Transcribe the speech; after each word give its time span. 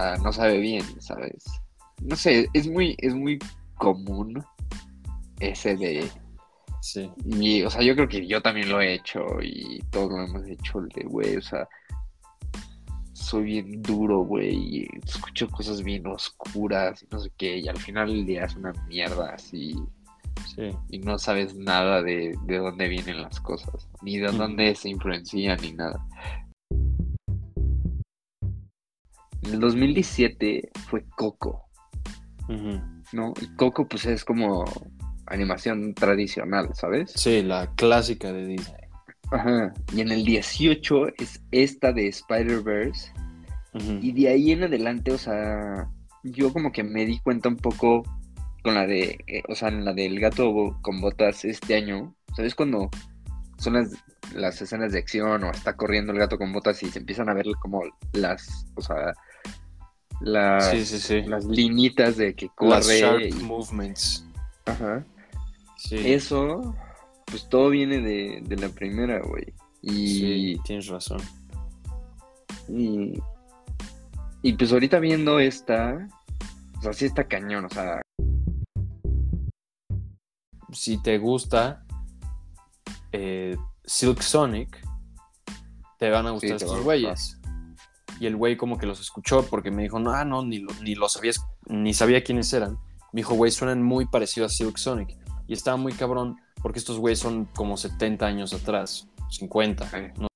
sea, 0.00 0.16
no 0.16 0.32
sabe 0.32 0.58
bien, 0.58 0.84
¿sabes? 1.00 1.44
No 2.02 2.16
sé, 2.16 2.48
es 2.52 2.68
muy, 2.68 2.94
es 2.98 3.14
muy 3.14 3.38
común 3.76 4.44
ese 5.40 5.76
de... 5.76 6.08
Sí. 6.80 7.10
Y, 7.26 7.62
o 7.62 7.70
sea, 7.70 7.82
yo 7.82 7.94
creo 7.94 8.08
que 8.08 8.26
yo 8.26 8.40
también 8.40 8.68
lo 8.68 8.80
he 8.80 8.94
hecho 8.94 9.24
y 9.42 9.82
todos 9.90 10.10
lo 10.12 10.22
hemos 10.22 10.46
hecho, 10.46 10.78
el 10.78 10.88
de, 10.90 11.02
güey, 11.04 11.36
o 11.36 11.42
sea, 11.42 11.68
soy 13.12 13.42
bien 13.44 13.82
duro, 13.82 14.20
güey, 14.20 14.54
y 14.54 14.88
escucho 15.04 15.48
cosas 15.48 15.82
bien 15.82 16.06
oscuras 16.06 17.02
y 17.02 17.06
no 17.10 17.18
sé 17.18 17.30
qué, 17.36 17.58
y 17.58 17.68
al 17.68 17.78
final 17.78 18.10
el 18.10 18.24
día 18.24 18.44
es 18.44 18.54
una 18.54 18.72
mierda 18.86 19.34
así, 19.34 19.74
Sí. 20.54 20.70
y 20.88 21.00
no 21.00 21.18
sabes 21.18 21.56
nada 21.56 22.00
de, 22.00 22.38
de 22.44 22.58
dónde 22.58 22.88
vienen 22.88 23.22
las 23.22 23.40
cosas, 23.40 23.88
ni 24.02 24.18
de 24.18 24.30
dónde 24.30 24.74
se 24.76 24.88
influencian, 24.88 25.58
ni 25.60 25.72
nada. 25.72 26.00
En 29.48 29.54
el 29.54 29.60
2017 29.60 30.70
fue 30.88 31.04
Coco. 31.16 31.70
¿no? 33.12 33.32
Y 33.40 33.46
Coco 33.56 33.88
pues 33.88 34.04
es 34.04 34.22
como 34.22 34.64
animación 35.26 35.94
tradicional, 35.94 36.68
¿sabes? 36.74 37.12
Sí, 37.14 37.42
la 37.42 37.72
clásica 37.74 38.30
de 38.30 38.46
Disney. 38.46 38.82
Ajá. 39.30 39.72
Y 39.94 40.02
en 40.02 40.12
el 40.12 40.24
18 40.24 41.08
es 41.16 41.42
esta 41.50 41.92
de 41.92 42.08
Spider-Verse. 42.08 43.12
Y 44.02 44.12
de 44.12 44.28
ahí 44.28 44.50
en 44.52 44.64
adelante, 44.64 45.12
o 45.12 45.18
sea, 45.18 45.88
yo 46.24 46.52
como 46.52 46.72
que 46.72 46.82
me 46.82 47.06
di 47.06 47.18
cuenta 47.20 47.48
un 47.48 47.56
poco 47.56 48.02
con 48.62 48.74
la 48.74 48.86
de, 48.86 49.18
eh, 49.28 49.42
o 49.48 49.54
sea, 49.54 49.68
en 49.68 49.84
la 49.84 49.94
del 49.94 50.18
gato 50.20 50.76
con 50.82 51.00
botas 51.00 51.44
este 51.44 51.76
año. 51.76 52.14
¿Sabes 52.34 52.54
cuando 52.54 52.90
son 53.56 53.74
las, 53.74 53.92
las 54.34 54.60
escenas 54.60 54.92
de 54.92 54.98
acción 54.98 55.44
o 55.44 55.50
está 55.50 55.76
corriendo 55.76 56.12
el 56.12 56.18
gato 56.18 56.38
con 56.38 56.52
botas 56.52 56.82
y 56.82 56.90
se 56.90 56.98
empiezan 56.98 57.28
a 57.28 57.34
ver 57.34 57.46
como 57.60 57.82
las, 58.12 58.66
o 58.74 58.82
sea, 58.82 59.12
las, 60.20 60.70
Sí, 60.70 60.84
sí, 60.84 60.98
sí. 60.98 61.22
las 61.22 61.44
linitas 61.44 62.16
de 62.16 62.34
que 62.34 62.46
Las 62.60 62.86
corre? 62.86 63.00
sharp 63.00 63.20
y- 63.20 63.32
movements. 63.44 64.24
Ajá. 64.66 65.04
Eso, 65.90 66.74
pues 67.26 67.48
todo 67.48 67.70
viene 67.70 68.00
de, 68.00 68.40
de 68.42 68.56
la 68.56 68.68
primera, 68.68 69.20
güey. 69.20 69.52
Y, 69.82 70.18
Sí, 70.18 70.56
tienes 70.64 70.88
razón. 70.88 71.20
y, 72.68 73.14
y 74.42 74.52
pues 74.54 74.72
ahorita 74.72 74.98
viendo 74.98 75.38
esta, 75.38 76.08
o 76.78 76.82
sea, 76.82 76.92
sí 76.92 77.04
está 77.06 77.24
cañón, 77.28 77.64
o 77.66 77.70
sea, 77.70 78.00
Si 80.72 81.00
te 81.02 81.16
gusta 81.18 81.84
eh, 83.12 83.56
Silk 83.84 84.20
Sonic, 84.20 84.78
te 85.98 86.10
van 86.10 86.26
a 86.26 86.32
gustar 86.32 86.52
estos 86.56 86.82
güeyes. 86.82 87.37
Y 88.20 88.26
el 88.26 88.36
güey 88.36 88.56
como 88.56 88.78
que 88.78 88.86
los 88.86 89.00
escuchó 89.00 89.46
porque 89.46 89.70
me 89.70 89.82
dijo, 89.82 89.98
no, 89.98 90.10
ah, 90.10 90.24
no, 90.24 90.44
ni, 90.44 90.58
lo, 90.58 90.72
ni 90.82 90.94
los 90.94 91.12
sabías, 91.12 91.40
ni 91.66 91.94
sabía 91.94 92.24
quiénes 92.24 92.52
eran. 92.52 92.78
Me 93.12 93.20
dijo, 93.20 93.34
güey, 93.34 93.50
suenan 93.50 93.82
muy 93.82 94.06
parecidos 94.06 94.52
a 94.52 94.54
Silk 94.54 94.76
Sonic. 94.76 95.16
Y 95.46 95.52
estaba 95.54 95.76
muy 95.76 95.92
cabrón 95.92 96.36
porque 96.62 96.78
estos 96.78 96.98
güeyes 96.98 97.20
son 97.20 97.46
como 97.46 97.76
70 97.76 98.26
años 98.26 98.52
atrás, 98.52 99.08
50. 99.30 99.88
Eh. 99.98 100.12
¿no? 100.18 100.28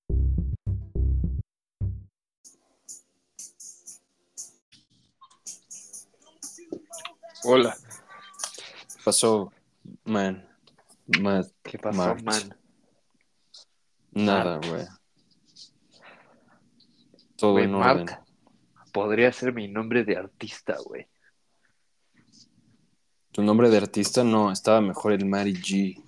hola, 7.45 7.77
¿Qué 8.89 9.03
pasó, 9.05 9.53
man? 10.05 10.49
Man, 11.21 11.45
¿qué 11.63 11.79
pasó, 11.79 11.99
Mart. 11.99 12.23
man? 12.23 12.57
Nada, 14.13 14.61
güey. 14.69 14.87
Todo 17.43 17.55
Güey, 17.55 17.65
en 17.65 17.75
orden. 17.75 18.05
Mark 18.05 18.25
podría 18.93 19.33
ser 19.33 19.53
mi 19.53 19.67
nombre 19.67 20.05
de 20.05 20.17
artista, 20.17 20.77
güey. 20.85 21.09
Tu 23.33 23.43
nombre 23.43 23.69
de 23.69 23.79
artista 23.79 24.23
no, 24.23 24.53
estaba 24.53 24.81
mejor 24.81 25.13
el 25.13 25.27
Mari 25.27 25.55
G. 25.55 26.01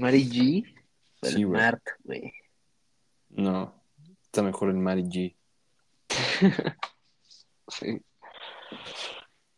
Mary 0.00 0.24
G. 0.28 0.64
Sí, 1.22 1.36
el 1.36 1.46
güey. 1.46 1.60
Mark, 1.60 1.82
güey. 2.02 2.32
No, 3.28 3.72
está 4.24 4.42
mejor 4.42 4.70
el 4.70 4.78
Mari 4.78 5.04
G. 5.04 5.36
Sí. 7.68 8.02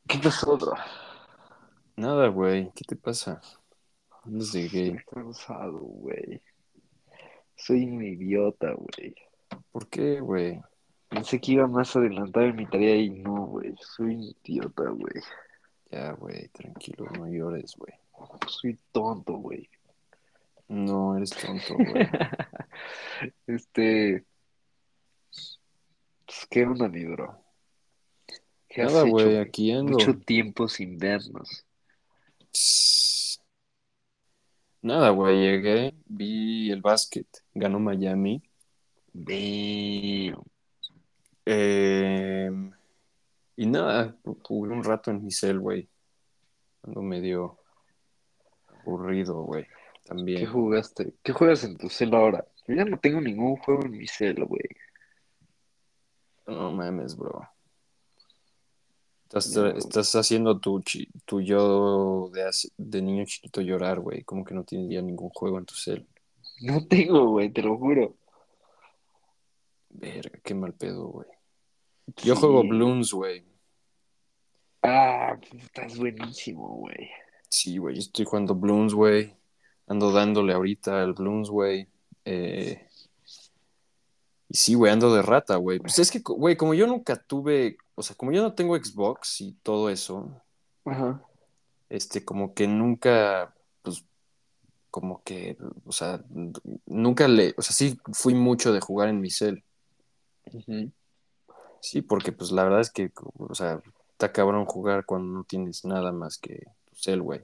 ¿Qué 0.07 0.19
pasó, 0.19 0.59
bro? 0.59 0.75
Nada, 1.97 2.29
güey, 2.29 2.71
¿qué 2.75 2.85
te 2.85 2.95
pasa? 2.95 3.41
Andas 4.23 4.53
de 4.53 4.69
gay. 4.69 4.89
Estoy 4.91 5.05
cansado, 5.07 5.79
güey. 5.79 6.43
Soy 7.57 7.85
un 7.85 8.05
idiota, 8.05 8.75
güey. 8.75 9.15
¿Por 9.73 9.89
qué, 9.89 10.21
güey? 10.21 10.61
Pensé 11.15 11.41
que 11.41 11.53
iba 11.53 11.69
más 11.69 11.95
adelantado 11.95 12.47
en 12.47 12.57
mi 12.57 12.67
tarea 12.67 12.97
y 12.97 13.11
no, 13.11 13.47
güey. 13.47 13.73
Soy 13.79 14.17
un 14.17 14.23
idiota, 14.23 14.83
güey. 14.91 15.23
Ya, 15.89 16.11
güey, 16.13 16.49
tranquilo, 16.49 17.07
no 17.17 17.29
llores, 17.29 17.77
güey. 17.77 17.95
Soy 18.49 18.77
tonto, 18.91 19.35
güey. 19.35 19.71
No, 20.67 21.17
eres 21.17 21.31
tonto, 21.31 21.75
güey. 21.79 22.09
Este. 23.47 24.25
Pues, 25.31 26.47
¿Qué 26.51 26.67
onda, 26.67 26.89
mi 26.89 27.05
bro? 27.05 27.41
¿Qué 28.69 28.83
has 28.83 28.93
Nada, 28.93 29.05
hecho, 29.05 29.13
güey, 29.13 29.37
aquí 29.37 29.71
ando. 29.71 29.93
Mucho 29.93 30.19
tiempo 30.19 30.67
sin 30.67 30.99
vernos. 30.99 31.65
Nada, 34.83 35.11
güey, 35.11 35.39
llegué, 35.39 35.95
vi 36.07 36.73
el 36.73 36.83
básquet, 36.83 37.29
ganó 37.55 37.79
Miami. 37.79 38.43
Damn. 39.13 40.43
Eh, 41.47 42.51
y 43.57 43.67
nada, 43.67 44.17
jugué 44.43 44.73
un 44.73 44.83
rato 44.85 45.11
en 45.11 45.25
mi 45.25 45.31
cel, 45.31 45.61
güey. 45.61 45.89
Ando 46.83 47.03
medio 47.03 47.59
aburrido, 48.83 49.43
güey. 49.43 49.65
¿Qué 49.65 50.09
También. 50.09 50.47
jugaste? 50.53 51.15
¿Qué 51.23 51.33
juegas 51.33 51.65
en 51.65 51.77
tu 51.79 51.89
cel 51.89 52.15
ahora? 52.15 52.47
Yo 52.67 52.75
ya 52.75 52.85
no 52.85 52.99
tengo 52.99 53.21
ningún 53.21 53.57
juego 53.57 53.85
en 53.85 53.93
mi 53.93 54.07
cel, 54.07 54.45
güey. 54.45 54.65
No 56.47 56.71
mames, 56.73 57.17
bro. 57.17 57.49
Estás, 59.25 59.55
No. 59.57 59.67
estás 59.69 60.15
haciendo 60.15 60.59
tu, 60.61 60.83
tu 61.25 61.41
yo 61.41 62.31
de, 62.33 62.51
de 62.77 63.03
niño 63.03 63.25
chiquito 63.25 63.61
llorar, 63.63 64.01
güey. 64.01 64.23
Como 64.25 64.45
que 64.45 64.55
no 64.55 64.65
tienes 64.65 64.91
ya 64.91 65.01
ningún 65.03 65.31
juego 65.31 65.59
en 65.59 65.65
tu 65.65 65.75
cel. 65.75 66.07
No 66.61 66.87
tengo, 66.87 67.29
güey, 67.31 67.51
te 67.51 67.63
lo 67.63 67.77
juro. 67.79 68.15
Verga, 69.95 70.39
qué 70.43 70.55
mal 70.55 70.75
pedo, 70.75 71.07
güey. 71.07 71.29
Yo 72.23 72.35
Sí. 72.35 72.41
juego 72.41 72.63
Bloons, 72.65 73.13
güey. 73.13 73.45
Ah, 74.83 75.39
estás 75.57 75.97
buenísimo, 75.97 76.69
güey. 76.77 77.09
Sí, 77.49 77.79
güey, 77.79 77.95
yo 77.95 78.01
estoy 78.01 78.25
jugando 78.25 78.55
Bloons, 78.55 78.93
güey. 78.93 79.35
Ando 79.87 80.13
dándole 80.13 80.53
ahorita 80.53 81.03
al 81.03 81.13
Bloons, 81.15 81.49
güey. 81.51 81.89
Eh, 82.25 82.87
Y 84.49 84.57
sí, 84.57 84.75
güey, 84.75 84.93
ando 84.93 85.13
de 85.15 85.23
rata, 85.23 85.57
güey. 85.57 85.79
Pues 85.81 85.99
es 85.99 86.11
que, 86.11 86.21
güey, 86.21 86.57
como 86.57 86.75
yo 86.75 86.87
nunca 86.87 87.17
tuve, 87.17 87.77
o 87.95 88.03
sea, 88.03 88.15
como 88.15 88.31
yo 88.31 88.43
no 88.43 88.55
tengo 88.55 88.77
Xbox 88.77 89.41
y 89.41 89.53
todo 89.63 89.89
eso, 89.91 90.31
Ajá. 90.85 91.23
este, 91.89 92.25
como 92.25 92.55
que 92.55 92.69
nunca, 92.69 93.55
pues, 93.83 94.05
como 94.91 95.23
que, 95.25 95.57
o 95.87 95.93
sea, 95.93 96.23
nunca 96.87 97.27
le, 97.27 97.55
o 97.57 97.63
sea, 97.63 97.73
sí 97.73 97.99
fui 98.13 98.35
mucho 98.35 98.73
de 98.73 98.81
jugar 98.81 99.09
en 99.09 99.21
mi 99.21 99.31
cel. 99.31 99.65
Sí, 101.81 102.03
porque 102.03 102.33
pues 102.33 102.51
la 102.51 102.65
verdad 102.65 102.81
es 102.81 102.91
que, 102.91 103.11
o 103.39 103.55
sea, 103.55 103.81
está 104.13 104.33
cabrón 104.33 104.65
jugar 104.65 105.05
cuando 105.05 105.33
no 105.39 105.45
tienes 105.45 105.85
nada 105.85 106.13
más 106.13 106.39
que 106.39 106.63
tu 106.87 106.95
cel, 106.97 107.21
güey. 107.23 107.43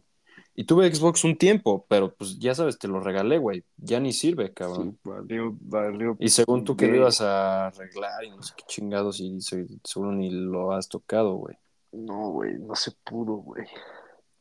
Y 0.54 0.64
tuve 0.64 0.92
Xbox 0.92 1.24
un 1.24 1.36
tiempo, 1.36 1.84
pero 1.88 2.14
pues 2.14 2.38
ya 2.38 2.54
sabes, 2.54 2.78
te 2.78 2.88
lo 2.88 3.00
regalé, 3.00 3.38
güey. 3.38 3.64
Ya 3.76 4.00
ni 4.00 4.12
sirve, 4.12 4.52
cabrón. 4.52 4.92
Sí, 4.92 4.98
valió, 5.10 5.56
valió. 5.60 6.16
Y 6.18 6.28
según 6.30 6.64
tú 6.64 6.76
que 6.76 6.86
lo 6.88 6.96
ibas 6.96 7.20
a 7.20 7.68
arreglar 7.68 8.24
y 8.24 8.30
no 8.30 8.42
sé 8.42 8.54
qué 8.56 8.64
chingados 8.66 9.20
y 9.20 9.40
se- 9.40 9.66
seguro 9.84 10.12
ni 10.12 10.30
lo 10.30 10.72
has 10.72 10.88
tocado, 10.88 11.34
güey. 11.34 11.56
No, 11.92 12.30
güey, 12.30 12.54
no 12.58 12.74
se 12.74 12.92
pudo, 13.04 13.34
güey. 13.36 13.66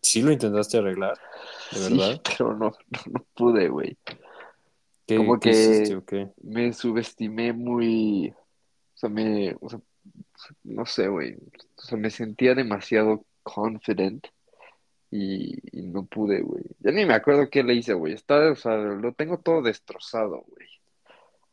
¿Sí 0.02 0.22
lo 0.22 0.32
intentaste 0.32 0.78
arreglar? 0.78 1.18
¿De 1.72 1.78
Sí, 1.80 1.98
verdad? 1.98 2.22
pero 2.38 2.54
no, 2.56 2.66
no, 2.70 3.00
no 3.12 3.26
pude, 3.36 3.68
güey. 3.70 3.98
¿Qué, 5.06 5.18
Como 5.18 5.40
que- 5.40 5.50
hiciste 5.50 5.96
o 5.96 6.06
qué? 6.06 6.32
Me 6.42 6.72
subestimé 6.74 7.54
muy. 7.54 8.34
O 9.00 9.07
sea, 9.07 9.10
me. 9.10 9.56
O 9.62 9.69
sea, 9.69 9.80
no 10.63 10.86
sé, 10.86 11.07
güey. 11.07 11.38
O 11.78 11.81
sea, 11.81 11.98
me 11.98 12.10
sentía 12.10 12.54
demasiado 12.54 13.25
confident 13.44 14.28
y, 15.10 15.56
y 15.72 15.84
no 15.84 16.06
pude, 16.06 16.42
güey. 16.42 16.63
Ya 16.80 16.92
ni 16.92 17.06
me 17.06 17.13
acuerdo 17.13 17.50
qué 17.50 17.63
le 17.63 17.75
hice, 17.75 17.94
güey. 17.94 18.13
Está, 18.13 18.51
o 18.51 18.56
sea, 18.57 18.75
lo 18.75 19.13
tengo 19.13 19.40
todo 19.40 19.62
destrozado, 19.62 20.44
güey. 20.48 20.68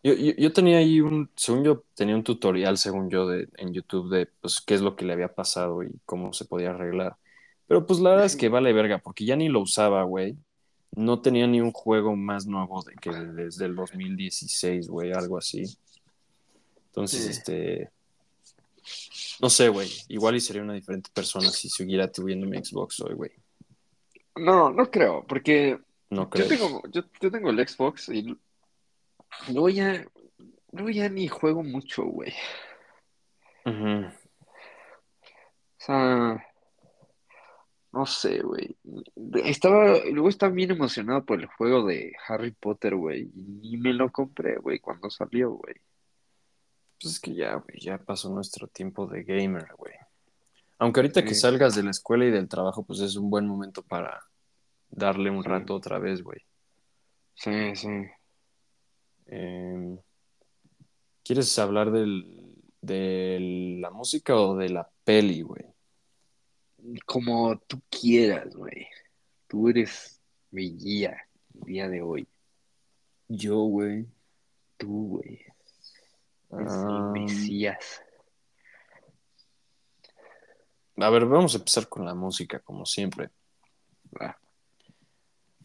Yo, 0.03 0.15
yo, 0.15 0.33
yo 0.37 0.53
tenía 0.53 0.79
ahí 0.79 1.01
un, 1.01 1.31
según 1.37 1.63
yo, 1.63 1.85
tenía 1.95 2.17
un 2.17 2.25
tutorial, 2.25 2.79
según 2.79 3.11
yo, 3.11 3.29
de, 3.29 3.49
en 3.59 3.73
YouTube 3.73 4.11
de, 4.11 4.27
pues, 4.41 4.61
qué 4.61 4.75
es 4.75 4.81
lo 4.81 4.97
que 4.97 5.05
le 5.05 5.13
había 5.13 5.33
pasado 5.33 5.85
y 5.85 6.01
cómo 6.05 6.33
se 6.33 6.47
podía 6.47 6.71
arreglar. 6.71 7.17
Pero, 7.69 7.87
pues, 7.87 8.01
la 8.01 8.11
verdad 8.11 8.27
es 8.27 8.35
que 8.35 8.49
vale 8.49 8.73
verga, 8.73 8.99
porque 8.99 9.25
ya 9.25 9.37
ni 9.37 9.49
lo 9.49 9.61
usaba, 9.61 10.03
güey. 10.03 10.37
No 10.97 11.21
tenía 11.21 11.47
ni 11.47 11.61
un 11.61 11.71
juego 11.71 12.17
más 12.17 12.47
nuevo 12.47 12.83
de 12.83 12.95
que 12.97 13.11
desde 13.11 13.67
el 13.67 13.77
2016, 13.77 14.89
güey, 14.89 15.13
algo 15.13 15.39
así. 15.39 15.65
Entonces, 16.97 17.23
Sí. 17.25 17.31
este, 17.31 17.91
No 19.41 19.51
sé, 19.51 19.69
güey. 19.69 19.91
Igual 20.09 20.37
y 20.37 20.41
sería 20.41 20.63
una 20.63 20.73
diferente 20.73 21.11
persona 21.13 21.51
si 21.51 21.69
siguiera 21.69 22.11
tuviendo 22.11 22.47
mi 22.47 22.57
Xbox 22.57 23.01
hoy, 23.01 23.15
güey. 23.15 23.33
No, 24.37 24.71
no 24.71 24.91
creo, 24.91 25.25
porque 25.27 25.79
No 26.09 26.23
yo 26.23 26.31
creo. 26.31 26.49
tengo, 26.49 26.83
yo, 26.91 27.03
yo 27.21 27.31
tengo 27.31 27.51
el 27.51 27.69
Xbox 27.69 28.09
y 28.09 28.35
luego 29.49 29.69
ya, 29.69 30.07
luego 30.73 30.89
ya 30.91 31.09
ni 31.11 31.29
juego 31.29 31.63
mucho, 31.63 32.05
güey. 32.05 32.33
Ujú. 33.67 34.07
O 34.07 34.13
sea, 35.79 36.47
no 37.93 38.07
sé, 38.07 38.41
güey. 38.41 38.75
Estaba, 39.45 39.99
luego 40.13 40.29
estaba 40.31 40.53
bien 40.53 40.71
emocionado 40.71 41.25
por 41.25 41.41
el 41.41 41.47
juego 41.47 41.85
de 41.87 42.15
Harry 42.29 42.53
Potter, 42.53 42.95
güey, 42.97 43.31
y 43.35 43.43
ni 43.43 43.77
me 43.77 43.93
lo 43.93 44.11
compré, 44.11 44.57
güey, 44.57 44.79
cuando 44.79 45.11
salió, 45.11 45.51
güey. 45.51 45.75
Pues 47.01 47.15
es 47.15 47.21
que 47.21 47.35
ya, 47.35 47.55
güey, 47.55 47.79
ya 47.81 47.99
pasó 47.99 48.31
nuestro 48.31 48.67
tiempo 48.69 49.07
de 49.07 49.23
gamer, 49.25 49.69
güey. 49.77 49.95
Aunque 50.79 51.01
ahorita 51.01 51.25
que 51.25 51.35
salgas 51.35 51.75
de 51.75 51.83
la 51.83 51.91
escuela 51.91 52.25
y 52.27 52.31
del 52.31 52.49
trabajo, 52.49 52.83
pues 52.85 53.01
es 53.01 53.17
un 53.17 53.31
buen 53.31 53.47
momento 53.47 53.83
para 53.83 54.23
darle 54.91 55.31
un 55.31 55.43
Sí. 55.43 55.49
rato 55.49 55.75
otra 55.75 55.99
vez, 55.99 56.23
güey. 56.23 56.41
Sí, 57.35 57.75
sí. 57.77 57.89
Em, 59.27 59.99
¿quieres 61.23 61.59
hablar 61.59 61.91
del, 61.91 62.55
de 62.81 63.79
la 63.81 63.91
música 63.91 64.37
o 64.37 64.57
de 64.57 64.69
la 64.71 64.89
peli, 65.05 65.43
güey? 65.43 65.65
Como 67.05 67.59
tú 67.61 67.81
quieras, 67.91 68.55
güey. 68.55 68.87
Tú 69.49 69.69
eres 69.69 70.21
mi 70.51 70.77
guía 70.77 71.17
el 71.55 71.61
día 71.63 71.89
de 71.89 72.03
hoy. 72.03 72.29
Yo, 73.29 73.57
güey. 73.65 74.07
Tú, 74.77 75.09
güey. 75.09 75.41
Mi 76.51 77.21
Mesías. 77.21 78.03
a 80.99 81.11
ver, 81.11 81.27
vamos 81.27 81.55
a 81.55 81.59
empezar 81.59 81.89
con 81.89 82.05
la 82.05 82.15
música, 82.15 82.61
como 82.61 82.87
siempre. 82.87 83.31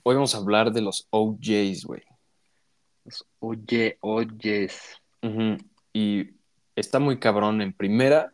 Hoy 0.03 0.15
vamos 0.15 0.33
a 0.33 0.39
hablar 0.39 0.71
de 0.71 0.81
los 0.81 1.07
OJs, 1.11 1.85
güey. 1.85 2.03
Oye, 3.39 3.97
oyes. 4.01 5.01
Ujú. 5.21 5.57
Y 5.93 6.31
está 6.75 6.99
muy 6.99 7.19
cabrón 7.19 7.61
en 7.61 7.73
primera 7.73 8.33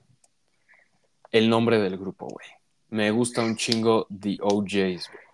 el 1.31 1.49
nombre 1.49 1.79
del 1.79 1.97
grupo, 1.97 2.27
güey. 2.27 2.47
Me 2.89 3.11
gusta 3.11 3.43
un 3.43 3.57
chingo 3.57 4.07
The 4.07 4.37
OJs, 4.41 5.09
güey. 5.09 5.27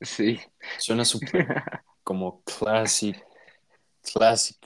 Sí. 0.00 0.40
Suena 0.78 1.04
súper 1.04 1.46
como 2.02 2.42
classic, 2.42 3.24
classic. 4.02 4.58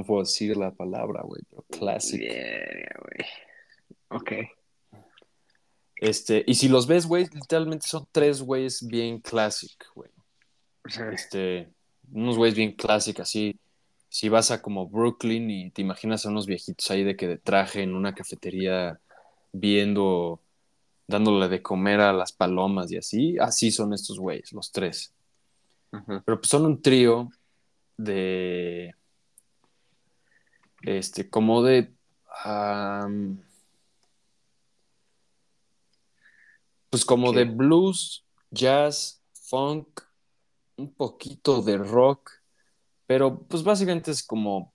No 0.00 0.06
puedo 0.06 0.22
decir 0.22 0.56
la 0.56 0.70
palabra, 0.70 1.20
güey, 1.22 1.42
pero 1.50 1.62
classic. 1.68 2.18
Bien, 2.18 2.86
güey. 3.02 3.28
Ok. 4.08 4.32
Este, 5.96 6.42
y 6.46 6.54
si 6.54 6.68
los 6.68 6.86
ves, 6.86 7.04
güey, 7.04 7.26
literalmente 7.34 7.86
son 7.86 8.08
tres 8.10 8.40
güeyes 8.40 8.86
bien 8.86 9.20
classic, 9.20 9.76
güey. 9.94 10.08
Sí. 10.86 11.02
Este, 11.12 11.68
unos 12.10 12.38
güeyes 12.38 12.56
bien 12.56 12.72
classic, 12.72 13.20
así. 13.20 13.60
Si 14.08 14.30
vas 14.30 14.50
a 14.50 14.62
como 14.62 14.88
Brooklyn 14.88 15.50
y 15.50 15.70
te 15.70 15.82
imaginas 15.82 16.24
a 16.24 16.30
unos 16.30 16.46
viejitos 16.46 16.90
ahí 16.90 17.04
de 17.04 17.14
que 17.14 17.28
de 17.28 17.36
traje 17.36 17.82
en 17.82 17.94
una 17.94 18.14
cafetería 18.14 18.98
viendo, 19.52 20.40
dándole 21.06 21.48
de 21.48 21.60
comer 21.60 22.00
a 22.00 22.14
las 22.14 22.32
palomas 22.32 22.90
y 22.90 22.96
así, 22.96 23.36
así 23.38 23.70
son 23.70 23.92
estos 23.92 24.18
güeyes, 24.18 24.54
los 24.54 24.72
tres. 24.72 25.12
Pero 25.90 26.40
pues 26.40 26.48
son 26.48 26.64
un 26.64 26.80
trío 26.80 27.28
de. 27.98 28.94
Este, 30.82 31.28
como 31.28 31.62
de. 31.62 31.92
pues 36.88 37.04
como 37.04 37.32
¿Qué? 37.32 37.38
de 37.40 37.44
blues, 37.44 38.24
jazz, 38.50 39.22
funk, 39.32 40.00
un 40.76 40.92
poquito 40.94 41.62
de 41.62 41.76
rock, 41.78 42.30
pero 43.06 43.42
pues 43.42 43.62
básicamente 43.62 44.10
es 44.10 44.22
como 44.22 44.72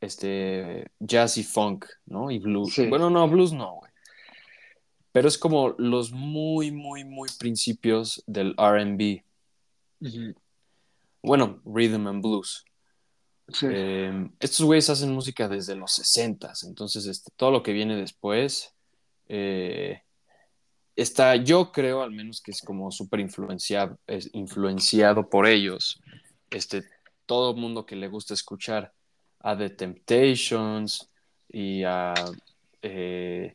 este 0.00 0.90
jazz 0.98 1.38
y 1.38 1.44
funk, 1.44 1.86
¿no? 2.06 2.30
Y 2.30 2.38
blues. 2.38 2.74
Sí. 2.74 2.86
Bueno, 2.86 3.10
no, 3.10 3.28
blues 3.28 3.52
no, 3.52 3.76
güey. 3.76 3.92
Pero 5.12 5.28
es 5.28 5.38
como 5.38 5.70
los 5.78 6.12
muy, 6.12 6.70
muy, 6.70 7.04
muy 7.04 7.28
principios 7.38 8.22
del 8.26 8.54
RB. 8.56 9.24
Bueno, 11.22 11.60
rhythm 11.64 12.06
and 12.06 12.22
blues. 12.22 12.64
Sí. 13.50 13.66
Eh, 13.70 14.30
estos 14.40 14.66
güeyes 14.66 14.90
hacen 14.90 15.12
música 15.12 15.48
desde 15.48 15.74
los 15.74 15.94
60 15.94 16.52
entonces 16.66 17.06
este, 17.06 17.32
todo 17.34 17.50
lo 17.50 17.62
que 17.62 17.72
viene 17.72 17.96
después 17.96 18.74
eh, 19.26 20.02
está, 20.96 21.36
yo 21.36 21.70
creo 21.70 22.02
al 22.02 22.10
menos 22.10 22.40
que 22.40 22.50
es 22.50 22.60
como 22.60 22.90
súper 22.90 23.20
influenciado, 23.20 23.98
es 24.06 24.30
influenciado 24.32 25.28
por 25.28 25.46
ellos. 25.46 26.00
Este, 26.50 26.82
todo 27.24 27.54
mundo 27.54 27.86
que 27.86 27.94
le 27.94 28.08
gusta 28.08 28.34
escuchar 28.34 28.92
a 29.40 29.56
The 29.56 29.70
Temptations 29.70 31.08
y 31.48 31.84
a 31.84 32.14
eh, 32.82 33.54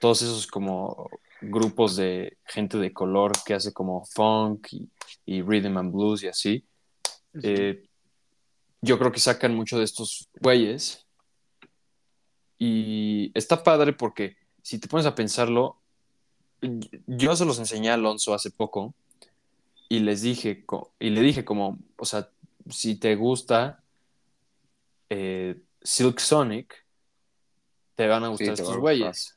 todos 0.00 0.22
esos 0.22 0.46
como 0.46 1.10
grupos 1.40 1.96
de 1.96 2.38
gente 2.44 2.78
de 2.78 2.92
color 2.92 3.32
que 3.44 3.54
hace 3.54 3.72
como 3.72 4.04
funk 4.04 4.68
y, 4.72 4.88
y 5.26 5.42
rhythm 5.42 5.76
and 5.78 5.92
blues 5.92 6.22
y 6.22 6.28
así. 6.28 6.64
Eh, 7.42 7.82
yo 8.84 8.98
creo 8.98 9.12
que 9.12 9.20
sacan 9.20 9.54
mucho 9.54 9.78
de 9.78 9.84
estos 9.84 10.28
güeyes. 10.40 11.06
Y 12.58 13.32
está 13.34 13.62
padre 13.62 13.92
porque 13.92 14.36
si 14.62 14.78
te 14.78 14.88
pones 14.88 15.06
a 15.06 15.14
pensarlo, 15.14 15.78
yo 17.06 17.34
se 17.36 17.44
los 17.44 17.58
enseñé 17.58 17.90
a 17.90 17.94
Alonso 17.94 18.34
hace 18.34 18.50
poco 18.50 18.94
y 19.88 20.00
les 20.00 20.22
dije, 20.22 20.64
y 20.98 21.10
le 21.10 21.20
dije 21.20 21.44
como, 21.44 21.78
o 21.96 22.04
sea, 22.04 22.28
si 22.70 22.94
te 22.96 23.16
gusta 23.16 23.82
eh, 25.10 25.60
Silk 25.82 26.18
Sonic, 26.18 26.84
te 27.94 28.06
van 28.06 28.24
a 28.24 28.28
gustar 28.28 28.54
estos 28.54 28.76
güeyes. 28.76 29.36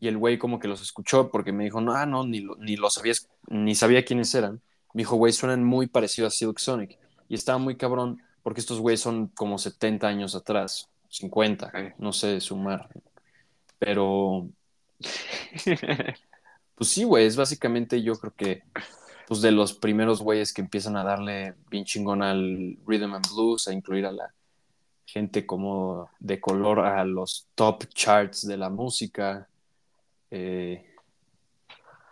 Y 0.00 0.08
el 0.08 0.16
güey 0.16 0.38
como 0.38 0.58
que 0.58 0.68
los 0.68 0.80
escuchó 0.80 1.30
porque 1.30 1.52
me 1.52 1.64
dijo, 1.64 1.80
no, 1.80 1.92
ah, 1.92 2.06
no, 2.06 2.24
ni, 2.24 2.40
lo, 2.40 2.56
ni 2.56 2.76
los 2.76 2.94
sabías, 2.94 3.28
ni 3.48 3.74
sabía 3.74 4.04
quiénes 4.04 4.34
eran. 4.34 4.60
Me 4.94 5.02
dijo, 5.02 5.16
güey, 5.16 5.32
suenan 5.32 5.64
muy 5.64 5.86
parecido 5.86 6.28
a 6.28 6.30
Silk 6.30 6.58
Sonic. 6.58 6.98
Y 7.28 7.34
estaba 7.34 7.58
muy 7.58 7.76
cabrón 7.76 8.22
porque 8.48 8.62
estos 8.62 8.80
güeyes 8.80 9.02
son 9.02 9.26
como 9.26 9.58
70 9.58 10.08
años 10.08 10.34
atrás, 10.34 10.88
50, 11.10 11.66
Ok. 11.66 11.74
no 11.98 12.14
sé 12.14 12.40
sumar. 12.40 12.88
Pero, 13.78 14.48
pues 16.74 16.88
sí, 16.88 17.04
güey, 17.04 17.26
es 17.26 17.36
básicamente 17.36 18.00
yo 18.02 18.14
creo 18.14 18.32
que, 18.34 18.62
pues 19.26 19.42
de 19.42 19.52
los 19.52 19.74
primeros 19.74 20.22
güeyes 20.22 20.54
que 20.54 20.62
empiezan 20.62 20.96
a 20.96 21.04
darle 21.04 21.56
bien 21.70 21.84
chingón 21.84 22.22
al 22.22 22.78
rhythm 22.86 23.16
and 23.16 23.26
blues, 23.34 23.68
a 23.68 23.74
incluir 23.74 24.06
a 24.06 24.12
la 24.12 24.32
gente 25.04 25.44
como 25.44 26.08
de 26.18 26.40
color 26.40 26.80
a 26.80 27.04
los 27.04 27.48
top 27.54 27.84
charts 27.88 28.46
de 28.46 28.56
la 28.56 28.70
música. 28.70 29.46
Eh, 30.30 30.86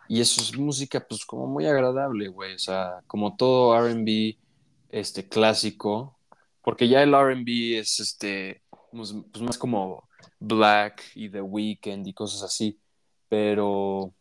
y 0.06 0.20
eso 0.20 0.42
es 0.42 0.54
música, 0.58 1.00
pues, 1.00 1.25
como 1.25 1.46
muy 1.46 1.64
agradable, 1.64 2.28
güey. 2.28 2.56
O 2.56 2.58
sea, 2.58 3.00
como 3.06 3.37
todo 3.37 3.75
RB 3.80 4.37
este, 4.90 5.26
clásico. 5.26 6.15
Porque 6.66 6.88
ya 6.88 7.00
el 7.04 7.14
RB 7.14 7.78
es 7.78 8.00
este, 8.00 8.64
pues, 8.90 9.14
pues, 9.30 9.40
más 9.40 9.56
como 9.56 10.08
Black 10.40 11.00
y 11.14 11.30
The 11.30 11.40
Weeknd 11.40 12.04
y 12.08 12.12
cosas 12.12 12.42
así. 12.42 12.80
Pero 13.28 14.12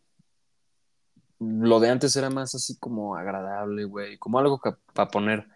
lo 1.40 1.80
de 1.80 1.90
antes 1.90 2.16
era 2.16 2.30
más 2.30 2.54
así 2.54 2.78
como 2.78 3.16
agradable, 3.16 3.86
güey. 3.86 4.20
Como 4.20 4.38
algo 4.38 4.62
para 4.94 5.08
poner 5.10 5.48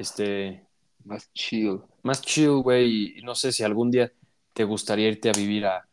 este, 0.00 0.66
Más 1.04 1.32
chill. 1.32 1.80
más 2.02 2.20
chill, 2.22 2.60
güey. 2.60 3.20
Y 3.20 3.22
no 3.22 3.36
sé 3.36 3.52
si 3.52 3.62
algún 3.62 3.92
día 3.92 4.12
te 4.52 4.64
gustaría 4.64 5.06
irte 5.06 5.28
a 5.28 5.32
vivir 5.32 5.64
a, 5.66 5.88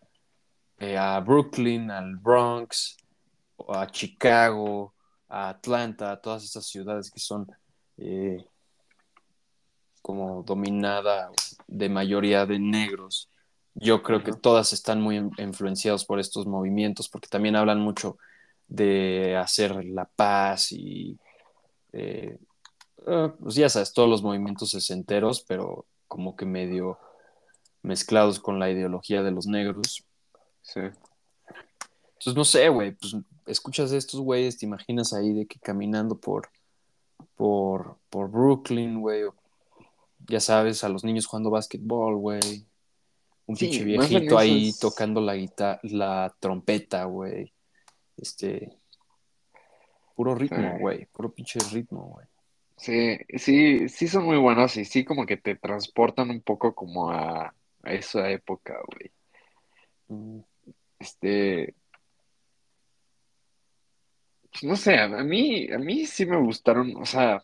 eh, 0.79 0.97
a 0.97 1.19
Brooklyn, 1.19 1.91
al 1.91 2.15
Bronx, 2.15 2.97
a 3.67 3.85
Chicago, 3.85 4.95
a 5.29 5.49
Atlanta, 5.49 6.11
a 6.11 6.19
todas 6.19 6.43
estas 6.43 6.65
ciudades 6.65 7.11
que 7.11 7.19
son 7.19 7.45
eh, 7.97 8.47
como 10.03 10.43
dominada 10.43 11.31
de 11.65 11.89
mayoría 11.89 12.45
de 12.45 12.59
negros. 12.59 13.29
Yo 13.73 14.03
creo 14.03 14.23
que 14.23 14.33
todas 14.33 14.71
están 14.73 15.01
muy 15.01 15.15
in- 15.17 15.31
influenciadas 15.39 16.05
por 16.05 16.19
estos 16.19 16.45
movimientos, 16.45 17.09
porque 17.09 17.27
también 17.27 17.55
hablan 17.55 17.79
mucho 17.79 18.17
de 18.67 19.35
hacer 19.35 19.83
la 19.85 20.05
paz 20.05 20.71
y 20.71 21.17
eh, 21.91 22.37
eh, 23.07 23.31
pues 23.41 23.55
ya 23.55 23.69
sabes, 23.69 23.93
todos 23.93 24.09
los 24.09 24.21
movimientos 24.21 24.69
sesenteros, 24.69 25.43
pero 25.47 25.85
como 26.07 26.35
que 26.35 26.45
medio 26.45 26.99
mezclados 27.81 28.39
con 28.39 28.59
la 28.59 28.69
ideología 28.69 29.23
de 29.23 29.31
los 29.31 29.47
negros. 29.47 30.03
Sí. 30.61 30.81
Entonces, 30.81 32.35
no 32.35 32.45
sé, 32.45 32.69
güey, 32.69 32.91
pues 32.91 33.15
escuchas 33.47 33.91
a 33.91 33.97
estos 33.97 34.19
güeyes, 34.19 34.57
te 34.57 34.65
imaginas 34.65 35.13
ahí 35.13 35.33
de 35.33 35.45
que 35.45 35.59
caminando 35.59 36.15
por, 36.15 36.49
por, 37.35 37.97
por 38.09 38.29
Brooklyn, 38.29 39.01
güey, 39.01 39.23
o 39.23 39.35
ya 40.27 40.39
sabes, 40.39 40.83
a 40.83 40.89
los 40.89 41.03
niños 41.03 41.25
jugando 41.25 41.49
básquetbol, 41.49 42.17
güey, 42.17 42.65
un 43.45 43.55
Sí, 43.55 43.65
pinche 43.67 43.83
viejito 43.83 44.37
ahí 44.37 44.71
tocando 44.79 45.21
la 45.21 45.35
guitarra, 45.35 45.79
la 45.83 46.35
trompeta, 46.39 47.05
güey. 47.05 47.53
Este, 48.17 48.71
puro 50.15 50.35
ritmo, 50.35 50.57
Sí. 50.75 50.79
güey, 50.79 51.05
puro 51.07 51.31
pinche 51.31 51.59
ritmo, 51.71 52.03
güey. 52.05 52.27
Sí, 52.77 53.17
sí, 53.37 53.87
sí 53.89 54.07
son 54.07 54.25
muy 54.25 54.37
buenos 54.37 54.75
y 54.77 54.85
sí 54.85 55.05
como 55.05 55.25
que 55.25 55.37
te 55.37 55.55
transportan 55.55 56.29
un 56.29 56.41
poco 56.41 56.73
como 56.73 57.11
a, 57.11 57.53
a 57.83 57.93
esa 57.93 58.29
época, 58.29 58.79
güey. 58.87 59.11
Mm, 60.07 60.39
Este, 60.99 61.75
pues, 64.51 64.63
no 64.63 64.75
sé, 64.75 64.97
a 64.99 65.07
mí, 65.07 65.69
a 65.71 65.77
mí 65.77 66.05
sí 66.05 66.25
me 66.25 66.37
gustaron, 66.37 66.95
o 66.97 67.05
sea, 67.05 67.43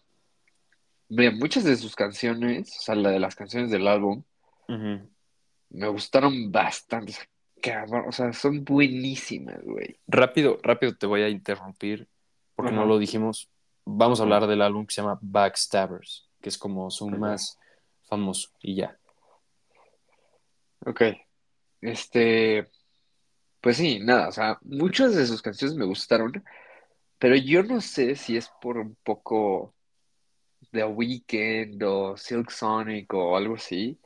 ve, 1.09 1.31
muchas 1.31 1.63
de 1.63 1.75
sus 1.75 1.95
canciones, 1.95 2.77
o 2.77 2.81
sea, 2.81 2.95
la 2.95 3.09
de 3.09 3.19
las 3.19 3.35
canciones 3.35 3.71
del 3.71 3.87
álbum, 3.87 4.23
me 4.67 5.87
gustaron 5.87 6.51
bastante, 6.51 7.13
cabrón, 7.61 8.05
o 8.07 8.11
sea, 8.11 8.31
son 8.33 8.63
buenísimas, 8.63 9.61
güey. 9.63 9.99
Rápido, 10.07 10.59
rápido 10.61 10.95
te 10.95 11.07
voy 11.07 11.21
a 11.23 11.29
interrumpir 11.29 12.07
porque 12.55 12.71
no 12.71 12.85
lo 12.85 12.99
dijimos. 12.99 13.49
Vamos 13.85 14.19
a 14.19 14.23
hablar 14.23 14.45
del 14.45 14.61
álbum 14.61 14.85
que 14.85 14.93
se 14.93 15.01
llama 15.01 15.17
Backstabbers, 15.21 16.29
que 16.39 16.49
es 16.49 16.57
como 16.57 16.91
su 16.91 17.09
más 17.09 17.57
famoso 18.03 18.49
y 18.61 18.75
ya. 18.75 18.97
Ok, 20.85 21.01
este, 21.81 22.67
pues 23.59 23.77
sí, 23.77 23.99
nada, 23.99 24.29
o 24.29 24.31
sea, 24.31 24.59
muchas 24.61 25.15
de 25.15 25.25
sus 25.25 25.41
canciones 25.41 25.75
me 25.75 25.85
gustaron, 25.85 26.43
pero 27.17 27.35
yo 27.35 27.63
no 27.63 27.81
sé 27.81 28.15
si 28.15 28.37
es 28.37 28.49
por 28.61 28.77
un 28.77 28.95
poco 29.03 29.73
The 30.71 30.85
Weeknd 30.85 31.81
o 31.83 32.15
Silk 32.17 32.51
Sonic 32.51 33.13
o 33.13 33.35
algo 33.35 33.55
así, 33.55 33.99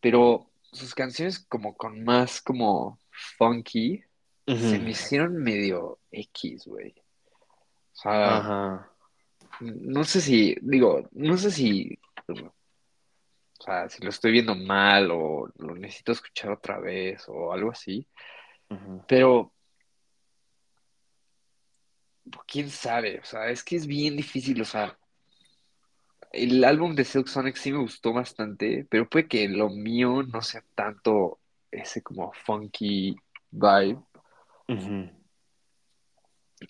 pero 0.00 0.50
sus 0.72 0.94
canciones 0.94 1.38
como 1.38 1.76
con 1.76 2.02
más 2.04 2.40
como 2.40 2.98
funky 3.38 4.02
se 4.46 4.80
me 4.80 4.90
hicieron 4.90 5.36
medio 5.36 6.00
X, 6.10 6.66
güey. 6.66 6.92
O 7.92 7.96
sea, 7.96 8.38
Ajá. 8.38 8.90
no 9.60 10.02
sé 10.02 10.20
si, 10.20 10.56
digo, 10.60 11.08
no 11.12 11.36
sé 11.36 11.52
si, 11.52 11.96
o 12.26 13.62
sea, 13.62 13.88
si 13.88 14.02
lo 14.02 14.10
estoy 14.10 14.32
viendo 14.32 14.56
mal 14.56 15.10
o 15.12 15.48
lo 15.56 15.74
necesito 15.76 16.12
escuchar 16.12 16.50
otra 16.50 16.80
vez 16.80 17.24
o 17.28 17.52
algo 17.52 17.70
así, 17.70 18.08
pero 19.06 19.52
quién 22.46 22.70
sabe, 22.70 23.20
o 23.20 23.24
sea, 23.24 23.50
es 23.50 23.62
que 23.62 23.76
es 23.76 23.86
bien 23.86 24.16
difícil, 24.16 24.60
o 24.62 24.64
sea, 24.64 24.98
el 26.32 26.64
álbum 26.64 26.94
de 26.94 27.04
Silk 27.04 27.26
Sonic 27.26 27.56
sí 27.56 27.72
me 27.72 27.78
gustó 27.78 28.12
bastante, 28.12 28.86
pero 28.88 29.08
puede 29.08 29.26
que 29.26 29.48
lo 29.48 29.68
mío 29.68 30.22
no 30.22 30.42
sea 30.42 30.64
tanto 30.74 31.38
ese 31.70 32.02
como 32.02 32.32
funky 32.32 33.16
vibe. 33.50 33.98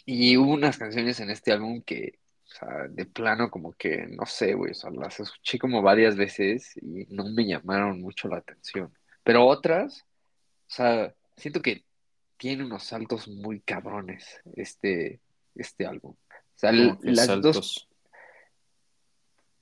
Y 0.06 0.36
hubo 0.36 0.52
unas 0.52 0.78
canciones 0.78 1.20
en 1.20 1.30
este 1.30 1.52
álbum 1.52 1.82
que, 1.82 2.18
o 2.44 2.50
sea, 2.50 2.88
de 2.88 3.04
plano 3.04 3.50
como 3.50 3.72
que, 3.72 4.06
no 4.06 4.24
sé, 4.24 4.54
güey, 4.54 4.70
o 4.70 4.74
sea, 4.74 4.90
las 4.90 5.20
escuché 5.20 5.58
como 5.58 5.82
varias 5.82 6.16
veces 6.16 6.76
y 6.76 7.06
no 7.10 7.24
me 7.28 7.46
llamaron 7.46 8.00
mucho 8.00 8.28
la 8.28 8.38
atención. 8.38 8.92
Pero 9.22 9.46
otras, 9.46 10.06
o 10.68 10.72
sea, 10.72 11.14
siento 11.36 11.60
que 11.60 11.84
tiene 12.38 12.64
unos 12.64 12.84
saltos 12.84 13.28
muy 13.28 13.60
cabrones 13.60 14.40
este, 14.56 15.20
este 15.54 15.84
álbum. 15.84 16.12
O 16.12 16.58
sea, 16.60 16.72
las 16.72 16.98
dos, 17.02 17.26
saltos. 17.26 17.89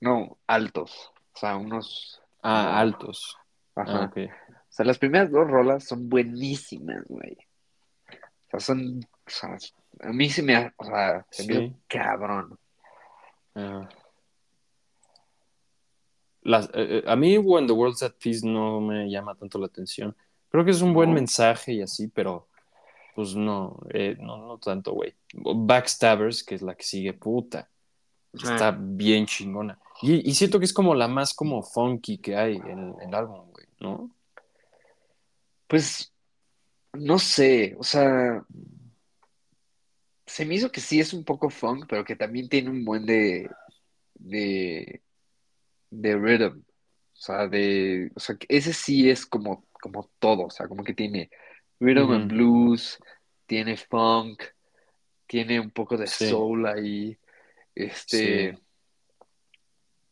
No, 0.01 0.37
altos, 0.47 1.11
o 1.33 1.37
sea, 1.39 1.57
unos, 1.57 2.21
Ah, 2.41 2.79
altos. 2.79 3.37
Ah, 3.75 3.81
ajá. 3.81 4.05
ok. 4.05 4.17
O 4.17 4.71
sea, 4.71 4.85
las 4.85 4.97
primeras 4.97 5.29
dos 5.31 5.47
rolas 5.47 5.83
son 5.83 6.07
buenísimas, 6.09 7.03
güey. 7.07 7.37
O 8.47 8.49
sea, 8.51 8.59
son, 8.59 8.99
o 9.25 9.29
sea, 9.29 9.57
a 10.01 10.13
mí 10.13 10.29
se 10.29 10.41
me, 10.43 10.55
ha- 10.55 10.73
o 10.77 10.85
sea, 10.85 11.25
se 11.29 11.47
me 11.47 11.53
Sí. 11.69 11.75
cabrón. 11.87 12.57
Ah. 13.55 13.89
Las, 16.41 16.67
eh, 16.67 16.71
eh, 16.99 17.03
a 17.05 17.15
mí 17.15 17.37
When 17.37 17.67
the 17.67 17.73
World's 17.73 18.01
at 18.03 18.13
Peace 18.23 18.45
no 18.47 18.79
me 18.79 19.09
llama 19.09 19.35
tanto 19.35 19.59
la 19.59 19.65
atención. 19.67 20.15
Creo 20.49 20.63
que 20.65 20.71
es 20.71 20.81
un 20.81 20.93
buen 20.93 21.09
No, 21.09 21.15
mensaje 21.15 21.73
y 21.73 21.81
así, 21.81 22.07
pero 22.07 22.47
pues 23.15 23.35
no, 23.35 23.77
eh, 23.89 24.15
no, 24.19 24.37
no 24.37 24.57
tanto, 24.57 24.93
güey. 24.93 25.13
Backstabbers, 25.33 26.43
que 26.43 26.55
es 26.55 26.61
la 26.61 26.75
que 26.75 26.83
sigue, 26.83 27.13
puta, 27.13 27.69
está 28.33 28.71
bien 28.79 29.25
chingona. 29.25 29.77
Y, 30.01 30.29
y 30.29 30.33
siento 30.35 30.59
que 30.59 30.65
es 30.65 30.73
como 30.73 30.95
la 30.95 31.07
más 31.07 31.33
como 31.33 31.61
funky 31.63 32.17
que 32.19 32.35
hay 32.37 32.57
en 32.57 32.95
el 33.01 33.13
álbum, 33.15 33.51
güey, 33.51 33.67
¿no? 33.79 34.11
Pues, 35.67 36.13
no 36.93 37.19
sé, 37.19 37.75
o 37.79 37.83
sea, 37.83 38.45
se 40.25 40.45
me 40.45 40.55
hizo 40.55 40.71
que 40.71 40.81
sí 40.81 40.99
es 40.99 41.13
un 41.13 41.23
poco 41.25 41.49
funk, 41.49 41.85
pero 41.89 42.03
que 42.05 42.15
también 42.15 42.49
tiene 42.49 42.69
un 42.69 42.85
buen 42.85 43.05
de, 43.05 43.49
de, 44.15 45.03
de 45.91 46.17
rhythm. 46.17 46.59
O 46.61 47.21
sea, 47.21 47.47
de, 47.47 48.11
o 48.15 48.19
sea, 48.19 48.37
ese 48.49 48.73
sí 48.73 49.09
es 49.09 49.25
como, 49.25 49.65
como 49.81 50.11
todo, 50.19 50.45
o 50.47 50.49
sea, 50.51 50.67
como 50.67 50.83
que 50.83 50.93
tiene 50.95 51.31
rhythm 51.79 52.11
and 52.13 52.29
Ujú, 52.29 52.31
blues, 52.31 52.99
tiene 53.47 53.77
funk, 53.77 54.43
tiene 55.27 55.59
un 55.59 55.71
poco 55.71 55.97
de 55.97 56.09
Sí, 56.15 56.27
soul 56.27 56.67
ahí, 56.67 57.17
sí. 58.05 58.51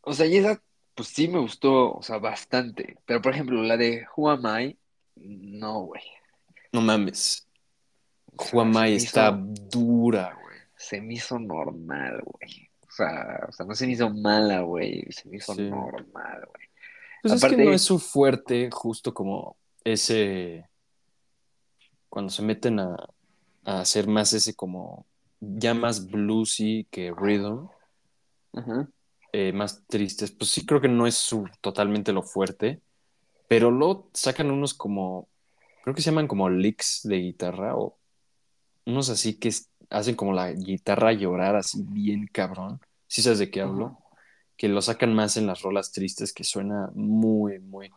O 0.08 0.14
sea, 0.14 0.26
y 0.26 0.38
esa, 0.38 0.62
pues 0.96 1.10
sí 1.10 1.28
me 1.28 1.40
gustó, 1.40 1.94
o 1.96 2.02
sea, 2.02 2.18
bastante. 2.18 2.98
Pero, 3.06 3.22
por 3.22 3.34
ejemplo, 3.34 3.62
la 3.62 3.76
de 3.78 4.06
Who 4.16 4.30
Am 4.30 4.44
I, 4.62 4.78
no, 5.16 5.82
güey. 5.82 6.02
No 6.72 6.82
mames. 6.82 7.46
O 8.38 8.44
sea, 8.44 8.88
está 8.88 9.30
hizo, 9.30 9.70
dura, 9.70 10.34
güey. 10.42 10.58
se 10.76 11.02
me 11.02 11.16
hizo 11.16 11.38
normal, 11.40 12.22
güey. 12.24 12.70
O 12.88 12.92
sea, 12.92 13.46
o 13.50 13.52
sea, 13.52 13.66
no 13.66 13.76
se 13.76 13.86
me 13.86 13.94
hizo 13.94 14.10
mala, 14.10 14.62
güey, 14.62 15.06
se 15.12 15.28
me 15.30 15.38
hizo 15.38 15.54
Sí. 15.54 15.64
normal, 15.70 16.46
güey. 16.48 16.68
Pues 17.22 17.34
es 17.34 17.42
que 17.44 17.58
no 17.58 17.64
es 17.64 17.68
Aparte, 17.68 17.78
su 17.80 18.00
fuerte, 18.00 18.70
justo 18.72 19.14
como 19.14 19.58
ese, 19.84 20.70
cuando 22.10 22.32
se 22.32 22.42
meten 22.44 22.80
a, 22.80 22.96
a 23.66 23.82
hacer 23.82 24.08
más 24.08 24.34
ese 24.34 24.54
como, 24.56 25.06
ya 25.40 25.74
más 25.74 26.08
bluesy 26.08 26.88
que 26.90 27.12
rhythm, 27.16 27.68
ajá, 28.54 28.88
eh, 29.34 29.54
más 29.54 29.86
tristes, 29.88 30.32
pues 30.32 30.50
sí 30.52 30.66
creo 30.66 30.82
que 30.82 30.88
no 30.88 31.08
es 31.08 31.16
su 31.16 31.48
totalmente 31.62 32.14
lo 32.14 32.24
fuerte, 32.24 32.82
pero 33.48 33.72
luego 33.72 34.10
sacan 34.14 34.52
unos 34.52 34.74
como, 34.74 35.28
creo 35.84 35.96
que 35.96 36.02
se 36.02 36.12
llaman 36.12 36.28
como 36.28 36.50
licks 36.50 37.02
de 37.04 37.18
guitarra 37.18 37.76
o 37.76 37.98
unos 38.86 39.10
así 39.10 39.38
que 39.38 39.52
hacen 39.90 40.16
como 40.16 40.34
la 40.34 40.52
guitarra 40.52 41.14
llorar 41.14 41.56
así 41.56 41.84
bien 41.84 42.28
cabrón. 42.32 42.80
¿Sí 43.08 43.22
sabes 43.22 43.40
de 43.40 43.52
qué 43.52 43.62
hablo? 43.62 43.98
Que 44.58 44.68
lo 44.68 44.82
sacan 44.82 45.14
más 45.14 45.38
en 45.38 45.48
las 45.48 45.62
rolas 45.62 45.92
tristes 45.92 46.34
que 46.34 46.44
suena 46.44 46.90
muy, 46.94 47.60
muy, 47.60 47.92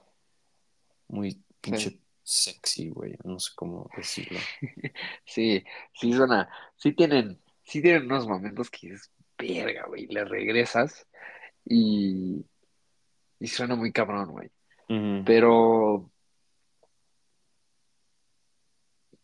muy 1.08 1.32
sí, 1.32 1.44
pinche 1.60 2.00
sexy, 2.22 2.90
güey. 2.90 3.16
No 3.24 3.38
sé 3.38 3.52
cómo 3.54 3.88
decirlo. 3.96 4.38
sí, 5.24 5.64
sí 5.94 6.12
suena, 6.12 6.48
sí 6.76 6.92
tienen, 6.92 7.40
sí 7.62 7.82
tienen 7.82 8.04
unos 8.04 8.26
momentos 8.26 8.70
que 8.70 8.92
es 8.92 9.10
verga, 9.40 9.86
güey, 9.86 10.06
le 10.06 10.24
regresas 10.24 11.06
y, 11.64 12.44
y 13.38 13.46
suena 13.46 13.74
muy 13.76 13.92
cabrón, 13.92 14.30
güey. 14.30 14.50
Pero, 15.24 16.10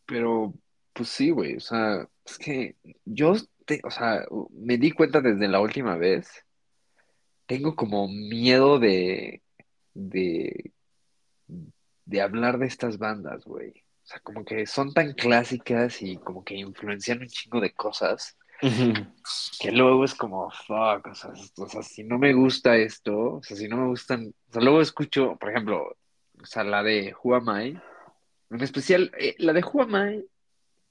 pero, 0.07 0.55
pues 0.93 1.09
sí, 1.09 1.31
güey, 1.31 1.57
o 1.57 1.61
sea, 1.61 2.09
es 2.25 2.39
que 2.39 2.77
yo, 3.05 3.35
te- 3.65 3.81
o 3.85 3.91
sea, 3.91 4.25
me 4.51 4.79
di 4.79 4.93
cuenta 4.93 5.21
desde 5.21 5.49
la 5.49 5.61
última 5.61 5.97
vez, 5.97 6.29
tengo 7.47 7.75
como 7.77 8.09
miedo 8.09 8.79
de, 8.79 9.43
de, 9.95 10.73
de 12.05 12.21
hablar 12.21 12.59
de 12.59 12.67
estas 12.67 12.99
bandas, 12.99 13.45
güey. 13.45 13.71
O 13.71 14.09
sea, 14.09 14.21
como 14.21 14.45
que 14.45 14.67
son 14.67 14.93
tan 14.95 15.15
clásicas 15.15 16.01
y 16.03 16.17
como 16.19 16.45
que 16.45 16.55
influencian 16.55 17.21
un 17.21 17.27
chingo 17.29 17.61
de 17.61 17.73
cosas 17.73 18.37
que 19.61 19.73
luego 19.73 20.05
es 20.05 20.15
como, 20.15 20.51
fuck, 20.51 21.07
o 21.09 21.15
sea, 21.15 21.31
o 21.57 21.69
sea, 21.69 21.83
si 21.83 22.05
no 22.05 22.19
me 22.19 22.33
gusta 22.33 22.77
esto, 22.77 23.35
o 23.35 23.43
sea, 23.43 23.57
si 23.57 23.69
no 23.69 23.77
me 23.77 23.87
gustan, 23.89 24.33
o 24.49 24.53
sea, 24.53 24.63
luego 24.63 24.81
escucho, 24.81 25.37
por 25.37 25.51
ejemplo, 25.51 25.97
o 26.43 26.47
sea, 26.47 26.65
la 26.65 26.83
de 26.83 27.15
Who 27.23 27.35
Am 27.35 27.49
I, 27.61 27.79
en 28.51 28.63
especial, 28.63 29.11
eh, 29.19 29.35
la 29.39 29.53
de 29.53 29.63
Who 29.65 29.83
Am 29.83 29.95
I 30.15 30.25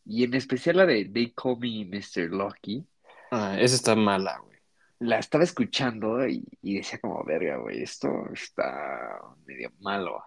y 0.05 0.23
en 0.23 0.33
especial 0.35 0.77
la 0.77 0.85
de 0.85 1.05
They 1.05 1.31
Call 1.31 1.57
Me 1.59 1.85
Mr. 1.85 2.29
Lucky, 2.29 2.85
Ah, 3.31 3.57
esa 3.59 3.75
está 3.75 3.95
mala, 3.95 4.37
güey. 4.39 4.57
la 4.99 5.17
estaba 5.19 5.43
escuchando 5.43 6.25
y, 6.27 6.45
y 6.61 6.75
decía 6.77 6.99
como, 6.99 7.23
verga, 7.23 7.57
güey, 7.57 7.81
esto 7.81 8.29
está 8.31 9.19
medio 9.45 9.71
malo, 9.79 10.23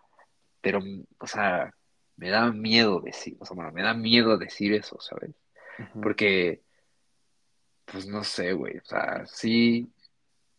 pero, 0.60 0.80
o 1.18 1.26
sea, 1.26 1.72
me 2.16 2.28
da 2.30 2.50
miedo 2.50 3.00
decir, 3.00 3.36
o 3.38 3.44
sea, 3.46 3.54
bueno, 3.54 3.70
me 3.72 3.82
da 3.82 3.94
miedo 3.94 4.36
decir 4.36 4.74
eso, 4.74 4.98
¿sabes? 5.00 5.30
Ujú. 5.78 6.00
Porque, 6.00 6.62
pues 7.90 8.06
no 8.06 8.22
sé, 8.24 8.52
güey, 8.52 8.76
o 8.78 8.84
sea, 8.84 9.24
sí, 9.26 9.88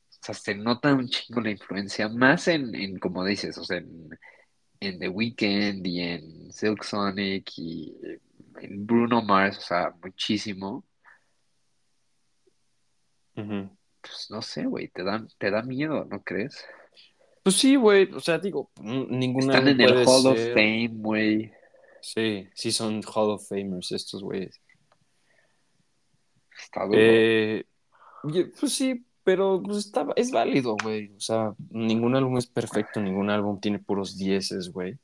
o 0.10 0.18
sea, 0.22 0.34
se 0.36 0.56
nota 0.56 0.94
un 0.94 1.08
chingo 1.08 1.42
la 1.42 1.52
influencia, 1.52 2.08
más 2.10 2.48
en, 2.48 2.74
en 2.76 2.98
como 3.00 3.24
dices, 3.24 3.58
o 3.58 3.64
sea, 3.64 3.78
en, 3.78 4.10
en 4.80 5.00
The 5.00 5.10
Weeknd 5.10 5.86
y 5.86 6.02
en 6.02 6.52
Silk 6.52 6.84
Sonic 6.84 7.52
y 7.58 7.96
en 8.62 8.86
Bruno 8.86 9.22
Mars, 9.22 9.58
o 9.60 9.62
sea, 9.62 9.94
muchísimo. 10.04 10.84
Pues 14.02 14.28
no 14.30 14.42
sé, 14.42 14.66
güey, 14.66 14.88
te 14.90 15.04
da, 15.04 15.26
te 15.38 15.52
da 15.52 15.62
miedo, 15.62 16.06
¿no 16.06 16.24
crees? 16.24 16.66
Pues 17.44 17.56
sí, 17.56 17.76
güey, 17.76 18.12
o 18.14 18.20
sea, 18.20 18.38
digo, 18.38 18.72
n- 18.82 19.08
ningún 19.10 19.44
Están 19.44 19.68
en 19.68 19.80
el 19.82 19.94
Hall 20.06 20.28
of. 20.28 20.40
Fame, 20.54 20.90
güey. 20.94 21.52
Sí, 22.02 22.48
sí 22.54 22.72
son 22.72 23.02
Hall 23.04 23.32
of 23.32 23.48
Famers 23.48 23.92
estos 23.92 24.24
güeyes. 24.24 24.60
Está 26.62 26.86
duro. 26.86 26.98
Eh, 27.00 27.66
pues 28.60 28.74
sí, 28.74 29.06
pero 29.24 29.62
pues 29.64 29.78
está, 29.78 30.08
es 30.16 30.32
válido, 30.32 30.76
güey. 30.84 31.12
O 31.16 31.20
sea, 31.20 31.54
ningún 31.70 32.16
álbum 32.16 32.38
es 32.38 32.48
perfecto, 32.48 33.00
ningún 33.00 33.30
álbum 33.30 33.60
tiene 33.60 33.80
puros 33.80 34.18
dieces, 34.18 34.72
güey. 34.72 34.98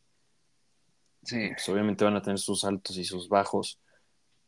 Sí, 1.24 1.50
Pues 1.50 1.68
obviamente 1.70 2.06
van 2.06 2.16
a 2.16 2.22
tener 2.22 2.38
sus 2.40 2.64
altos 2.64 2.98
y 2.98 3.04
sus 3.04 3.28
bajos. 3.30 3.80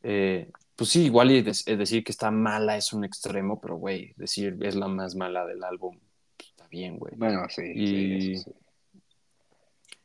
Eh, 0.04 0.52
pues 0.76 0.92
sí, 0.92 1.06
igual 1.06 1.32
y 1.32 1.38
eh, 1.40 1.76
decir 1.76 2.04
que 2.04 2.12
está 2.12 2.30
mala 2.30 2.78
es 2.78 2.94
un 2.94 3.04
extremo, 3.04 3.60
pero 3.60 3.78
güey, 3.78 4.14
decir 4.16 4.58
es 4.62 4.76
la 4.76 4.88
más 4.88 5.16
mala 5.16 5.44
del 5.46 5.64
álbum, 5.64 5.98
pues, 6.38 6.50
está 6.50 6.68
bien, 6.68 7.00
güey. 7.00 7.16
bueno, 7.18 7.46
sí, 7.50 7.64
sí, 7.74 7.96
Y- 7.96 8.34
eso 8.34 8.44
sí. 8.52 8.56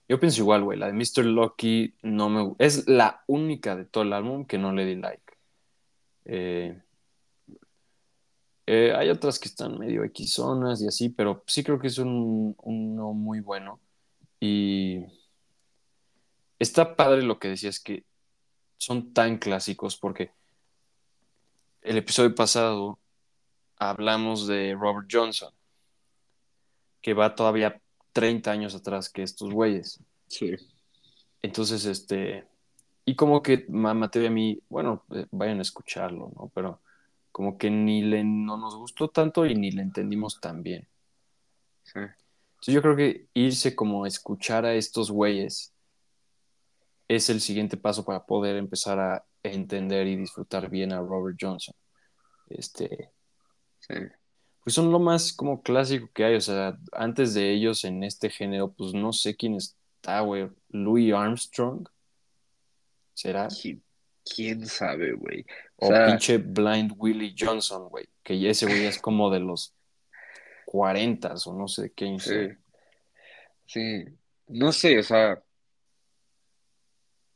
Yo 0.09 0.19
pienso 0.21 0.43
igual, 0.43 0.65
güey, 0.65 0.79
la 0.79 0.89
de 0.89 0.93
Mr. 0.93 1.25
Lucky 1.25 1.95
no 2.03 2.29
me... 2.29 2.55
Es 2.59 2.87
la 2.87 3.23
única 3.27 3.77
de 3.77 3.87
todo 3.87 4.05
el 4.05 4.13
álbum 4.13 4.45
que 4.45 4.59
no 4.59 4.73
le 4.73 4.85
di 4.85 4.97
like. 4.97 5.33
Eh, 6.27 6.83
eh, 8.67 8.93
hay 8.97 9.09
otras 9.11 9.39
que 9.39 9.49
están 9.49 9.79
medio 9.79 10.05
equizonas 10.05 10.81
y 10.83 10.87
así, 10.87 11.09
pero 11.09 11.43
sí 11.47 11.63
creo 11.65 11.79
que 11.81 11.89
es 11.89 11.99
un, 11.99 12.55
uno 12.63 13.13
muy 13.13 13.41
bueno. 13.41 13.81
Y 14.41 15.05
está 16.59 16.97
padre 16.97 17.23
lo 17.23 17.39
que 17.39 17.49
decías 17.49 17.81
que 17.81 18.05
son 18.79 19.13
tan 19.13 19.39
clásicos 19.39 19.97
porque 19.97 20.31
el 21.83 21.97
episodio 21.99 22.35
pasado 22.35 22.99
hablamos 23.77 24.47
de 24.47 24.77
Robert 24.79 25.09
Johnson, 25.11 25.53
que 27.01 27.15
va 27.15 27.35
todavía 27.35 27.81
30 28.13 28.53
años 28.53 28.75
atrás 28.75 29.09
que 29.11 29.23
estos 29.23 29.53
güeyes. 29.53 30.01
Sí, 30.29 30.53
Entonces, 31.43 31.85
este, 31.85 32.47
y 33.05 33.17
como 33.17 33.43
que 33.43 33.67
Ma- 33.69 33.95
Mateo 33.95 34.23
y 34.23 34.27
a 34.27 34.31
mí, 34.31 34.61
bueno, 34.69 35.05
eh, 35.11 35.27
vayan 35.33 35.59
a 35.59 35.63
escucharlo, 35.63 36.31
¿no? 36.37 36.51
Pero 36.55 36.81
como 37.33 37.57
que 37.57 37.71
ni 37.71 38.03
le, 38.03 38.23
no 38.23 38.59
nos 38.59 38.77
gustó 38.77 39.09
tanto 39.09 39.47
y 39.47 39.55
ni 39.55 39.71
le 39.71 39.83
entendimos 39.83 40.39
tan 40.41 40.63
bien. 40.63 40.87
sí, 41.83 41.99
Entonces 41.99 42.75
yo 42.75 42.83
creo 42.83 42.95
que 42.95 43.27
irse 43.35 43.75
como 43.75 44.05
a 44.05 44.09
escuchar 44.09 44.67
a 44.67 44.75
estos 44.75 45.11
güeyes 45.11 45.75
es 47.09 47.31
el 47.31 47.41
siguiente 47.41 47.77
paso 47.77 48.05
para 48.05 48.25
poder 48.25 48.57
empezar 48.57 49.01
a 49.01 49.25
entender 49.43 50.07
y 50.07 50.17
disfrutar 50.17 50.71
bien 50.71 50.93
a 50.93 51.01
Robert 51.01 51.37
Johnson. 51.41 51.75
Este, 52.49 53.11
sí. 53.81 53.95
pues 54.63 54.75
son 54.75 54.93
lo 54.93 54.99
más 54.99 55.33
como 55.33 55.63
clásico 55.63 56.11
que 56.13 56.25
hay, 56.25 56.35
o 56.37 56.41
sea, 56.41 56.79
antes 56.93 57.33
de 57.33 57.51
ellos 57.51 57.85
en 57.85 58.05
este 58.05 58.29
género, 58.29 58.73
pues 58.73 58.93
no 58.93 59.13
sé 59.13 59.35
quién 59.35 59.55
está, 59.55 60.21
güey, 60.21 60.51
Louis 60.69 61.15
Armstrong, 61.15 61.89
¿será? 63.15 63.49
¿Quién, 63.49 63.83
quién 64.25 64.67
sabe, 64.67 65.13
güey? 65.13 65.45
O 65.77 65.87
O 65.87 65.89
sea, 65.89 66.07
pinche 66.07 66.39
Blind 66.39 66.95
Willie 66.97 67.35
Johnson, 67.39 67.89
güey, 67.89 68.09
que 68.23 68.49
ese 68.49 68.67
güey 68.67 68.87
es 68.87 68.99
como 68.99 69.31
de 69.31 69.41
los 69.41 69.75
40 70.67 71.35
o 71.47 71.55
no 71.55 71.69
sé 71.69 71.93
qué 71.93 72.17
sí, 72.19 72.49
sí. 73.67 74.05
No 74.49 74.73
sé, 74.73 74.99
o 74.99 75.03
sea, 75.03 75.43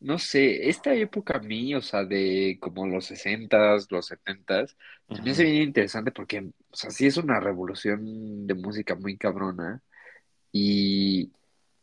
no 0.01 0.19
sé, 0.19 0.69
esta 0.69 0.95
época 0.95 1.39
a 1.39 1.41
mí, 1.41 1.75
o 1.75 1.81
sea, 1.83 2.05
de 2.05 2.59
como 2.61 2.87
los 2.87 3.07
sesentas, 3.07 3.87
los 3.91 4.07
setentas, 4.07 4.77
se 5.13 5.23
me 5.23 5.31
hace 5.31 5.45
Ujú. 5.45 5.53
bien 5.53 5.63
interesante 5.63 6.13
porque, 6.13 6.41
o 6.71 6.77
sea, 6.77 6.91
sí 6.91 7.07
es 7.07 7.17
una 7.17 7.41
revolución 7.41 8.47
de 8.47 8.55
música 8.55 8.95
muy 8.95 9.17
cabrona 9.17 9.83
y, 10.53 11.33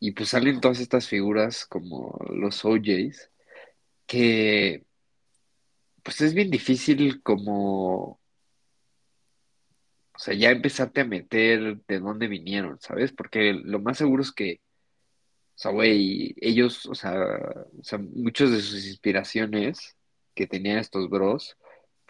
y 0.00 0.12
pues 0.12 0.30
salen 0.30 0.60
todas 0.60 0.80
estas 0.80 1.08
figuras 1.08 1.66
como 1.66 2.18
los 2.30 2.64
OJs 2.64 3.30
que, 4.06 4.84
pues 6.04 6.20
es 6.22 6.34
bien 6.34 6.50
difícil 6.50 7.22
como, 7.22 8.20
o 10.14 10.18
sea, 10.18 10.34
ya 10.34 10.50
empezarte 10.50 11.00
a 11.02 11.04
meter 11.04 11.80
de 11.86 11.98
dónde 12.00 12.28
vinieron, 12.28 12.78
¿sabes? 12.80 13.12
Porque 13.12 13.52
lo 13.54 13.80
más 13.80 13.98
seguro 13.98 14.22
es 14.22 14.32
que 14.32 14.60
O 15.56 15.58
sea, 15.58 15.70
güey, 15.70 16.34
ellos, 16.40 16.86
o 16.86 16.94
sea, 16.94 17.14
o 17.78 17.84
sea, 17.84 17.98
muchas 17.98 18.50
de 18.50 18.60
sus 18.60 18.86
inspiraciones 18.86 19.96
que 20.34 20.46
tenían 20.48 20.78
estos 20.78 21.08
bros, 21.08 21.56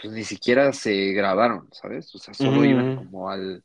pues 0.01 0.13
ni 0.15 0.25
siquiera 0.25 0.73
se 0.73 1.13
grabaron, 1.13 1.69
¿sabes? 1.73 2.15
O 2.15 2.19
sea, 2.19 2.35
solo 2.35 2.65
iban 2.65 2.97
como 2.97 3.31
al, 3.31 3.65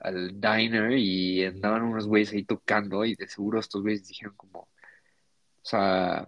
al 0.00 0.40
diner 0.40 0.92
y 0.92 1.44
andaban 1.44 1.82
unos 1.82 2.06
güeyes 2.06 2.32
ahí 2.32 2.44
tocando 2.44 3.04
y 3.04 3.14
de 3.16 3.28
seguro 3.28 3.60
estos 3.60 3.82
güeyes 3.82 4.06
dijeron 4.08 4.34
como, 4.36 4.60
o 4.60 4.68
sea, 5.62 6.26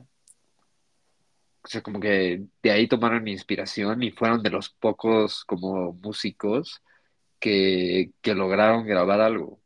o 1.64 1.68
sea, 1.68 1.82
como 1.82 2.00
que 2.00 2.42
de 2.62 2.70
ahí 2.70 2.88
tomaron 2.88 3.28
inspiración 3.28 4.02
y 4.02 4.10
fueron 4.10 4.42
de 4.42 4.50
los 4.50 4.70
pocos 4.70 5.44
como 5.44 5.92
músicos 5.94 6.82
que, 7.38 8.10
que 8.20 8.34
lograron 8.34 8.86
grabar 8.86 9.20
algo. 9.20 9.60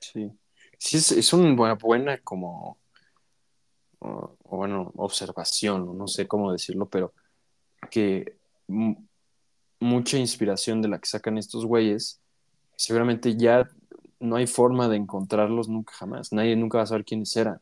Sí. 0.00 0.30
Sí, 0.78 0.96
es, 0.98 1.12
es 1.12 1.32
una 1.32 1.54
buena, 1.54 1.74
buena 1.74 2.18
como, 2.18 2.78
bueno, 4.44 4.92
observación, 4.96 5.96
no 5.96 6.06
sé 6.06 6.26
cómo 6.26 6.52
decirlo, 6.52 6.86
pero 6.88 7.12
que 7.90 8.36
mu- 8.66 8.96
mucha 9.80 10.18
inspiración 10.18 10.82
de 10.82 10.88
la 10.88 10.98
que 10.98 11.06
sacan 11.08 11.38
estos 11.38 11.64
güeyes, 11.64 12.20
seguramente 12.76 13.36
ya 13.36 13.68
no 14.20 14.36
hay 14.36 14.46
forma 14.46 14.88
de 14.88 14.96
encontrarlos 14.96 15.68
nunca 15.68 15.94
jamás. 15.94 16.32
Nadie 16.32 16.56
nunca 16.56 16.78
va 16.78 16.84
a 16.84 16.86
saber 16.86 17.04
quiénes 17.04 17.36
eran. 17.36 17.58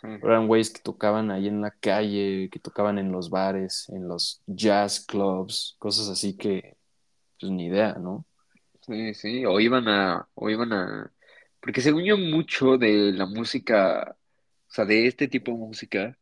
Sí, 0.00 0.08
Eran 0.22 0.46
güeyes 0.46 0.70
que 0.70 0.80
tocaban 0.82 1.30
ahí 1.30 1.48
en 1.48 1.60
la 1.60 1.72
calle, 1.72 2.48
que 2.50 2.58
tocaban 2.58 2.98
en 2.98 3.12
los 3.12 3.30
bares, 3.30 3.88
en 3.90 4.08
los 4.08 4.42
jazz 4.46 5.04
clubs, 5.06 5.76
cosas 5.78 6.08
así 6.08 6.36
que, 6.36 6.76
pues 7.38 7.52
ni 7.52 7.66
idea, 7.66 7.94
¿no? 7.94 8.26
sí, 8.82 9.14
sí, 9.14 9.46
o 9.46 9.60
iban 9.60 9.88
a, 9.88 10.28
o 10.34 10.50
iban 10.50 10.72
a, 10.72 11.12
porque 11.60 11.80
según 11.80 12.04
yo 12.04 12.16
mucho 12.18 12.78
de 12.78 13.12
la 13.12 13.26
música, 13.26 14.16
o 14.68 14.72
sea, 14.72 14.84
de 14.84 15.06
este 15.06 15.28
tipo 15.28 15.52
de 15.52 15.58
música, 15.58 16.18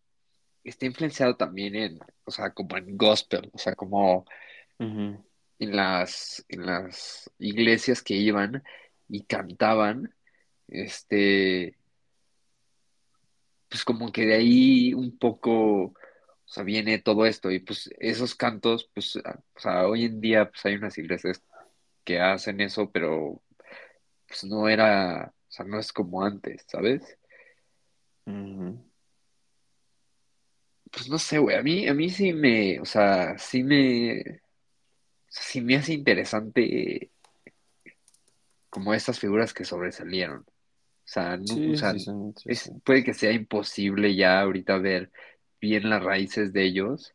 está 0.64 0.86
influenciado 0.86 1.36
también 1.36 1.74
en, 1.76 2.00
o 2.24 2.30
sea, 2.30 2.52
como 2.52 2.76
en 2.76 2.96
gospel, 2.96 3.50
o 3.54 3.58
sea, 3.58 3.74
como 3.74 4.26
en 4.78 5.76
las, 5.76 6.44
en 6.48 6.66
las 6.66 7.30
iglesias 7.38 8.02
que 8.02 8.14
iban 8.14 8.62
y 9.08 9.24
cantaban, 9.24 10.14
este, 10.68 11.77
pues 13.68 13.84
como 13.84 14.12
que 14.12 14.26
de 14.26 14.34
ahí 14.34 14.94
un 14.94 15.18
poco, 15.18 15.84
o 15.84 15.94
sea, 16.46 16.64
viene 16.64 16.98
todo 16.98 17.26
esto 17.26 17.50
y 17.50 17.60
pues 17.60 17.90
esos 17.98 18.34
cantos, 18.34 18.90
pues, 18.94 19.16
o 19.16 19.60
sea, 19.60 19.86
hoy 19.86 20.04
en 20.06 20.20
día 20.20 20.48
pues 20.50 20.64
hay 20.66 20.74
unas 20.76 20.96
iglesias 20.98 21.42
que 22.04 22.20
hacen 22.20 22.60
eso, 22.60 22.90
pero 22.90 23.42
pues 24.26 24.44
no 24.44 24.68
era, 24.68 25.34
o 25.48 25.50
sea, 25.50 25.64
no 25.66 25.78
es 25.78 25.92
como 25.92 26.22
antes, 26.24 26.64
¿sabes? 26.68 27.18
Pues 30.90 31.08
no 31.08 31.18
sé, 31.18 31.38
güey, 31.38 31.56
a 31.56 31.62
mí, 31.62 31.86
a 31.88 31.94
mí 31.94 32.10
sí 32.10 32.32
me, 32.32 32.80
o 32.80 32.84
sea, 32.84 33.38
sí 33.38 33.62
me, 33.62 34.40
sí 35.28 35.60
me 35.60 35.76
hace 35.76 35.92
interesante 35.92 37.10
como 38.70 38.94
estas 38.94 39.18
figuras 39.18 39.52
que 39.54 39.64
sobresalieron. 39.64 40.46
O 41.08 41.10
sea, 41.10 41.38
no, 41.38 41.72
o 41.72 41.76
sea, 41.76 41.94
sí, 41.98 42.10
es, 42.44 42.70
puede 42.84 43.02
que 43.02 43.14
sea 43.14 43.32
imposible 43.32 44.14
ya 44.14 44.42
ahorita 44.42 44.76
ver 44.76 45.10
bien 45.58 45.88
las 45.88 46.02
raíces 46.02 46.52
de 46.52 46.64
ellos 46.64 47.14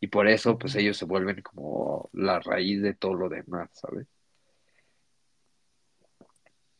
y 0.00 0.08
por 0.08 0.26
eso 0.26 0.58
pues 0.58 0.74
ellos 0.74 0.96
se 0.96 1.04
vuelven 1.04 1.40
como 1.42 2.10
la 2.12 2.40
raíz 2.40 2.82
de 2.82 2.94
todo 2.94 3.14
lo 3.14 3.28
demás, 3.28 3.70
¿sabes? 3.74 4.08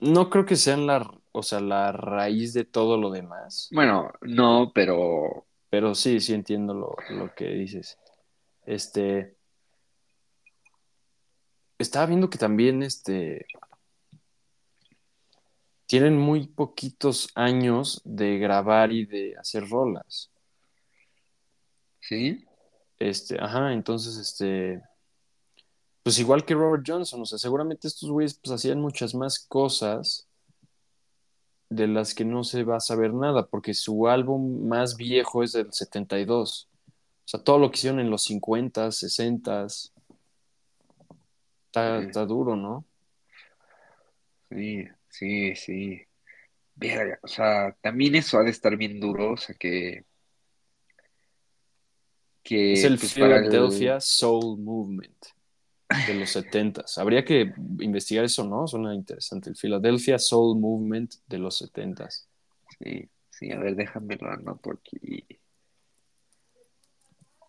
No 0.01 0.31
creo 0.31 0.45
que 0.45 0.57
sean 0.57 0.89
la, 0.89 1.09
o 1.31 1.43
sea, 1.45 1.61
la 1.61 1.93
raíz 1.93 2.55
de 2.55 2.65
todo 2.65 2.97
lo 2.97 3.13
demás, 3.13 3.69
Bueno, 3.71 4.11
no, 4.23 4.73
pero 4.75 5.47
pero 5.71 5.95
sí, 5.95 6.19
sí 6.19 6.35
entiendo 6.35 6.75
lo, 6.75 6.97
lo 7.11 7.33
que 7.37 7.51
dices. 7.51 7.99
Este, 8.67 9.37
estaba 11.79 12.07
viendo 12.07 12.31
que 12.31 12.39
también, 12.39 12.83
este, 12.83 13.47
tienen 15.89 16.19
muy 16.19 16.47
poquitos 16.47 17.31
años 17.35 18.03
de 18.05 18.39
grabar 18.39 18.93
y 18.93 19.07
de 19.07 19.35
hacer 19.39 19.67
rolas. 19.69 20.31
sí, 22.01 22.45
Este, 22.99 23.43
ajá, 23.43 23.73
entonces, 23.73 24.19
este, 24.19 24.83
pues 26.03 26.19
igual 26.19 26.45
que 26.45 26.53
Robert 26.53 26.85
Johnson, 26.87 27.23
o 27.23 27.25
sea, 27.25 27.39
seguramente 27.39 27.89
estos 27.89 28.11
güeyes 28.11 28.35
pues 28.35 28.53
hacían 28.53 28.83
muchas 28.83 29.15
más 29.15 29.39
cosas 29.39 30.29
de 31.71 31.87
las 31.87 32.15
que 32.15 32.27
no 32.27 32.45
se 32.45 32.65
va 32.65 32.77
a 32.77 32.81
saber 32.81 33.15
nada, 33.15 33.47
porque 33.47 33.73
su 33.73 34.09
álbum 34.09 34.69
más 34.69 34.95
viejo 34.95 35.43
es 35.43 35.53
del 35.53 35.73
72. 35.73 36.69
O 36.71 36.93
sea, 37.25 37.43
todo 37.43 37.59
lo 37.59 37.71
que 37.71 37.79
hicieron 37.79 38.01
en 38.01 38.11
los 38.11 38.25
50, 38.25 38.93
60. 38.93 39.67
Está, 41.67 41.99
está 42.01 42.27
duro, 42.27 42.57
¿no? 42.57 42.85
Sí, 44.51 44.87
sí, 45.19 45.57
sí. 45.57 46.03
Verga, 46.75 47.19
o 47.23 47.29
sea, 47.29 47.77
también 47.81 48.15
eso 48.15 48.39
ha 48.39 48.45
de 48.45 48.51
estar 48.51 48.77
bien 48.77 49.01
duro, 49.01 49.33
o 49.33 49.37
sea, 49.37 49.55
que... 49.59 50.05
que 52.43 52.75
Es 52.75 52.85
el 52.85 52.99
pues, 52.99 53.15
Philadelphia 53.15 54.01
Soul 54.01 54.61
Movement 54.61 55.27
de 56.07 56.15
los 56.15 56.31
70. 56.31 56.85
Habría 56.99 57.25
que 57.25 57.53
investigar 57.81 58.25
eso, 58.25 58.45
¿no? 58.45 58.67
Suena 58.69 58.95
interesante. 58.95 59.51
El 59.51 59.57
Philadelphia 59.57 60.19
Soul 60.19 60.59
Movement 60.61 61.15
de 61.27 61.39
los 61.39 61.59
70. 61.59 62.09
Sí, 62.11 63.09
sí, 63.31 63.51
a 63.51 63.59
ver, 63.59 63.75
déjame 63.75 64.17
lo 64.17 64.31
anoto 64.31 64.73
aquí. 64.73 65.27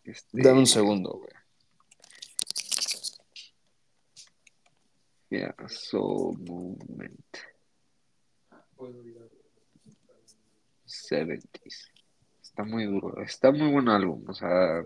Este, 0.04 0.42
Dame 0.42 0.60
un 0.60 0.68
segundo, 0.68 1.12
güey. 1.12 1.40
yeah, 5.30 5.54
Soul 5.68 6.38
Movement. 6.40 7.49
70s. 10.86 11.92
Está 12.42 12.64
muy 12.64 12.86
duro, 12.86 13.22
está 13.22 13.52
muy 13.52 13.72
buen 13.72 13.90
álbum, 13.90 14.24
o 14.28 14.34
sea. 14.34 14.84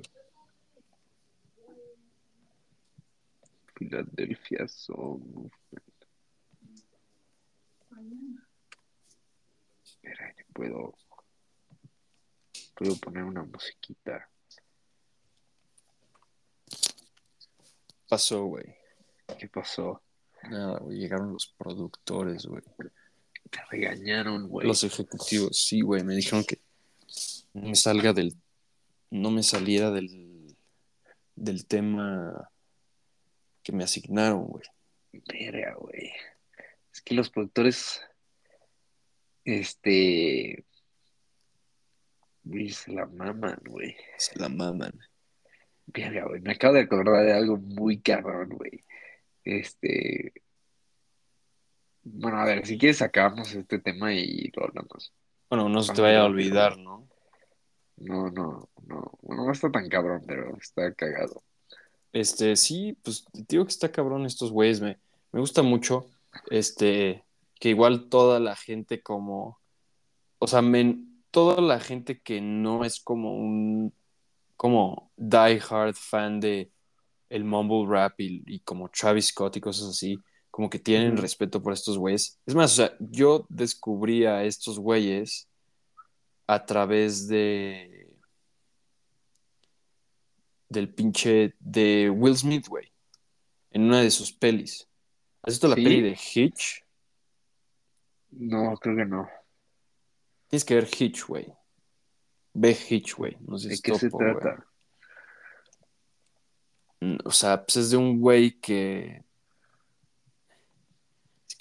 Philadelphia 3.75 4.65
Movement. 4.89 5.51
Espera, 9.83 10.33
que 10.35 10.45
puedo. 10.53 10.95
Puedo 12.75 12.95
poner 12.97 13.23
una 13.23 13.43
musiquita. 13.43 14.29
Pasó, 18.09 18.45
güey. 18.45 18.75
¿Qué 19.39 19.47
pasó? 19.47 20.01
Nada, 20.43 20.79
güey. 20.79 20.99
Llegaron 20.99 21.33
los 21.33 21.47
productores, 21.47 22.45
güey. 22.45 22.61
Te 23.53 23.59
regañaron, 23.69 24.49
güey. 24.49 24.65
Los 24.65 24.83
ejecutivos, 24.83 25.55
sí, 25.55 25.81
güey. 25.81 26.03
Me 26.03 26.15
dijeron 26.15 26.43
que 26.43 26.59
no 27.53 27.69
me 27.69 27.75
salga 27.75 28.11
del. 28.11 28.35
No 29.11 29.29
me 29.29 29.43
saliera 29.43 29.91
del. 29.91 30.57
Del 31.35 31.67
tema 31.67 32.49
que 33.61 33.71
me 33.71 33.83
asignaron, 33.83 34.47
güey. 34.47 34.63
Verga, 35.11 35.75
güey. 35.75 36.11
Es 36.91 37.01
que 37.01 37.13
los 37.13 37.29
productores. 37.29 38.01
Este. 39.45 40.65
Güey, 42.43 42.71
se 42.71 42.91
la 42.91 43.05
maman, 43.05 43.61
güey. 43.67 43.95
Se 44.17 44.37
la 44.39 44.49
maman. 44.49 44.99
Verga, 45.85 46.25
güey. 46.25 46.41
Me 46.41 46.53
acabo 46.53 46.73
de 46.73 46.81
acordar 46.81 47.23
de 47.23 47.33
algo 47.33 47.57
muy 47.57 48.01
cabrón, 48.01 48.49
güey. 48.49 48.83
Este. 49.43 50.33
Bueno, 52.03 52.37
a 52.37 52.45
ver, 52.45 52.65
si 52.65 52.77
quieres 52.77 52.97
sacamos 52.97 53.53
este 53.53 53.79
tema 53.79 54.13
y 54.13 54.51
lo 54.55 54.65
hablamos. 54.65 55.13
Bueno, 55.49 55.69
no 55.69 55.81
se 55.83 55.93
te 55.93 56.01
vaya 56.01 56.21
a 56.21 56.25
olvidar, 56.25 56.77
¿no? 56.77 57.07
No, 57.97 58.29
no, 58.29 58.69
no. 58.85 59.11
Bueno, 59.21 59.45
no 59.45 59.51
está 59.51 59.71
tan 59.71 59.87
cabrón, 59.87 60.23
pero 60.27 60.57
está 60.57 60.93
cagado. 60.93 61.43
Este, 62.11 62.55
sí, 62.55 62.97
pues 63.03 63.25
te 63.31 63.43
digo 63.47 63.65
que 63.65 63.71
está 63.71 63.91
cabrón 63.91 64.25
estos 64.25 64.51
güeyes. 64.51 64.81
Me, 64.81 64.99
me 65.31 65.39
gusta 65.39 65.61
mucho. 65.61 66.05
Este, 66.49 67.23
que 67.59 67.69
igual 67.69 68.09
toda 68.09 68.39
la 68.39 68.55
gente 68.55 69.01
como. 69.01 69.59
O 70.39 70.47
sea, 70.47 70.61
men- 70.61 71.23
toda 71.31 71.61
la 71.61 71.79
gente 71.79 72.19
que 72.21 72.41
no 72.41 72.83
es 72.83 72.99
como 72.99 73.35
un. 73.35 73.93
Como 74.57 75.11
die 75.17 75.61
hard 75.69 75.95
fan 75.95 76.39
de 76.39 76.71
el 77.29 77.43
mumble 77.43 77.85
rap 77.87 78.19
y, 78.19 78.43
y 78.45 78.59
como 78.59 78.89
Travis 78.89 79.27
Scott 79.27 79.57
y 79.57 79.61
cosas 79.61 79.89
así. 79.89 80.17
Como 80.53 80.69
que 80.69 80.77
tienen 80.77 81.17
respeto 81.17 81.63
por 81.63 81.73
estos 81.73 81.97
güeyes. 81.97 82.39
Es 82.45 82.53
más, 82.53 82.73
o 82.73 82.75
sea, 82.75 82.95
yo 82.99 83.47
descubrí 83.49 84.25
a 84.25 84.43
estos 84.43 84.77
güeyes 84.77 85.49
a 86.45 86.63
través 86.63 87.27
de. 87.27 88.07
Del 90.69 90.93
pinche. 90.93 91.55
De 91.59 92.07
Will 92.11 92.37
Smith, 92.37 92.67
güey. 92.67 92.91
En 93.71 93.85
una 93.85 94.01
de 94.01 94.11
sus 94.11 94.31
pelis. 94.31 94.87
¿Has 95.41 95.55
visto 95.55 95.67
la 95.67 95.73
¿Sí? 95.75 95.83
peli 95.83 96.01
de 96.01 96.11
Hitch? 96.11 96.85
No, 98.29 98.77
creo 98.77 98.95
que 98.95 99.05
no. 99.05 99.27
Tienes 100.49 100.65
que 100.65 100.75
ver 100.75 100.87
Hitch, 100.87 101.25
güey. 101.25 101.51
Ve 102.53 102.77
Hitch, 102.89 103.15
güey. 103.15 103.35
No 103.41 103.57
sé 103.57 103.69
¿De 103.69 103.79
qué 103.79 103.95
se 103.95 104.11
trata? 104.11 104.67
Mm, 106.99 107.17
O 107.25 107.31
sea, 107.31 107.65
pues 107.65 107.77
es 107.77 107.89
de 107.89 107.97
un 107.97 108.19
güey 108.19 108.59
que. 108.59 109.22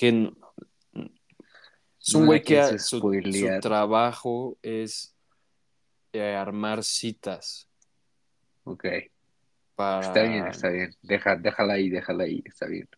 Es 0.08 2.12
que. 2.12 2.16
un 2.18 2.26
güey 2.26 2.42
que 2.42 2.60
ha- 2.60 2.78
su, 2.78 3.00
su 3.00 3.60
trabajo 3.60 4.58
es 4.62 5.14
eh, 6.12 6.34
armar 6.34 6.82
citas 6.84 7.68
Ok. 8.64 8.84
para. 9.76 10.06
Está 10.06 10.22
bien, 10.22 10.46
está 10.46 10.68
bien. 10.68 10.94
Deja, 11.02 11.36
déjala 11.36 11.74
ahí, 11.74 11.88
déjala 11.90 12.24
ahí. 12.24 12.42
Está 12.44 12.66
bien. 12.66 12.88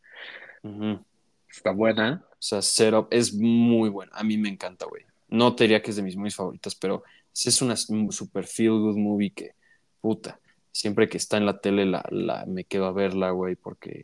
Está 1.49 1.71
buena. 1.73 2.25
O 2.33 2.37
sea, 2.39 2.63
Setup 2.63 3.09
es 3.11 3.33
muy 3.35 3.89
bueno. 3.89 4.11
A 4.15 4.23
mí 4.25 4.37
me 4.39 4.49
encanta, 4.49 4.87
güey. 4.87 5.05
No 5.29 5.55
te 5.55 5.65
diría 5.65 5.83
que 5.83 5.91
es 5.91 5.97
de 5.97 6.03
mis 6.03 6.17
movies 6.17 6.37
favoritas, 6.37 6.75
pero 6.75 7.03
es 7.33 7.63
una 7.63 7.77
super 7.77 8.47
feel 8.47 8.71
good 8.73 8.97
movie 8.97 9.31
que, 9.33 9.55
puta, 10.01 10.41
siempre 10.73 11.09
que 11.09 11.17
está 11.19 11.37
en 11.37 11.47
la 11.47 11.61
tele 11.61 11.87
la, 11.87 12.05
la- 12.11 12.45
me 12.47 12.65
quedo 12.65 12.87
a 12.87 12.93
verla, 12.93 13.31
güey, 13.31 13.55
porque 13.57 14.03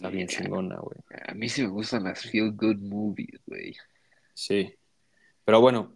está 0.00 0.08
bien 0.08 0.28
chingona, 0.28 0.78
güey. 0.78 0.96
A 1.28 1.34
mí 1.34 1.48
sí 1.50 1.60
me 1.60 1.68
gustan 1.68 2.04
las 2.04 2.22
feel 2.22 2.52
good 2.52 2.78
movies, 2.78 3.38
güey. 3.46 3.76
Sí. 4.32 4.74
Pero 5.44 5.60
bueno, 5.60 5.94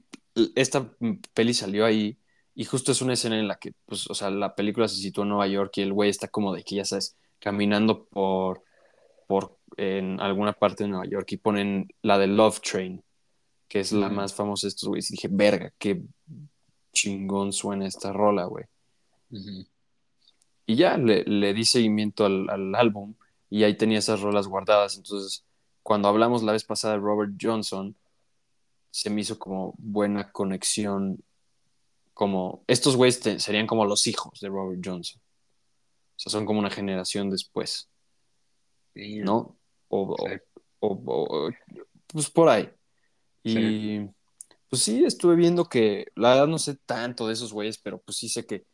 esta 0.55 0.95
peli 1.33 1.55
salió 1.55 1.87
ahí 1.87 2.19
y 2.55 2.67
justo 2.67 2.93
es 2.93 3.01
una 3.01 3.15
escena 3.15 3.39
en 3.39 3.49
la 3.49 3.57
que, 3.57 3.73
pues, 3.87 4.09
o 4.11 4.15
sea, 4.15 4.29
la 4.29 4.55
película 4.55 4.89
se 4.89 4.97
sitúa 4.97 5.23
en 5.25 5.31
Nueva 5.31 5.47
York 5.47 5.73
y 5.79 5.83
el 5.83 5.95
güey 5.95 6.11
está 6.11 6.29
como 6.29 6.53
de 6.53 6.63
que, 6.63 6.77
ya 6.77 6.85
sabes, 6.85 7.17
caminando 7.39 8.05
por, 8.05 8.63
por 9.27 9.59
en 9.79 10.21
alguna 10.21 10.53
parte 10.53 10.85
de 10.85 10.91
Nueva 10.91 11.07
York 11.07 11.33
y 11.33 11.37
ponen 11.39 11.89
la 12.03 12.19
de 12.19 12.27
Love 12.27 12.61
Train, 12.61 13.03
que 13.69 13.81
es 13.81 13.93
la 13.93 14.11
más 14.11 14.35
famosa 14.35 14.67
de 14.67 14.69
estos 14.69 14.89
güeyes. 14.89 15.11
Y 15.11 15.15
dije, 15.15 15.29
verga, 15.31 15.73
qué 15.79 16.03
chingón 16.93 17.55
suena 17.55 17.87
esta 17.87 18.13
rola, 18.13 18.45
güey. 18.45 18.67
Y 20.67 20.77
ya 20.77 20.99
le, 20.99 21.25
le 21.25 21.55
di 21.55 21.65
seguimiento 21.65 22.27
al, 22.27 22.51
al 22.51 22.75
álbum 22.75 23.15
y 23.59 23.65
ahí 23.65 23.77
tenía 23.77 23.99
esas 23.99 24.21
rolas 24.21 24.47
guardadas. 24.49 24.97
Entonces, 24.97 25.45
cuando 25.83 26.09
hablamos 26.09 26.43
la 26.43 26.53
vez 26.53 26.65
pasada 26.65 26.95
de 26.95 27.01
Robert 27.01 27.33
Johnson, 27.41 27.95
se 28.91 29.11
me 29.11 29.21
hizo 29.21 29.39
como 29.39 29.75
buena 29.79 30.33
conexión. 30.33 31.23
Como 32.15 32.65
estos 32.67 32.97
güeyes 32.97 33.21
te- 33.21 33.39
serían 33.41 33.67
como 33.67 33.85
los 33.85 34.07
hijos 34.07 34.41
de 34.41 34.49
Robert 34.49 34.81
Johnson. 34.85 35.21
O 35.21 36.19
sea, 36.19 36.31
son 36.31 36.47
como 36.47 36.59
una 36.61 36.71
generación 36.71 37.31
después, 37.31 37.89
Sí, 38.95 39.19
¿no? 39.19 39.57
O, 39.89 40.15
o- 40.15 40.17
Sí. 40.29 40.35
o- 40.81 41.03
o- 41.05 41.51
pues 42.07 42.31
por 42.31 42.49
ahí. 42.49 42.71
Y 43.43 44.01
pues 44.69 44.83
sí, 44.83 45.05
estuve 45.05 45.35
viendo 45.37 45.65
que, 45.69 46.07
la 46.17 46.31
verdad 46.31 46.47
no 46.49 46.59
sé 46.59 46.77
tanto 46.87 47.27
de 47.27 47.33
esos 47.35 47.53
güeyes, 47.53 47.79
pero 47.79 47.99
pues 47.99 48.17
sí 48.19 48.29
sé 48.29 48.47
que 48.47 48.65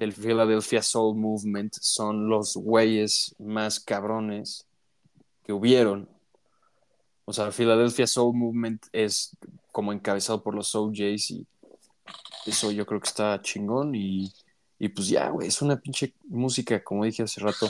del 0.00 0.12
Philadelphia 0.14 0.82
Soul 0.82 1.16
Movement 1.16 1.74
son 1.80 2.28
los 2.28 2.56
güeyes 2.56 3.34
más 3.38 3.78
cabrones 3.80 4.66
que 5.44 5.52
hubieron. 5.52 6.08
O 7.26 7.32
sea, 7.32 7.46
el 7.46 7.52
Philadelphia 7.52 8.06
Soul 8.06 8.34
Movement 8.34 8.86
es 8.92 9.36
como 9.70 9.92
encabezado 9.92 10.42
por 10.42 10.54
los 10.54 10.74
OJs 10.74 11.30
y 11.30 11.46
eso 12.46 12.70
yo 12.72 12.86
creo 12.86 13.00
que 13.00 13.08
está 13.08 13.40
chingón 13.42 13.94
y, 13.94 14.32
y 14.78 14.88
pues 14.88 15.08
ya, 15.08 15.28
güey, 15.28 15.48
es 15.48 15.62
una 15.62 15.76
pinche 15.78 16.14
música, 16.28 16.82
como 16.82 17.04
dije 17.04 17.22
hace 17.22 17.40
rato, 17.40 17.68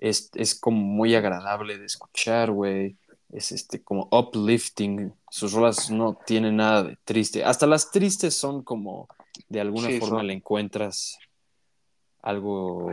es, 0.00 0.30
es 0.34 0.54
como 0.54 0.78
muy 0.80 1.14
agradable 1.14 1.78
de 1.78 1.86
escuchar, 1.86 2.50
güey. 2.50 2.96
Es 3.30 3.52
este 3.52 3.82
como 3.82 4.08
uplifting. 4.10 5.12
Sus 5.30 5.52
rolas 5.52 5.90
no 5.90 6.18
tienen 6.26 6.56
nada 6.56 6.82
de 6.82 6.96
triste. 7.04 7.44
Hasta 7.44 7.66
las 7.66 7.90
tristes 7.90 8.34
son 8.34 8.62
como 8.62 9.06
de 9.48 9.60
alguna 9.60 9.88
Sí, 9.88 10.00
forma 10.00 10.18
son- 10.18 10.26
le 10.26 10.32
encuentras 10.34 11.18
algo 12.28 12.92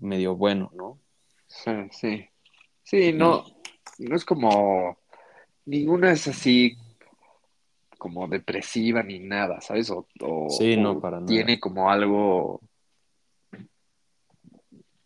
medio 0.00 0.36
bueno, 0.36 0.70
¿no? 0.74 1.00
Sí, 1.46 1.70
sí. 1.90 2.28
Sí, 2.82 3.12
no, 3.14 3.44
no 3.98 4.14
es 4.16 4.24
como, 4.26 4.98
ninguna 5.64 6.12
es 6.12 6.28
así 6.28 6.76
como 7.96 8.28
depresiva 8.28 9.02
ni 9.02 9.20
nada, 9.20 9.60
¿sabes? 9.62 9.88
O, 9.90 10.06
o- 10.20 10.50
Sí, 10.50 10.76
no, 10.76 11.00
para 11.00 11.16
nada. 11.18 11.26
tiene 11.26 11.58
como 11.58 11.90
algo, 11.90 12.60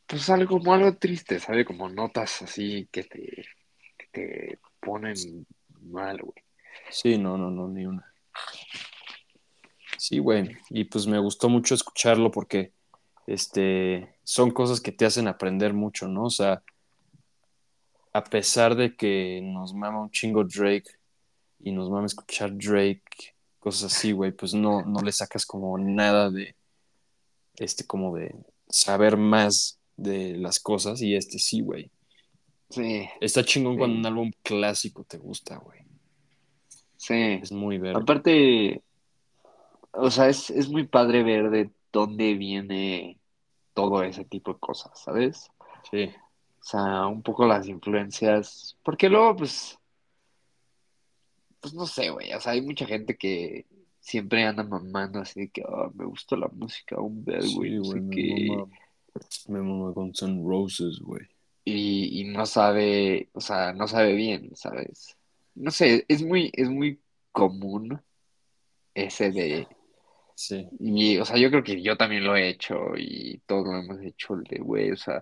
pues 0.07 0.29
algo 0.31 0.59
como 0.59 0.75
algo 0.75 0.97
triste, 0.97 1.39
¿sabes? 1.39 1.65
Como 1.65 1.89
notas 1.89 2.43
así 2.43 2.89
que 2.91 3.05
te, 3.05 3.45
que 3.97 4.07
te 4.11 4.59
ponen 4.81 5.47
mal, 5.83 6.21
güey. 6.21 6.35
Sí, 6.91 7.17
no, 7.17 7.39
no, 7.39 7.51
no, 7.51 7.69
ni 7.69 7.87
una. 7.87 8.13
Sí, 9.99 10.19
güey. 10.19 10.57
Y 10.71 10.85
pues 10.85 11.07
me 11.07 11.19
gustó 11.21 11.49
mucho 11.49 11.75
escucharlo 11.75 12.31
porque 12.33 12.73
este, 13.29 14.15
son 14.25 14.51
cosas 14.51 14.81
que 14.81 14.91
te 14.91 15.05
hacen 15.05 15.29
aprender 15.29 15.75
mucho, 15.75 16.09
¿no? 16.09 16.25
O 16.25 16.31
sea, 16.31 16.63
a 18.15 18.25
pesar 18.25 18.75
de 18.75 18.97
que 18.97 19.41
nos 19.43 19.75
mama 19.75 20.01
un 20.01 20.11
chingo 20.11 20.45
Drake 20.45 20.89
y 21.61 21.73
nos 21.73 21.91
mama 21.91 22.07
escuchar 22.07 22.57
Drake, 22.57 23.35
cosas 23.59 23.93
así, 23.93 24.13
güey, 24.13 24.33
pues 24.33 24.55
no, 24.55 24.83
no 24.83 25.01
le 25.01 25.13
sacas 25.13 25.45
como 25.45 25.77
nada 25.77 26.31
de, 26.31 26.57
este, 27.57 27.87
como 27.87 28.17
de 28.17 28.35
saber 28.71 29.19
más 29.19 29.79
de 29.99 30.39
las 30.39 30.59
cosas 30.59 31.03
y 31.03 31.15
este 31.15 31.39
sí, 31.39 31.61
güey. 31.61 31.91
Sí. 32.71 33.07
Está 33.21 33.45
chingón 33.45 33.75
Sí. 33.75 33.79
cuando 33.79 33.99
un 33.99 34.07
álbum 34.07 34.31
clásico 34.43 35.05
te 35.05 35.19
gusta, 35.19 35.59
güey. 35.59 35.81
Sí. 36.97 37.39
Es 37.43 37.53
muy 37.53 37.77
verde. 37.77 38.01
Aparte, 38.01 38.83
o 39.93 40.11
sea, 40.11 40.31
es, 40.31 40.49
es 40.49 40.71
muy 40.71 40.87
padre 40.87 41.23
ver 41.23 41.51
de 41.51 41.71
dónde 41.93 42.35
viene 42.35 43.18
todo 43.79 44.03
ese 44.03 44.25
tipo 44.25 44.53
de 44.55 44.59
cosas, 44.59 44.91
¿sabes? 44.99 45.49
Sí, 45.89 46.11
O 46.61 46.65
sea, 46.65 47.07
un 47.07 47.23
poco 47.23 47.47
las 47.47 47.69
influencias, 47.69 48.77
porque 48.83 49.09
luego, 49.09 49.37
pues, 49.37 49.79
pues 51.61 51.75
no 51.75 51.87
sé, 51.87 52.11
güey, 52.11 52.33
o 52.33 52.41
sea, 52.41 52.53
hay 52.53 52.61
mucha 52.61 52.87
gente 52.87 53.17
que 53.17 53.67
siempre 54.01 54.43
anda 54.45 54.65
mamando 54.65 55.21
así 55.21 55.41
de 55.43 55.49
que, 55.51 55.63
"Ah, 55.65 55.91
me 55.95 56.07
gusta 56.07 56.37
la 56.37 56.49
música, 56.49 57.01
un 57.01 57.25
ver, 57.25 57.43
güey, 57.55 57.71
sí, 57.71 57.77
no 57.77 57.85
sé 57.85 57.91
güey, 57.91 58.03
me 58.03 58.15
qué", 58.17 58.65
me 59.49 59.63
mama 59.63 59.91
Guns 59.91 60.23
N' 60.23 60.43
Roses, 60.45 60.99
güey. 61.01 61.23
y, 61.65 62.21
y 62.23 62.25
no 62.25 62.47
sabe, 62.47 63.29
o 63.33 63.41
sea, 63.41 63.73
no 63.73 63.87
sabe 63.87 64.15
bien, 64.15 64.51
¿sabes? 64.57 65.17
No 65.55 65.71
sé, 65.71 66.05
es 66.09 66.23
muy, 66.23 66.51
es 66.55 66.69
muy 66.69 66.99
común 67.31 68.01
ese 68.95 69.31
de, 69.31 69.69
Sí, 70.41 70.69
y, 70.79 71.19
o 71.19 71.25
sea, 71.25 71.37
yo 71.37 71.51
creo 71.51 71.65
que 71.65 71.83
yo 71.83 71.97
también 71.97 72.23
lo 72.23 72.37
he 72.37 72.49
hecho 72.49 72.93
y 72.97 73.41
todos 73.45 73.67
lo 73.67 73.77
hemos 73.77 74.01
hecho, 74.03 74.35
el 74.35 74.45
de, 74.45 74.59
güey, 74.61 74.93
o 74.93 74.97
sea, 74.97 75.21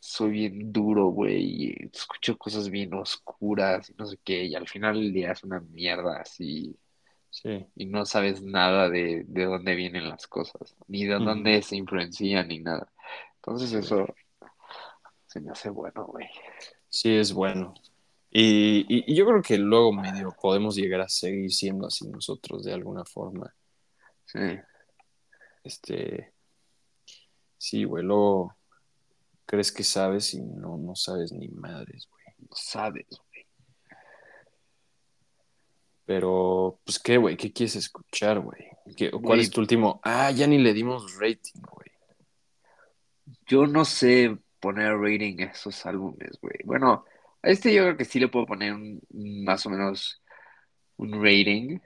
soy 0.00 0.30
bien 0.32 0.72
duro, 0.72 1.06
güey, 1.06 1.36
y 1.68 1.88
escucho 1.92 2.36
cosas 2.36 2.68
bien 2.68 2.92
oscuras 2.94 3.88
y 3.90 3.94
no 3.94 4.06
sé 4.06 4.18
qué, 4.24 4.44
y 4.44 4.56
al 4.56 4.66
final 4.66 4.94
del 4.96 5.12
día 5.12 5.30
es 5.30 5.44
una 5.44 5.60
mierda 5.60 6.18
así, 6.20 6.76
sí. 7.30 7.64
y 7.76 7.86
no 7.86 8.04
sabes 8.06 8.42
nada 8.42 8.90
de, 8.90 9.22
de 9.28 9.44
dónde 9.44 9.76
vienen 9.76 10.08
las 10.08 10.26
cosas, 10.26 10.74
ni 10.88 11.04
de 11.04 11.14
dónde 11.20 11.62
se 11.62 11.76
influencian, 11.76 12.48
ni 12.48 12.58
nada. 12.58 12.90
Entonces 13.36 13.72
eso 13.72 14.04
se 15.28 15.40
me 15.40 15.52
hace 15.52 15.70
bueno, 15.70 16.06
güey. 16.06 16.26
Sí, 16.88 17.14
es 17.14 17.32
bueno. 17.32 17.72
Y, 18.32 18.80
y- 18.88 19.04
y 19.06 19.14
yo 19.14 19.26
creo 19.26 19.42
que 19.42 19.58
luego 19.58 19.92
medio 19.92 20.34
podemos 20.42 20.74
llegar 20.74 21.02
a 21.02 21.08
seguir 21.08 21.52
siendo 21.52 21.86
así 21.86 22.08
nosotros 22.08 22.64
de 22.64 22.72
alguna 22.72 23.04
forma. 23.04 23.54
Sí, 24.32 24.38
Este, 25.64 26.32
sí, 27.58 27.84
güey, 27.84 28.04
luego 28.04 28.54
crees 29.46 29.72
que 29.72 29.82
sabes 29.84 30.32
y 30.34 30.40
no, 30.42 30.76
no 30.78 30.94
sabes 30.94 31.32
ni 31.32 31.48
madres, 31.48 32.08
güey. 32.10 32.24
no 32.38 32.56
sabes, 32.56 33.06
güey. 33.08 33.46
Pero, 36.06 36.80
pues, 36.84 36.98
¿qué, 36.98 37.16
güey? 37.18 37.36
¿Qué 37.36 37.52
quieres 37.52 37.76
escuchar, 37.76 38.40
güey? 38.40 38.68
¿Qué- 38.96 39.10
¿Cuál 39.10 39.22
Güey. 39.22 39.40
es 39.42 39.50
tu 39.50 39.60
último? 39.60 40.00
Ah, 40.02 40.30
ya 40.32 40.46
ni 40.46 40.58
le 40.58 40.72
dimos 40.72 41.14
rating, 41.18 41.60
güey. 41.60 41.90
Yo 43.46 43.66
no 43.66 43.84
sé 43.84 44.36
poner 44.58 44.96
rating 44.98 45.40
a 45.42 45.50
esos 45.52 45.86
álbumes, 45.86 46.38
güey. 46.40 46.56
Bueno, 46.64 47.04
a 47.42 47.48
este 47.50 47.72
yo 47.72 47.82
creo 47.84 47.96
que 47.96 48.04
sí 48.04 48.18
le 48.18 48.28
puedo 48.28 48.46
poner 48.46 48.72
un- 48.74 49.00
más 49.44 49.64
o 49.66 49.70
menos 49.70 50.20
un 50.96 51.12
rating. 51.22 51.78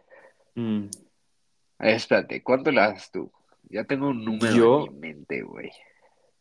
Mm, 0.55 0.87
espérate, 1.79 2.43
¿cuánto 2.43 2.71
le 2.71 2.81
das 2.81 3.11
tú? 3.11 3.31
Ya 3.71 3.85
tengo 3.85 4.09
un 4.09 4.25
número 4.25 4.55
Yo- 4.55 4.87
en 4.87 4.93
mi 4.95 4.99
mente, 5.01 5.43
güey. 5.43 5.71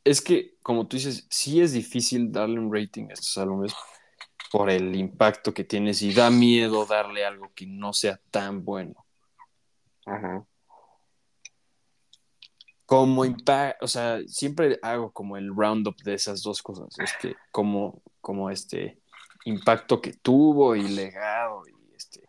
Es 0.03 0.21
que, 0.21 0.55
como 0.61 0.85
tú 0.87 0.97
dices, 0.97 1.25
sí 1.29 1.61
es 1.61 1.71
difícil 1.71 2.31
darle 2.31 2.59
un 2.59 2.73
rating 2.73 3.05
a 3.09 3.13
estos 3.13 3.37
álbumes 3.37 3.73
por 4.51 4.69
el 4.69 4.95
impacto 4.95 5.53
que 5.53 5.63
tienes 5.63 6.01
y 6.01 6.13
da 6.13 6.29
miedo 6.29 6.85
darle 6.85 7.25
algo 7.25 7.51
que 7.55 7.65
no 7.65 7.93
sea 7.93 8.19
tan 8.29 8.65
bueno. 8.65 9.05
Ajá. 10.05 10.45
Como 12.85 13.23
impacto, 13.23 13.85
o 13.85 13.87
sea, 13.87 14.19
siempre 14.27 14.77
hago 14.81 15.11
como 15.11 15.37
el 15.37 15.55
roundup 15.55 15.95
de 16.03 16.15
esas 16.15 16.43
dos 16.43 16.61
cosas, 16.61 16.99
este, 16.99 17.35
como, 17.51 18.01
como 18.19 18.49
este 18.49 18.99
impacto 19.45 20.01
que 20.01 20.13
tuvo 20.13 20.75
y 20.75 20.87
legado 20.87 21.63
y 21.67 21.95
este 21.95 22.23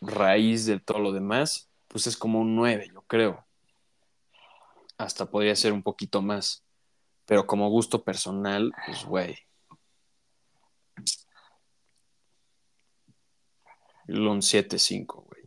raíz 0.00 0.66
de 0.66 0.80
todo 0.80 0.98
lo 0.98 1.12
demás, 1.12 1.65
pues 1.96 2.08
es 2.08 2.16
como 2.18 2.40
un 2.42 2.54
9, 2.54 2.90
yo 2.92 3.00
creo. 3.06 3.46
Hasta 4.98 5.24
podría 5.30 5.56
ser 5.56 5.72
un 5.72 5.82
poquito 5.82 6.20
más. 6.20 6.62
Pero 7.24 7.46
como 7.46 7.70
gusto 7.70 8.04
personal, 8.04 8.70
pues 8.84 9.06
güey. 9.06 9.34
Un 14.08 14.42
7-5, 14.42 15.24
güey. 15.24 15.42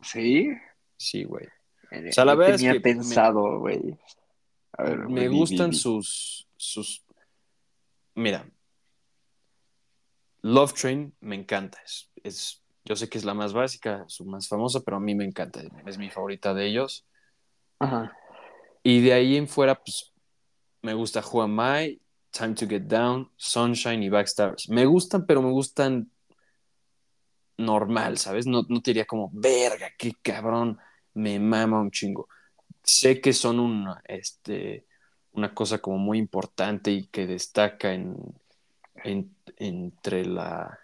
¿Sí? 0.00 0.48
Sí, 0.96 1.24
güey. 1.24 1.46
O 2.08 2.12
sea, 2.12 2.24
la 2.24 2.34
verdad 2.34 2.54
es 2.54 2.60
tenía 2.62 2.72
que 2.72 2.78
me- 2.78 2.82
pensado, 2.94 3.58
güey. 3.58 3.94
A 4.72 4.84
ver, 4.84 4.98
me 5.00 5.28
gustan 5.28 5.74
sus, 5.74 6.48
sus. 6.56 7.04
Mira, 8.14 8.48
Love 10.40 10.72
Train 10.72 11.14
me 11.20 11.34
encanta. 11.36 11.78
Es, 11.84 12.10
es- 12.24 12.62
yo 12.88 12.96
sé 12.96 13.10
que 13.10 13.18
es 13.18 13.24
la 13.26 13.34
más 13.34 13.52
básica, 13.52 14.04
su 14.08 14.24
más 14.24 14.48
famosa, 14.48 14.80
pero 14.80 14.96
a 14.96 15.00
mí 15.00 15.14
me 15.14 15.24
encanta. 15.26 15.60
Es 15.84 15.98
mi 15.98 16.08
favorita 16.08 16.54
de 16.54 16.66
ellos. 16.66 17.04
Ajá. 17.78 18.16
Y 18.82 19.02
de 19.02 19.12
ahí 19.12 19.36
en 19.36 19.46
fuera, 19.46 19.74
pues 19.74 20.10
me 20.80 20.94
gusta 20.94 21.20
Who 21.20 21.42
Am 21.42 21.58
I, 21.60 22.00
Time 22.30 22.54
to 22.54 22.66
Get 22.66 22.84
Down, 22.84 23.30
Sunshine 23.36 24.02
y 24.02 24.08
Backstars. 24.08 24.70
Me 24.70 24.86
gustan, 24.86 25.26
pero 25.26 25.42
me 25.42 25.50
gustan 25.50 26.10
normal, 27.58 28.16
¿sabes? 28.16 28.46
No, 28.46 28.62
no 28.68 28.80
te 28.80 28.90
diría 28.92 29.04
como, 29.04 29.30
verga, 29.34 29.90
qué 29.98 30.12
cabrón, 30.22 30.78
me 31.12 31.38
mama 31.38 31.80
un 31.80 31.90
chingo. 31.90 32.28
Sé 32.82 33.20
que 33.20 33.34
son 33.34 33.60
una, 33.60 34.00
este, 34.06 34.86
una 35.32 35.52
cosa 35.52 35.78
como 35.78 35.98
muy 35.98 36.16
importante 36.18 36.90
y 36.90 37.08
que 37.08 37.26
destaca 37.26 37.92
en, 37.92 38.16
en- 39.04 39.36
entre 39.56 40.24
la 40.24 40.78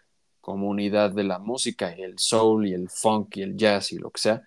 comunidad 0.44 1.10
de 1.12 1.24
la 1.24 1.38
música, 1.38 1.96
y 1.96 2.02
el 2.02 2.18
soul 2.18 2.66
y 2.68 2.74
el 2.74 2.90
funk 2.90 3.38
y 3.38 3.42
el 3.42 3.56
jazz 3.56 3.92
y 3.92 3.98
lo 3.98 4.10
que 4.10 4.20
sea. 4.20 4.42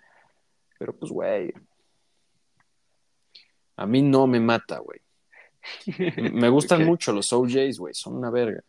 Pero 0.77 0.95
pues, 0.95 1.11
güey, 1.11 1.51
a 3.77 3.87
mí 3.87 4.03
no 4.03 4.27
me 4.27 4.39
mata, 4.39 4.77
güey. 4.77 4.99
Me 6.33 6.49
gustan 6.49 6.85
mucho 6.85 7.11
los 7.11 7.33
OJs, 7.33 7.79
güey, 7.79 7.93
son 7.95 8.15
una 8.15 8.29
verga. 8.29 8.61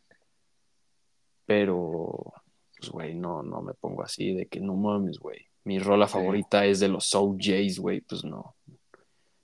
Pero, 1.45 2.33
pues, 2.79 2.91
güey, 2.91 3.15
no, 3.15 3.43
no 3.43 3.61
me 3.63 3.75
pongo 3.75 4.03
así 4.03 4.35
de 4.35 4.47
que 4.47 4.59
no 4.61 4.75
mames, 4.75 5.19
güey. 5.19 5.47
Mi 5.65 5.79
rola 5.79 6.07
Sí. 6.07 6.15
favorita 6.15 6.65
es 6.65 6.81
de 6.81 6.89
los 6.89 7.15
OJs, 7.15 7.79
güey, 7.79 8.01
pues 8.01 8.25
no. 8.25 8.57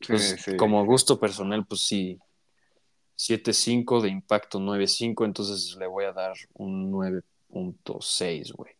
Pues, 0.07 0.37
sí. 0.43 0.57
como 0.57 0.85
gusto 0.87 1.21
personal, 1.21 1.67
pues 1.67 1.83
sí. 1.83 2.19
7.5 3.17 4.01
de 4.01 4.09
impacto 4.09 4.59
9.5, 4.59 5.25
entonces 5.25 5.77
le 5.79 5.87
voy 5.87 6.07
a 6.07 6.13
dar 6.13 6.35
un 6.55 6.91
9.6, 7.55 8.53
güey. 8.55 8.73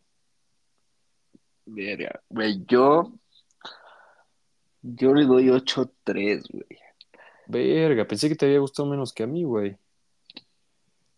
Verga. 1.67 2.21
Güey, 2.29 2.65
yo. 2.67 3.13
Yo 4.83 5.15
le 5.15 5.25
doy 5.25 5.49
8-3, 5.49 6.43
güey. 6.51 6.79
Verga, 7.47 8.07
pensé 8.07 8.29
que 8.29 8.35
te 8.35 8.47
había 8.47 8.59
gustado 8.59 8.89
menos 8.89 9.13
que 9.13 9.23
a 9.23 9.27
mí, 9.27 9.45
güey. 9.45 9.77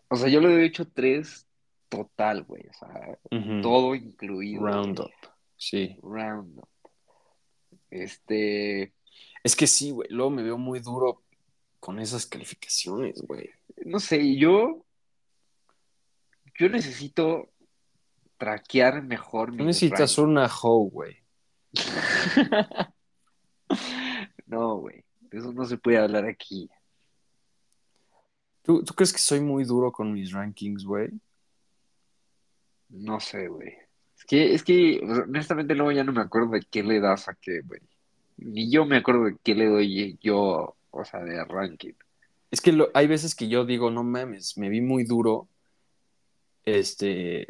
O 0.08 0.16
sea, 0.16 0.28
yo 0.28 0.40
le 0.40 0.48
doy 0.48 0.70
8-3 0.70 1.46
total, 1.88 2.44
güey. 2.44 2.62
O 2.68 2.72
sea, 2.72 3.18
todo 3.62 3.94
incluido. 3.94 4.64
Roundup, 4.64 5.10
sí. 5.56 5.98
Roundup. 6.02 6.68
Este. 7.90 8.92
Es 9.42 9.56
que 9.56 9.66
sí, 9.66 9.90
güey, 9.90 10.08
luego 10.10 10.30
me 10.30 10.42
veo 10.42 10.58
muy 10.58 10.80
duro 10.80 11.22
con 11.80 11.98
esas 11.98 12.26
calificaciones, 12.26 13.20
güey. 13.22 13.50
No 13.84 14.00
sé, 14.00 14.36
yo. 14.36 14.85
Yo 16.58 16.68
necesito 16.68 17.48
traquear 18.38 19.02
mejor 19.02 19.50
Tú 19.56 19.64
necesitas 19.64 20.18
una 20.18 20.46
hoe, 20.46 20.90
güey. 20.90 21.16
No, 24.46 24.76
güey. 24.76 25.04
De 25.22 25.38
eso 25.38 25.52
no 25.52 25.64
se 25.64 25.76
puede 25.76 25.98
hablar 25.98 26.24
aquí. 26.24 26.70
¿Tú, 28.62 28.82
tú 28.84 28.94
crees 28.94 29.12
que 29.12 29.18
soy 29.18 29.40
muy 29.40 29.64
duro 29.64 29.90
con 29.92 30.12
mis 30.12 30.32
rankings, 30.32 30.84
güey? 30.84 31.10
No 32.88 33.18
sé, 33.20 33.48
güey. 33.48 33.74
Es 34.16 34.24
que, 34.24 34.54
es 34.54 34.62
que, 34.62 35.00
honestamente, 35.02 35.74
luego 35.74 35.92
ya 35.92 36.04
no 36.04 36.12
me 36.12 36.20
acuerdo 36.20 36.50
de 36.50 36.62
qué 36.62 36.82
le 36.82 37.00
das 37.00 37.28
a 37.28 37.34
qué, 37.34 37.60
güey. 37.60 37.80
Ni 38.38 38.70
yo 38.70 38.84
me 38.86 38.96
acuerdo 38.96 39.24
de 39.24 39.36
qué 39.42 39.54
le 39.54 39.66
doy 39.66 40.18
yo, 40.22 40.76
o 40.90 41.04
sea, 41.04 41.20
de 41.24 41.44
ranking. 41.44 41.94
Es 42.50 42.60
que 42.60 42.72
lo- 42.72 42.90
hay 42.94 43.06
veces 43.06 43.34
que 43.34 43.48
yo 43.48 43.64
digo, 43.64 43.90
no 43.90 44.04
mames, 44.04 44.56
me 44.56 44.68
vi 44.68 44.80
muy 44.80 45.04
duro 45.04 45.48
este, 46.66 47.46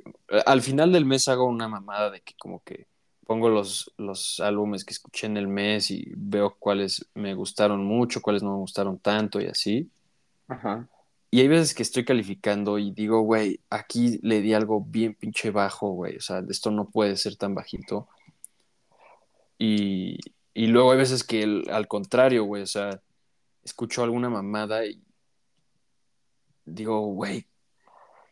al 0.46 0.62
final 0.62 0.92
del 0.92 1.04
mes 1.04 1.26
hago 1.26 1.46
una 1.46 1.66
mamada 1.68 2.10
de 2.10 2.20
que 2.20 2.34
como 2.38 2.62
que 2.62 2.86
pongo 3.26 3.48
los, 3.48 3.92
los 3.96 4.38
álbumes 4.38 4.84
que 4.84 4.92
escuché 4.92 5.26
en 5.26 5.36
el 5.36 5.48
mes 5.48 5.90
y 5.90 6.12
veo 6.14 6.54
cuáles 6.58 7.04
me 7.14 7.34
gustaron 7.34 7.84
mucho, 7.84 8.22
cuáles 8.22 8.44
no 8.44 8.52
me 8.52 8.58
gustaron 8.58 8.98
tanto 9.00 9.40
y 9.40 9.46
así. 9.46 9.90
Ajá. 10.46 10.86
Y 11.30 11.40
hay 11.40 11.48
veces 11.48 11.74
que 11.74 11.82
estoy 11.82 12.04
calificando 12.04 12.78
y 12.78 12.92
digo, 12.92 13.22
güey, 13.22 13.58
aquí 13.68 14.20
le 14.22 14.40
di 14.42 14.54
algo 14.54 14.80
bien 14.80 15.14
pinche 15.14 15.50
bajo, 15.50 15.90
güey. 15.90 16.16
O 16.16 16.20
sea, 16.20 16.42
esto 16.48 16.70
no 16.70 16.88
puede 16.88 17.16
ser 17.16 17.34
tan 17.36 17.54
bajito. 17.54 18.06
Y, 19.58 20.18
y 20.54 20.66
luego 20.68 20.92
hay 20.92 20.98
veces 20.98 21.24
que 21.24 21.42
el- 21.42 21.68
al 21.70 21.88
contrario, 21.88 22.44
güey, 22.44 22.62
o 22.62 22.66
sea, 22.66 23.00
escucho 23.64 24.04
alguna 24.04 24.30
mamada 24.30 24.86
y 24.86 25.02
digo, 26.64 27.00
güey, 27.08 27.46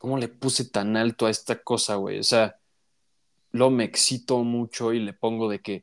¿cómo 0.05 0.19
le 0.19 0.29
puse 0.29 0.67
tan 0.69 0.99
alto 0.99 1.25
a 1.25 1.31
esta 1.31 1.63
cosa, 1.63 1.95
güey? 1.95 2.19
O 2.19 2.23
sea, 2.23 2.59
luego 3.53 3.71
me 3.71 3.85
excito 3.85 4.45
mucho 4.45 4.93
y 4.93 4.99
le 5.01 5.15
pongo 5.15 5.49
de 5.49 5.61
que 5.61 5.83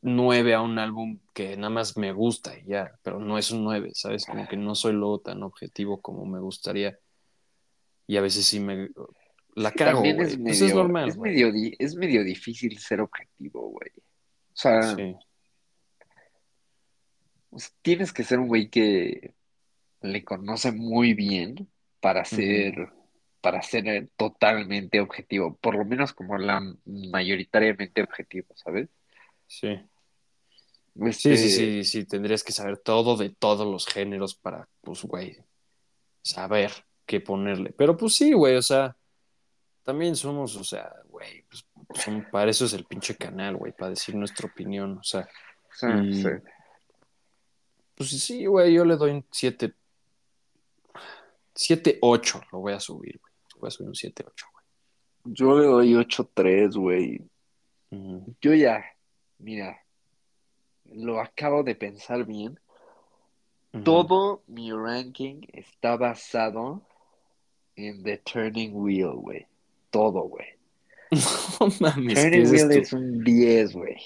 nueve 0.00 0.54
a 0.54 0.62
un 0.62 0.78
álbum 0.78 1.18
que 1.34 1.54
nada 1.58 1.68
más 1.68 1.98
me 1.98 2.12
gusta 2.12 2.58
y 2.58 2.64
ya, 2.64 2.98
pero 3.02 3.20
no 3.20 3.36
es 3.36 3.50
un 3.50 3.62
nueve, 3.62 3.90
¿sabes? 3.92 4.24
Como 4.24 4.48
que 4.48 4.56
no 4.56 4.74
soy 4.74 4.94
luego 4.94 5.18
tan 5.20 5.42
objetivo 5.42 6.00
como 6.00 6.24
me 6.24 6.40
gustaría. 6.40 6.98
Y 8.06 8.16
a 8.16 8.22
veces 8.22 8.46
sí 8.46 8.58
me 8.58 8.88
la 9.54 9.70
cago, 9.70 9.96
También 9.96 10.16
güey. 10.16 10.28
es 10.28 10.38
Pues 10.38 10.58
medio, 10.62 10.66
es 10.66 10.74
normal, 10.74 11.08
es 11.10 11.18
medio, 11.18 11.52
di- 11.52 11.76
es 11.78 11.94
medio 11.94 12.24
difícil 12.24 12.78
ser 12.78 13.02
objetivo, 13.02 13.68
güey. 13.68 13.90
O 13.98 14.54
sea, 14.54 14.82
Sí, 14.82 15.14
o 17.50 17.58
sea, 17.58 17.70
tienes 17.82 18.14
que 18.14 18.24
ser 18.24 18.38
un 18.38 18.48
güey 18.48 18.70
que 18.70 19.34
le 20.00 20.24
conoce 20.24 20.72
muy 20.72 21.12
bien 21.12 21.68
para 22.00 22.24
ser, 22.24 22.92
para 23.46 23.62
ser 23.62 23.86
eh, 23.86 24.08
totalmente 24.16 24.98
objetivo, 24.98 25.54
por 25.60 25.76
lo 25.76 25.84
menos 25.84 26.12
como 26.12 26.36
la 26.36 26.60
mayoritariamente 26.84 28.02
objetivo, 28.02 28.48
¿sabes? 28.56 28.88
sí. 29.46 29.68
Este, 31.00 31.36
Sí, 31.36 31.36
sí, 31.36 31.50
sí, 31.50 31.84
sí, 31.84 32.04
tendrías 32.06 32.42
que 32.42 32.50
saber 32.50 32.78
todo 32.78 33.16
de 33.16 33.30
todos 33.30 33.64
los 33.70 33.86
géneros 33.86 34.34
para, 34.34 34.66
pues, 34.80 35.04
güey, 35.04 35.36
saber 36.22 36.72
qué 37.06 37.20
ponerle. 37.20 37.70
Pero 37.78 37.96
pues 37.96 38.16
sí, 38.16 38.32
güey, 38.32 38.56
o 38.56 38.62
sea, 38.62 38.96
también 39.84 40.16
somos, 40.16 40.56
o 40.56 40.64
sea, 40.64 40.92
güey, 41.08 41.42
pues 41.42 41.64
son- 42.02 42.26
para 42.32 42.50
eso 42.50 42.64
es 42.64 42.72
el 42.72 42.84
pinche 42.84 43.14
canal, 43.16 43.56
güey, 43.56 43.70
para 43.72 43.90
decir 43.90 44.16
nuestra 44.16 44.48
opinión, 44.48 44.98
o 44.98 45.04
sea, 45.04 45.28
sí, 45.70 45.86
y- 46.08 46.22
sí. 46.22 46.28
pues 47.94 48.10
sí, 48.10 48.46
güey, 48.46 48.72
yo 48.74 48.84
le 48.84 48.96
doy 48.96 49.12
un 49.12 49.24
7, 49.30 49.72
7, 51.54 51.98
8, 52.02 52.40
lo 52.52 52.58
voy 52.60 52.72
a 52.72 52.80
subir, 52.80 53.18
güey, 53.20 53.25
voy 53.66 53.68
a 53.68 53.70
subir 53.70 53.88
un 53.88 53.94
7, 53.94 54.24
8, 54.26 54.46
Yo 55.24 55.58
le 55.58 55.66
doy 55.66 55.94
8-3, 55.94 56.76
güey. 56.76 57.18
güey. 57.18 57.30
Ujú. 57.90 58.34
Yo 58.40 58.54
ya, 58.54 58.84
mira, 59.38 59.82
lo 60.84 61.20
acabo 61.20 61.62
de 61.62 61.74
pensar 61.74 62.24
bien. 62.24 62.58
Todo 63.84 64.42
mi 64.46 64.72
ranking 64.72 65.42
está 65.52 65.96
basado 65.98 66.80
en 67.74 68.02
The 68.02 68.18
Turning 68.18 68.70
Wheel, 68.74 69.12
güey. 69.16 69.46
Todo, 69.90 70.22
güey. 70.22 70.46
No 71.60 71.68
mames, 71.80 72.14
¿qué 72.14 72.22
Turning 72.22 72.42
es 72.42 72.50
Wheel 72.52 72.70
esto? 72.70 72.80
es 72.80 72.92
un 72.94 73.22
10, 73.24 73.72
güey. 73.74 73.96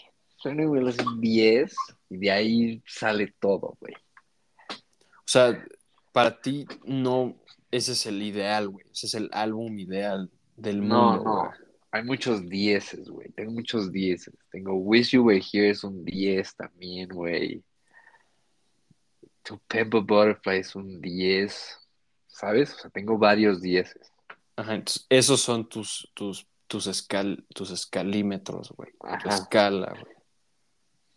Turning 0.43 0.69
Wheel 0.69 0.89
es 0.89 0.99
un 0.99 1.21
10 1.21 1.77
y 2.11 2.17
de 2.17 2.31
ahí 2.31 2.83
sale 2.87 3.33
todo, 3.39 3.77
güey. 3.81 3.95
O 4.71 5.27
sea, 5.33 5.65
para 6.13 6.41
ti 6.41 6.67
no, 6.85 7.37
ese 7.71 7.93
es 7.93 8.07
el 8.07 8.23
ideal, 8.23 8.69
güey. 8.69 8.85
Ese 8.93 9.07
es 9.07 9.15
el 9.15 9.29
álbum 9.33 9.79
ideal 9.79 10.31
del 10.57 10.87
No, 10.87 11.13
mundo, 11.15 11.25
no. 11.25 11.37
güey. 11.47 11.51
Hay 11.93 12.05
muchos 12.05 12.49
10, 12.49 13.09
güey. 13.11 13.31
Tengo 13.31 13.51
muchos 13.53 13.91
10. 13.91 14.31
Tengo 14.53 14.75
Wish 14.75 15.11
You 15.11 15.25
Were 15.25 15.43
Here 15.53 15.71
es 15.71 15.83
un 15.83 16.05
10 16.05 16.55
también, 16.55 17.09
güey. 17.09 17.65
To 19.43 19.61
Pimp 19.67 19.95
a 19.95 19.99
Butterfly 20.01 20.59
es 20.59 20.77
un 20.77 21.01
10. 21.01 21.79
¿Sabes? 22.29 22.75
O 22.75 22.79
sea, 22.79 22.91
tengo 22.91 23.19
varios 23.19 23.61
10. 23.61 23.99
Ajá, 24.57 24.75
entonces, 24.75 25.07
esos 25.09 25.41
son 25.41 25.69
tus, 25.69 26.11
tus, 26.15 26.47
tus, 26.69 26.87
escal, 26.87 27.45
tus 27.55 27.71
escalímetros, 27.73 28.73
güey. 28.77 28.91
Tu 29.23 29.29
escala, 29.29 29.91
güey. 30.01 30.15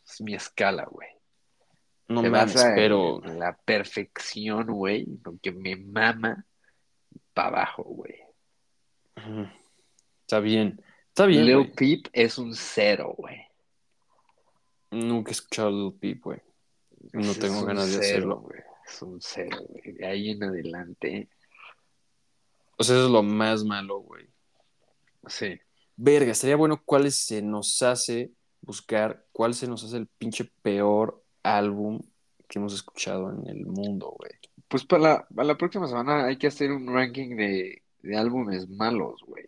Es 0.07 0.21
mi 0.21 0.33
escala, 0.33 0.85
güey. 0.85 1.07
No 2.13 2.29
mames, 2.29 2.53
basa 2.53 2.69
en 2.69 2.75
pero 2.75 3.21
la 3.21 3.55
perfección, 3.57 4.67
güey. 4.67 5.05
Lo 5.23 5.37
que 5.41 5.51
me 5.51 5.75
mama 5.75 6.45
para 7.33 7.47
abajo, 7.49 7.83
güey. 7.83 8.15
está 10.21 10.39
bien. 10.39 10.81
Está 11.09 11.25
bien, 11.25 11.45
Lil 11.45 11.55
güey. 11.57 11.73
Peep 11.73 12.07
es 12.13 12.37
un 12.37 12.55
cero, 12.55 13.13
güey. 13.17 13.37
Nunca 14.91 15.31
he 15.31 15.33
escuchado 15.33 15.69
a 15.69 15.71
Lil 15.71 15.93
Peep, 15.93 16.23
güey. 16.23 16.39
No 17.13 17.31
Es 17.31 17.39
tengo 17.39 17.63
ganas 17.65 17.91
de 17.91 17.99
hacerlo. 17.99 18.41
güey. 18.41 18.61
Es 18.87 19.01
un 19.01 19.21
cero, 19.21 19.57
güey. 19.69 19.93
De 19.93 20.05
ahí 20.05 20.29
en 20.31 20.43
adelante. 20.43 21.29
O 22.77 22.83
sea, 22.83 22.95
eso 22.95 23.05
es 23.05 23.11
lo 23.11 23.23
más 23.23 23.63
malo, 23.63 23.99
güey. 23.99 24.27
Sí. 25.27 25.59
Verga, 25.95 26.31
estaría 26.31 26.55
bueno 26.55 26.81
cuál 26.83 27.11
se 27.11 27.41
nos 27.41 27.81
hace 27.81 28.31
buscar, 28.61 29.25
cuál 29.31 29.53
se 29.53 29.67
nos 29.67 29.83
hace 29.83 29.97
el 29.97 30.07
pinche 30.07 30.45
peor 30.61 31.22
álbum 31.43 32.01
que 32.47 32.59
hemos 32.59 32.73
escuchado 32.73 33.31
en 33.31 33.47
el 33.47 33.65
mundo, 33.65 34.15
güey. 34.17 34.31
Pues 34.67 34.85
para 34.85 35.01
la, 35.03 35.27
para 35.33 35.47
la 35.47 35.57
próxima 35.57 35.87
semana 35.87 36.25
hay 36.25 36.37
que 36.37 36.47
hacer 36.47 36.71
un 36.71 36.87
ranking 36.91 37.35
de, 37.35 37.83
de 38.01 38.17
álbumes 38.17 38.67
malos, 38.69 39.21
güey. 39.25 39.45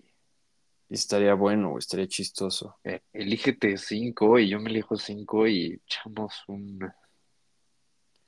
Y 0.90 0.94
estaría 0.94 1.34
bueno, 1.34 1.70
güey, 1.70 1.80
estaría 1.80 2.08
chistoso. 2.08 2.78
Eh, 2.84 3.02
elígete 3.12 3.78
cinco 3.78 4.38
y 4.38 4.50
yo 4.50 4.60
me 4.60 4.70
elijo 4.70 4.98
cinco 4.98 5.48
y 5.48 5.82
echamos 5.84 6.44
una, 6.48 6.96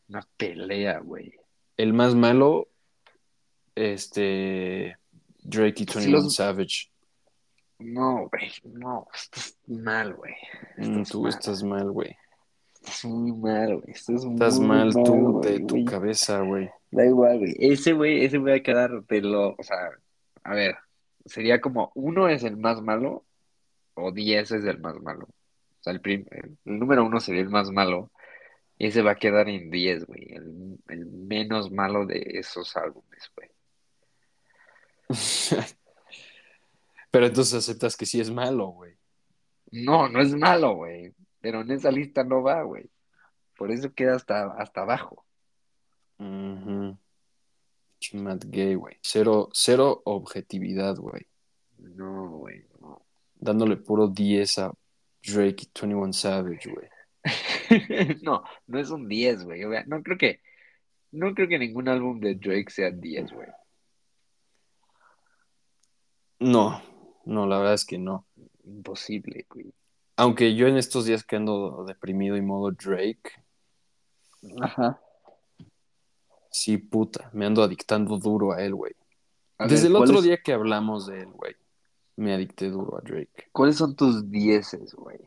una 0.10 0.27
pelea, 0.38 0.99
güey. 0.99 1.34
El 1.77 1.93
más 1.93 2.15
malo, 2.15 2.67
este, 3.75 4.97
Drake 5.43 5.84
y 5.84 5.86
Si 5.86 5.93
21 5.99 6.17
los- 6.23 6.36
Savage. 6.36 6.89
No, 7.80 8.27
güey, 8.30 8.51
no, 8.63 9.08
estás 9.13 9.56
mal, 9.67 10.15
güey. 10.15 10.34
Mm, 10.77 11.03
tú 11.03 11.21
mal. 11.21 11.30
estás 11.30 11.62
mal, 11.63 11.91
güey. 11.91 12.17
Estás 12.83 13.05
muy 13.05 13.31
mal, 13.33 13.75
güey. 13.81 13.91
Estás, 13.91 14.23
Estás 14.23 14.59
muy 14.59 14.67
mal 14.67 14.93
tú 14.93 15.31
güey, 15.33 15.51
de 15.53 15.59
tu 15.65 15.75
güey. 15.75 15.85
cabeza, 15.85 16.39
güey. 16.41 16.69
Da 16.91 17.05
igual, 17.05 17.39
güey. 17.39 17.55
Ese 17.59 17.93
güey, 17.93 18.23
ese 18.25 18.37
güey 18.37 18.53
va 18.53 18.57
a 18.57 18.63
quedar 18.63 19.03
de 19.05 19.21
lo, 19.21 19.55
o 19.57 19.63
sea, 19.63 19.89
a 20.43 20.53
ver, 20.53 20.75
sería 21.25 21.59
como 21.59 21.91
uno 21.95 22.29
es 22.29 22.43
el 22.43 22.55
más 22.57 22.81
malo 22.81 23.25
o 23.95 24.11
diez 24.11 24.51
es 24.51 24.63
el 24.63 24.79
más 24.79 24.99
malo. 25.01 25.25
O 25.25 25.83
sea, 25.83 25.93
el, 25.93 26.01
prim- 26.01 26.25
el 26.31 26.57
número 26.65 27.03
uno 27.05 27.19
sería 27.19 27.41
el 27.41 27.49
más 27.49 27.71
malo 27.71 28.11
y 28.77 28.87
ese 28.87 29.01
va 29.01 29.11
a 29.11 29.15
quedar 29.15 29.49
en 29.49 29.69
diez, 29.69 30.05
güey. 30.05 30.33
El, 30.33 30.77
el 30.89 31.05
menos 31.07 31.71
malo 31.71 32.05
de 32.05 32.23
esos 32.35 32.75
álbumes, 32.77 33.31
güey. 33.35 33.49
Pero 37.11 37.25
entonces 37.25 37.53
aceptas 37.55 37.95
que 37.97 38.05
sí 38.05 38.19
es 38.19 38.29
malo, 38.31 38.67
güey. 38.67 38.93
No, 39.71 40.07
no 40.09 40.21
es 40.21 40.33
malo, 40.35 40.75
güey. 40.75 41.13
Pero 41.47 41.62
en 41.62 41.71
esa 41.71 41.91
lista 41.91 42.25
no 42.25 42.43
va, 42.43 42.62
güey. 42.63 42.89
Por 43.57 43.71
eso 43.71 43.93
queda 43.93 44.17
hasta, 44.17 44.51
hasta 44.57 44.81
abajo. 44.81 45.25
Pinche 46.17 46.97
Matt 48.15 48.43
Gay, 48.47 48.75
güey. 48.75 48.97
Cero, 49.01 49.47
cero 49.53 50.01
objetividad, 50.03 50.97
güey. 50.97 51.25
No, 51.77 52.31
güey, 52.31 52.65
no. 52.81 53.01
Dándole 53.33 53.77
puro 53.77 54.10
10 54.10 54.60
a 54.60 54.73
Drake 55.25 55.63
y 55.63 55.81
21 55.86 56.12
Savage, 56.12 56.69
güey. 56.69 56.89
No, 58.23 58.43
no 58.65 58.77
es 58.77 58.89
un 58.89 59.07
10, 59.07 59.45
güey. 59.45 59.62
No 59.86 60.03
creo 60.03 60.17
que, 60.17 60.41
no 61.13 61.33
creo 61.33 61.47
que 61.47 61.60
ningún 61.60 61.88
álbum 61.88 62.19
de 62.19 62.35
Drake 62.35 62.71
sea 62.71 62.91
10, 62.91 63.31
güey. 63.31 63.48
No, 66.39 66.83
no, 67.23 67.48
la 67.48 67.58
verdad 67.58 67.75
es 67.75 67.85
que 67.85 67.98
no. 67.98 68.27
Imposible, 68.65 69.45
güey. 69.50 69.77
Aunque 70.17 70.55
yo 70.55 70.67
en 70.67 70.77
estos 70.77 71.05
días 71.05 71.23
que 71.23 71.35
ando 71.35 71.85
deprimido 71.85 72.35
y 72.35 72.41
modo 72.41 72.71
Drake, 72.71 73.31
Ajá. 74.61 74.99
sí, 76.49 76.77
puta, 76.77 77.29
me 77.33 77.45
ando 77.45 77.63
adictando 77.63 78.17
duro 78.17 78.51
a 78.53 78.61
él, 78.63 78.73
güey. 78.75 78.93
A 79.59 79.67
Desde 79.67 79.83
ver, 79.83 79.91
el 79.91 79.95
otro 79.97 80.05
¿cuáles- 80.07 80.23
día 80.23 80.37
que 80.43 80.53
hablamos 80.53 81.07
de 81.07 81.21
él, 81.21 81.31
güey, 81.31 81.55
me 82.15 82.33
adicté 82.33 82.69
duro 82.69 82.97
a 82.97 83.01
Drake. 83.01 83.49
¿Cuáles 83.51 83.75
son 83.77 83.95
tus 83.95 84.29
dieces, 84.29 84.93
güey? 84.93 85.19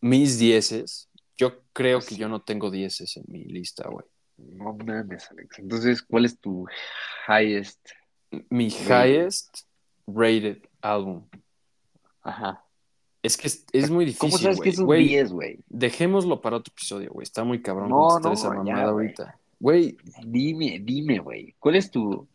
Mis 0.00 0.38
dieces, 0.38 1.08
yo 1.36 1.62
creo 1.72 2.00
que 2.00 2.14
yo 2.16 2.28
no 2.28 2.42
tengo 2.42 2.70
dieces 2.70 3.16
en 3.16 3.24
mi 3.28 3.44
lista, 3.44 3.88
güey. 3.88 4.06
No 4.36 4.74
mames, 4.74 5.30
Alex. 5.30 5.58
Entonces, 5.58 6.02
¿cuál 6.02 6.24
es 6.26 6.38
tu 6.38 6.66
highest? 7.26 7.80
Mi 8.50 8.68
Rated. 8.68 8.86
highest 9.10 9.58
rated 10.06 10.62
álbum. 10.80 11.26
Ajá. 12.22 12.64
Es 13.22 13.36
que 13.36 13.48
es, 13.48 13.64
es 13.72 13.90
muy 13.90 14.04
difícil, 14.04 14.30
¿Cómo 14.30 14.38
sabes 14.38 14.60
que 14.60 14.68
es 14.70 14.78
un 14.78 14.86
Güey, 14.86 15.08
10, 15.08 15.32
güey? 15.32 15.58
Dejémoslo 15.68 16.40
para 16.40 16.56
otro 16.56 16.72
episodio, 16.72 17.10
güey. 17.12 17.24
Está 17.24 17.42
muy 17.44 17.60
cabrón 17.60 17.88
No, 17.90 18.18
esa 18.32 18.50
mamada 18.50 18.84
ahorita. 18.84 19.38
Güey, 19.60 19.96
Dime, 20.24 20.78
dime, 20.80 21.18
güey. 21.18 21.54
¿Cuál 21.58 21.76
es 21.76 21.90
tu 21.90 22.26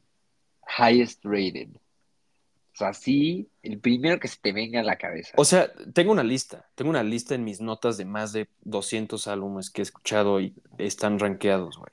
highest 0.78 1.24
rated? 1.24 1.70
O 1.76 2.76
sea, 2.76 2.94
sí, 2.94 3.48
el 3.62 3.80
primero 3.80 4.20
que 4.20 4.28
se 4.28 4.38
te 4.42 4.52
venga 4.52 4.80
a 4.80 4.84
la 4.84 4.98
cabeza. 4.98 5.32
O 5.38 5.46
sea, 5.46 5.72
tengo 5.94 6.12
una 6.12 6.24
lista. 6.24 6.66
Tengo 6.76 6.90
una 6.90 7.04
lista 7.04 7.36
en 7.36 7.44
mis 7.44 7.62
notas 7.62 7.98
de 7.98 8.06
más 8.06 8.34
de 8.34 8.50
200 8.64 9.28
álbumes 9.28 9.70
que 9.70 9.82
he 9.82 9.84
escuchado 9.84 10.42
y 10.42 10.54
están 10.80 11.20
rankeados, 11.20 11.78
güey. 11.78 11.92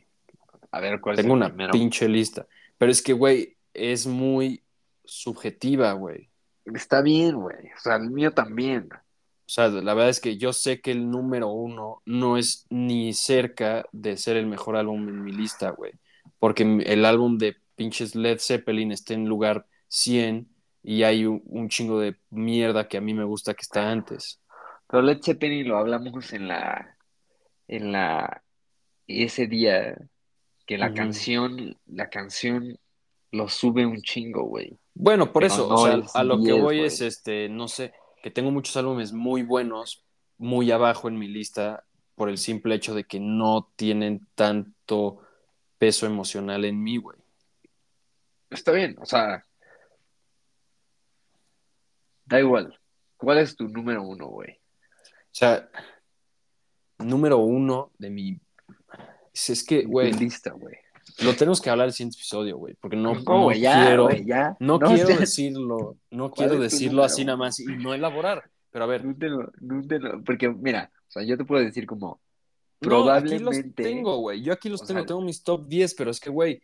a 0.73 0.81
ver, 0.81 1.01
¿cuál 1.01 1.17
Tengo 1.17 1.29
es 1.29 1.33
el 1.35 1.37
una 1.37 1.49
primero? 1.49 1.73
pinche 1.73 2.09
lista. 2.09 2.47
Pero 2.79 2.91
es 2.91 3.03
que, 3.03 3.13
güey, 3.13 3.57
es 3.75 4.07
muy 4.07 4.63
subjetiva, 5.05 5.93
güey. 5.93 6.30
Está 6.65 7.03
bien, 7.03 7.37
güey. 7.37 7.57
O 7.77 7.81
sea, 7.81 7.97
el 7.97 8.11
mío 8.11 8.33
también. 8.33 8.89
O 8.93 9.53
sea, 9.53 9.69
la 9.69 9.95
verdad 9.95 10.11
es 10.11 10.21
que 10.21 10.37
yo 10.37 10.53
sé 10.53 10.81
que 10.81 10.93
el 10.93 11.11
número 11.11 11.49
uno 11.49 12.03
no 12.05 12.37
es 12.37 12.67
ni 12.71 13.13
cerca 13.13 13.85
de 13.93 14.17
ser 14.17 14.37
el 14.37 14.47
mejor 14.47 14.77
álbum 14.77 15.09
en 15.09 15.25
mi 15.25 15.33
lista, 15.33 15.71
güey. 15.71 15.93
Porque 16.39 16.63
el 16.63 17.05
álbum 17.05 17.39
de 17.39 17.57
pinches 17.75 18.15
Led 18.15 18.39
Zeppelin 18.39 18.93
está 18.93 19.15
en 19.15 19.27
lugar 19.27 19.67
100 19.89 20.49
y 20.83 21.03
hay 21.03 21.27
un, 21.27 21.43
un 21.47 21.69
chingo 21.69 21.99
de 21.99 22.17
mierda 22.31 22.89
que 22.89 22.99
a 22.99 23.01
mí 23.01 23.13
me 23.13 23.25
gusta 23.25 23.55
que 23.55 23.63
está 23.63 23.91
antes. 23.91 24.41
Pero 24.87 25.03
Led 25.03 25.21
Zeppelin 25.23 25.69
lo 25.69 25.79
hablamos 25.79 26.33
en 26.33 26.49
la, 26.49 26.97
en 27.69 27.93
la, 27.93 28.43
ese 29.07 29.47
día 29.47 29.97
que 30.67 30.79
la 30.79 30.95
canción, 30.95 31.77
la 31.87 32.09
canción 32.11 32.79
lo 33.33 33.49
sube 33.49 33.87
un 33.87 34.03
chingo, 34.03 34.43
güey. 34.45 34.79
Bueno, 34.95 35.33
por 35.33 35.43
Pero 35.43 35.55
eso, 35.55 35.69
no 35.69 35.75
o 35.75 35.87
sea, 35.87 35.97
es 35.97 36.17
a 36.17 36.25
lo 36.25 36.37
que 36.39 36.53
10, 36.53 36.63
voy 36.63 36.81
es, 36.81 37.01
este, 37.01 37.49
no 37.49 37.69
sé, 37.69 37.93
que 38.23 38.31
tengo 38.31 38.51
muchos 38.51 38.77
álbumes 38.77 39.13
muy 39.13 39.43
buenos, 39.43 40.05
muy 40.39 40.71
abajo 40.71 41.09
en 41.09 41.19
mi 41.19 41.29
lista, 41.29 41.85
por 42.15 42.29
el 42.29 42.39
simple 42.39 42.75
hecho 42.75 42.95
de 42.95 43.05
que 43.05 43.21
no 43.21 43.71
tienen 43.77 44.27
tanto 44.35 45.21
peso 45.79 46.07
emocional 46.07 46.65
en 46.65 46.83
mí, 46.83 46.99
güey. 46.99 47.19
Está 48.51 48.73
bien, 48.73 48.97
o 49.01 49.07
sea, 49.07 49.47
da 52.27 52.41
igual. 52.41 52.79
¿Cuál 53.17 53.39
es 53.39 53.57
tu 53.57 53.69
número 53.69 54.03
uno, 54.03 54.27
güey? 54.27 54.51
O 54.53 55.33
sea, 55.33 55.69
número 56.99 57.39
uno 57.39 57.93
de 57.99 58.11
mi... 58.11 58.41
Es 59.33 59.65
que, 59.65 59.85
güey, 59.85 60.13
lista, 60.13 60.51
güey. 60.51 60.77
Lo 61.23 61.35
tenemos 61.37 61.61
que 61.61 61.71
hablar 61.71 61.87
el 61.89 61.93
siguiente 61.93 62.17
episodio, 62.17 62.57
güey, 62.57 62.75
porque 62.81 62.97
no, 62.97 63.15
No, 63.15 63.21
no 63.23 63.53
ya, 63.53 63.85
quiero, 63.87 64.11
ya. 64.11 64.57
no, 64.61 64.79
No, 64.79 64.87
quiero 64.89 65.09
ya. 65.11 65.19
decirlo, 65.19 65.97
no 66.11 66.31
¿Cuál 66.31 66.49
quiero 66.49 66.63
decirlo 66.63 67.05
así 67.05 67.25
nada 67.25 67.37
más 67.39 67.59
y 67.61 67.67
no 67.67 67.95
elaborar. 67.95 68.51
Pero 68.71 68.85
a 68.85 68.87
ver, 68.89 69.05
No 69.05 69.15
lo- 69.19 69.53
no 69.61 69.83
lo- 69.99 70.23
porque 70.25 70.49
mira, 70.49 70.91
o 71.09 71.11
sea, 71.11 71.23
yo 71.25 71.37
te 71.37 71.45
puedo 71.45 71.63
decir 71.65 71.87
como, 71.87 72.21
No, 72.83 73.11
aquí 73.11 73.29
los 73.31 73.41
probablemente, 73.41 73.83
tengo, 73.83 74.17
güey. 74.19 74.43
Yo 74.43 74.53
aquí 74.53 74.69
los 74.69 74.81
tengo, 74.87 75.01
sea- 75.01 75.07
tengo 75.07 75.21
mis 75.23 75.43
top 75.43 75.67
10, 75.67 75.95
pero 75.95 76.11
es 76.11 76.21
que, 76.21 76.31
güey, 76.31 76.63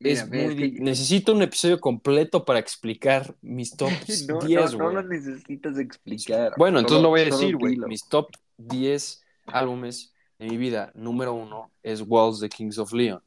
es 0.00 0.28
mira, 0.28 0.44
muy... 0.44 0.52
es 0.54 0.60
que- 0.60 0.76
di- 0.76 0.80
Necesito 0.80 1.32
un 1.32 1.42
episodio 1.42 1.80
completo 1.80 2.44
para 2.44 2.58
explicar 2.58 3.34
mis 3.40 3.76
top 3.76 3.90
no, 4.28 4.38
10, 4.40 4.72
no, 4.72 4.78
no 4.78 4.84
güey. 4.84 4.94
lo 4.96 5.02
necesitas 5.02 5.78
explicar. 5.78 6.52
Bueno, 6.56 6.78
entonces 6.80 7.02
lo 7.02 7.08
voy 7.08 7.20
a 7.22 7.24
decir, 7.24 7.56
güey. 7.56 7.76
Mis 7.76 8.06
top 8.08 8.28
10 8.58 9.22
álbumes 9.46 10.12
de 10.38 10.46
mi 10.46 10.56
vida. 10.56 10.92
Número 10.94 11.32
uno 11.34 11.70
es 11.82 12.02
Walls 12.06 12.40
de 12.40 12.48
Kings 12.48 12.78
of 12.78 12.92
Leon. 12.92 13.22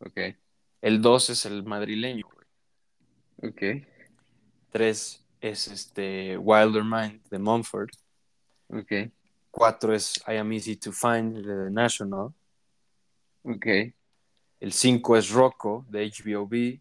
Ok, 0.00 0.18
El 0.82 1.00
2 1.00 1.30
es 1.30 1.46
el 1.46 1.62
madrileño, 1.64 2.26
güey. 2.32 3.50
ok, 3.50 3.86
3 4.70 5.24
es 5.40 5.68
este 5.68 6.36
Wilder 6.36 6.84
Mind 6.84 7.22
de 7.30 7.38
Mumford. 7.38 7.88
ok, 8.68 9.10
4 9.50 9.94
es 9.94 10.22
I 10.26 10.36
Am 10.36 10.52
Easy 10.52 10.76
to 10.76 10.92
Find 10.92 11.36
de 11.38 11.64
The 11.66 11.70
National. 11.70 12.34
ok, 13.42 13.66
El 14.60 14.72
5 14.72 15.16
es 15.16 15.30
Rocco 15.30 15.86
de 15.88 16.10
HBOB. 16.10 16.80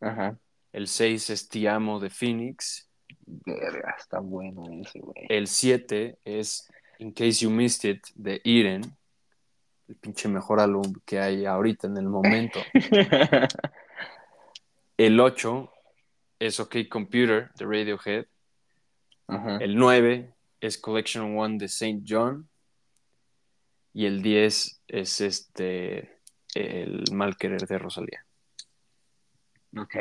ajá. 0.00 0.38
El 0.72 0.86
6 0.86 1.30
es 1.30 1.48
Te 1.48 1.68
Amo 1.68 1.98
de 2.00 2.10
Phoenix. 2.10 2.88
Verga, 3.26 3.94
está 3.98 4.18
bueno 4.20 4.66
ese, 4.82 4.98
güey. 5.00 5.26
El 5.28 5.46
7 5.46 6.18
es 6.24 6.68
In 6.98 7.12
Case 7.12 7.44
You 7.44 7.50
Missed 7.50 7.88
It 7.90 8.06
de 8.14 8.40
Eden. 8.44 8.82
El 9.88 9.96
pinche 9.96 10.28
mejor 10.28 10.60
álbum 10.60 10.92
que 11.06 11.18
hay 11.18 11.46
ahorita 11.46 11.86
en 11.86 11.96
el 11.96 12.08
momento. 12.08 12.60
El 14.98 15.20
8 15.20 15.72
es 16.40 16.60
OK 16.60 16.76
Computer 16.90 17.50
de 17.54 17.64
Radiohead. 17.64 18.26
El 19.60 19.76
9 19.76 20.34
es 20.60 20.78
Collection 20.78 21.38
One 21.38 21.58
de 21.58 21.66
St. 21.66 22.02
John. 22.06 22.48
Y 23.92 24.06
el 24.06 24.22
10 24.22 24.82
es 24.88 25.20
este 25.20 26.20
El 26.54 27.04
Mal 27.12 27.36
Querer 27.36 27.66
de 27.66 27.78
Rosalía. 27.78 28.26
Ok. 29.76 29.96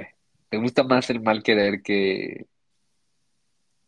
¿Te 0.49 0.57
gusta 0.57 0.83
más 0.83 1.09
el 1.09 1.21
mal 1.21 1.43
querer 1.43 1.81
que, 1.81 2.47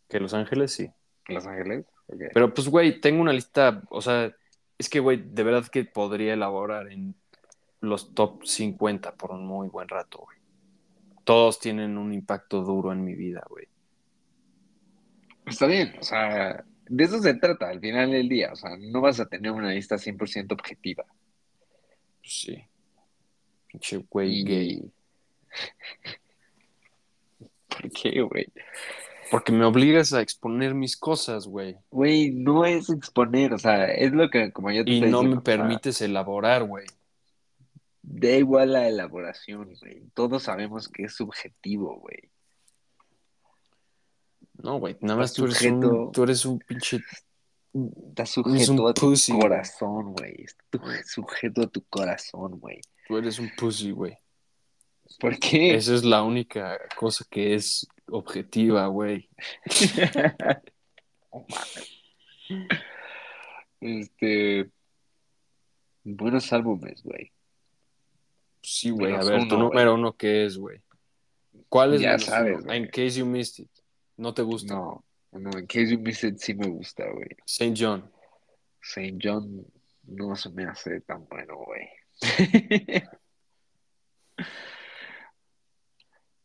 Que 0.10 0.20
Los 0.20 0.34
Ángeles, 0.34 0.74
sí. 0.74 0.92
que 1.24 1.34
Los 1.34 1.48
Ángeles? 1.48 1.86
Pero 2.34 2.54
pues, 2.54 2.68
güey, 2.68 3.00
tengo 3.02 3.22
una 3.22 3.34
lista, 3.34 3.82
o 3.90 4.02
sea, 4.02 4.34
es 4.78 4.90
que, 4.90 5.00
güey, 5.00 5.22
de 5.24 5.44
verdad 5.44 5.68
que 5.68 5.86
podría 5.86 6.34
elaborar 6.34 6.92
en 6.92 7.16
los 7.82 8.14
top 8.14 8.46
50 8.46 9.16
por 9.16 9.32
un 9.32 9.46
muy 9.46 9.68
buen 9.70 9.88
rato, 9.88 10.20
güey. 10.20 10.38
Todos 11.24 11.60
tienen 11.60 11.98
un 11.98 12.14
impacto 12.14 12.62
duro 12.64 12.92
en 12.92 13.04
mi 13.04 13.14
vida, 13.14 13.44
güey. 13.50 13.68
Está 15.46 15.66
bien, 15.68 15.96
o 16.00 16.04
sea, 16.04 16.64
de 16.88 17.04
eso 17.04 17.20
se 17.22 17.34
trata 17.36 17.70
al 17.70 17.80
final 17.80 18.12
del 18.12 18.28
día. 18.28 18.52
O 18.52 18.56
sea, 18.56 18.76
no 18.78 19.02
vas 19.02 19.20
a 19.20 19.28
tener 19.28 19.52
una 19.52 19.72
lista 19.72 19.98
100% 19.98 20.54
objetiva. 20.54 21.06
Pues 22.20 22.42
sí. 22.42 22.64
Pinche 23.68 23.98
güey 24.10 24.40
Y- 24.40 24.44
gay. 24.44 24.92
¿Por 27.68 27.92
qué, 27.92 28.22
güey? 28.22 28.48
Porque 29.32 29.52
me 29.52 29.66
obligas 29.66 30.14
a 30.14 30.22
exponer 30.22 30.74
mis 30.74 30.98
cosas, 30.98 31.46
güey. 31.48 31.78
Güey, 31.92 32.32
no 32.32 32.66
es 32.66 32.90
exponer, 32.90 33.54
o 33.54 33.60
sea, 33.60 33.86
es 33.86 34.12
lo 34.12 34.30
que, 34.30 34.52
como 34.52 34.72
yo 34.72 34.84
te 34.84 34.92
Y 34.92 35.02
no 35.02 35.22
diciendo, 35.22 35.24
me 35.24 35.30
o 35.30 35.34
sea, 35.34 35.44
permites 35.44 36.02
elaborar, 36.02 36.64
güey. 36.64 36.86
da 38.02 38.32
igual 38.32 38.74
la 38.74 38.88
elaboración, 38.88 39.74
güey. 39.80 40.04
Todos 40.14 40.44
sabemos 40.44 40.88
que 40.88 41.04
es 41.04 41.16
subjetivo, 41.16 42.00
güey. 42.00 42.32
No, 44.62 44.80
güey. 44.80 44.98
Nada 45.02 45.20
más 45.20 45.34
tú 45.34 45.46
eres, 45.46 45.62
un, 45.62 46.12
tú 46.12 46.24
eres 46.24 46.46
un 46.46 46.60
pinche. 46.60 47.00
Está 48.10 48.24
Es 48.24 48.32
sujeto 48.32 48.88
a 48.88 48.94
tu 48.94 49.02
pussy, 49.02 49.32
corazón, 49.40 50.14
güey. 50.14 50.44
Está 50.44 50.80
sujeto 51.06 51.62
a 51.62 51.68
tu 51.68 51.84
corazón, 51.84 52.60
güey. 52.60 52.82
Tú 53.08 53.18
eres 53.18 53.40
un 53.40 53.52
pussy, 53.56 53.92
güey. 53.92 54.18
¿Por 55.20 55.38
qué? 55.40 55.76
Esa 55.76 55.96
es 55.96 56.04
la 56.04 56.24
única 56.24 56.78
cosa 56.98 57.26
que 57.30 57.56
es 57.56 57.88
objetiva, 58.12 58.88
güey. 58.88 59.30
Mames. 61.32 62.00
Este. 63.82 64.70
Buenos 66.04 66.52
álbumes, 66.52 67.04
güey. 67.04 67.32
Sí, 68.62 68.90
güey. 68.90 69.14
A 69.14 69.24
ver, 69.24 69.48
tu 69.48 69.58
número 69.58 69.94
uno, 69.94 70.14
¿qué 70.14 70.46
es, 70.46 70.58
güey? 70.58 70.82
¿Cuál 71.70 71.94
es 71.94 72.02
Ya 72.02 72.18
sabes, 72.20 72.60
uno? 72.62 72.74
In 72.74 72.88
case 72.88 73.20
you 73.20 73.26
missed 73.26 73.64
it. 73.64 73.72
¿No 74.18 74.34
te 74.34 74.42
gusta? 74.42 74.74
No, 74.74 75.06
no, 75.32 75.52
en 75.58 75.66
Case 75.66 75.92
You 75.92 76.00
Missed 76.00 76.34
It 76.34 76.40
sí 76.40 76.54
me 76.54 76.68
gusta, 76.68 77.06
güey. 77.10 77.30
St. 77.46 77.74
John. 77.78 78.12
Saint 78.82 79.22
John 79.24 79.66
no 80.04 80.36
se 80.36 80.50
me 80.50 80.66
hace 80.66 81.00
tan 81.02 81.26
bueno, 81.28 81.56
güey. 81.58 81.88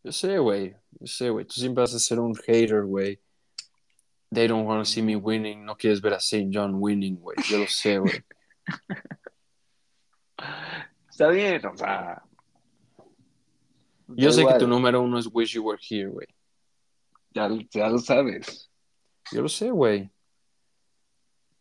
Yo 0.05 0.13
sé, 0.13 0.39
güey. 0.39 0.77
Yo 1.01 1.07
sé, 1.07 1.31
güey. 1.31 1.47
Tú 1.47 1.55
siempre 1.55 1.81
vas 1.81 1.95
a 1.95 1.99
ser 1.99 2.21
un 2.21 2.35
hater, 2.35 2.85
güey. 2.85 3.19
They 4.31 4.47
don't 4.47 4.67
want 4.67 4.85
to 4.85 4.87
see 4.91 5.01
me 5.01 5.17
winning. 5.17 5.65
No 5.65 5.77
quieres 5.77 6.03
ver 6.03 6.13
a 6.13 6.19
St. 6.19 6.51
John 6.53 6.75
winning, 6.75 7.17
güey. 7.17 7.37
Yo 7.49 7.59
lo 7.59 7.67
sé, 7.67 7.99
güey. 7.99 8.23
Está 11.09 11.29
bien, 11.29 11.65
o 11.65 11.77
sea. 11.77 12.23
Yo 14.09 14.31
sé 14.31 14.45
que 14.45 14.59
tu 14.59 14.67
número 14.67 15.01
uno 15.01 15.19
es 15.19 15.27
Wish 15.33 15.55
You 15.55 15.65
Were 15.65 15.81
Here, 15.81 16.11
güey. 16.11 16.27
Ya, 17.31 17.49
ya 17.71 17.89
lo 17.89 17.99
sabes. 17.99 18.71
Yo 19.33 19.41
lo 19.41 19.49
sé, 19.49 19.71
güey. 19.71 20.11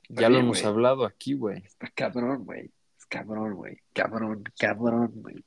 Ya 0.09 0.27
lo 0.27 0.39
hemos 0.39 0.65
hablado 0.65 1.05
aquí, 1.05 1.33
güey. 1.33 1.63
Está 1.63 1.89
cabrón, 1.95 2.43
güey. 2.43 2.69
Es 2.97 3.05
cabrón, 3.05 3.53
güey. 3.53 3.79
Cabrón, 3.93 4.43
cabrón, 4.59 5.11
güey. 5.15 5.45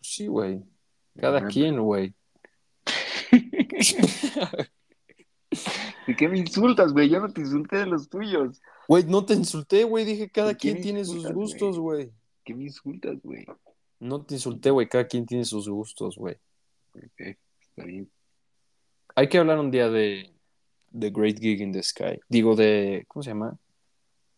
Sí, 0.00 0.26
güey. 0.26 0.62
Cada 1.20 1.46
quien, 1.46 1.80
güey. 1.80 2.14
¿De 6.06 6.16
qué 6.16 6.28
me 6.28 6.38
insultas, 6.38 6.92
güey? 6.92 7.08
Yo 7.08 7.20
no 7.20 7.32
te 7.32 7.40
insulté 7.40 7.78
de 7.78 7.86
los 7.86 8.08
tuyos. 8.08 8.60
Güey, 8.86 9.04
no 9.04 9.24
te 9.24 9.34
insulté, 9.34 9.84
güey. 9.84 10.04
Dije, 10.04 10.30
cada 10.30 10.52
¿Por 10.52 10.58
qué 10.58 10.72
quien 10.72 10.82
tiene 10.82 11.04
sus 11.04 11.30
gustos, 11.32 11.78
güey. 11.78 12.12
¿Qué 12.44 12.54
me 12.54 12.64
insultas, 12.64 13.20
güey? 13.22 13.44
No 14.00 14.24
te 14.24 14.34
insulté, 14.34 14.70
güey. 14.70 14.88
Cada 14.88 15.06
quien 15.06 15.26
tiene 15.26 15.44
sus 15.44 15.68
gustos, 15.68 16.16
güey. 16.16 16.36
Ok, 16.94 17.20
está 17.60 17.84
bien. 17.84 18.10
Hay 19.14 19.28
que 19.28 19.38
hablar 19.38 19.58
un 19.58 19.70
día 19.70 19.90
de 19.90 20.32
The 20.98 21.10
Great 21.10 21.38
Gig 21.38 21.60
in 21.60 21.72
the 21.72 21.82
Sky. 21.82 22.20
Digo, 22.28 22.54
de. 22.54 23.04
¿Cómo 23.08 23.22
se 23.22 23.30
llama? 23.30 23.58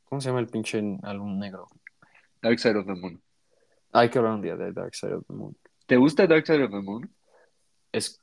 ¿Cómo 0.07 0.21
se 0.21 0.29
llama 0.29 0.41
el 0.41 0.49
pinche 0.49 0.83
álbum 1.03 1.39
negro? 1.39 1.69
Dark 2.43 2.59
Side 2.59 2.79
of 2.79 2.87
the 2.87 2.95
Moon. 2.95 3.23
Hay 3.93 4.09
que 4.09 4.19
hablar 4.19 4.35
un 4.35 4.43
día 4.43 4.57
de 4.57 4.73
Dark 4.73 4.95
Side 4.95 5.15
of 5.15 5.27
the 5.27 5.35
Moon. 5.35 5.57
¿Te 5.91 5.97
gusta 5.97 6.29
Dark 6.29 6.47
Side 6.47 6.63
of 6.63 6.71
the 6.71 6.83
Moon? 6.83 7.13
Es, 7.91 8.21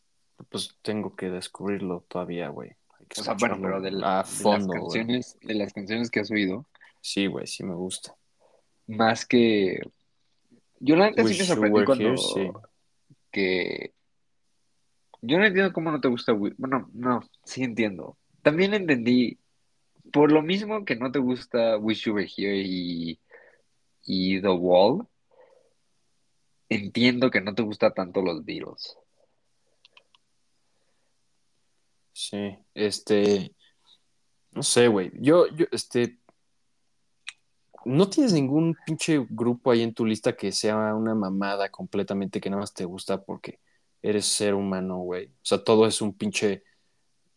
pues 0.48 0.74
tengo 0.82 1.18
que 1.18 1.30
descubrirlo 1.30 2.06
todavía, 2.08 2.48
güey. 2.48 2.72
O 3.20 3.22
sea, 3.22 3.34
bueno, 3.34 3.58
pero 3.62 3.82
de, 3.82 3.90
a 3.90 4.24
las 4.24 4.42
canciones, 4.42 5.38
de 5.42 5.54
las 5.54 5.74
canciones 5.74 6.10
que 6.10 6.22
has 6.22 6.32
oído, 6.32 6.66
Sí, 7.02 7.28
güey, 7.28 7.46
sí 7.46 7.66
me 7.66 7.76
gusta. 7.76 8.16
más 8.88 9.26
que 9.26 9.82
yo 10.80 10.96
la 10.96 11.10
neta 11.10 11.26
sí 11.26 11.38
me 11.38 11.44
sorprendí 11.44 11.84
cuando 11.84 12.06
Here, 12.06 12.18
sí. 12.18 12.52
que 13.32 13.92
yo 15.22 15.38
no 15.38 15.46
entiendo 15.46 15.74
cómo 15.74 15.92
no 15.92 16.00
te 16.00 16.08
gusta 16.08 16.32
bueno, 16.32 16.90
no, 16.94 17.20
sí 17.44 17.64
entiendo. 17.64 18.18
También 18.44 18.76
entendí 18.76 19.40
por 20.14 20.32
lo 20.32 20.42
mismo 20.42 20.86
que 20.86 20.96
no 20.96 21.12
te 21.12 21.20
gusta 21.20 21.78
Wish 21.78 22.06
You 22.06 22.14
Were 22.14 22.30
Here 22.34 22.62
y, 22.64 23.20
y 24.06 24.40
The 24.40 24.52
Wall, 24.52 25.06
entiendo 26.70 27.32
que 27.32 27.42
no 27.42 27.54
te 27.56 27.64
gusta 27.64 27.94
tanto 27.94 28.22
los 28.22 28.44
Beatles. 28.44 28.98
Sí, 32.14 32.58
este, 32.74 33.54
no 34.52 34.64
sé, 34.64 34.88
güey. 34.88 35.12
Yo, 35.20 35.48
yo, 35.56 35.68
este, 35.72 36.18
¿no 37.86 38.10
tienes 38.10 38.34
ningún 38.34 38.76
pinche 38.86 39.26
grupo 39.30 39.72
ahí 39.72 39.84
en 39.84 39.94
tu 39.94 40.06
lista 40.06 40.36
que 40.36 40.52
sea 40.52 40.96
una 40.96 41.14
mamada 41.14 41.70
completamente 41.70 42.42
que 42.42 42.50
nada 42.50 42.62
más 42.62 42.74
te 42.74 42.86
gusta 42.86 43.24
porque 43.24 43.60
eres 44.02 44.26
ser 44.26 44.56
humano, 44.56 44.98
güey? 44.98 45.28
O 45.28 45.44
sea, 45.46 45.64
todo 45.64 45.86
es 45.86 46.02
un 46.02 46.14
pinche, 46.14 46.64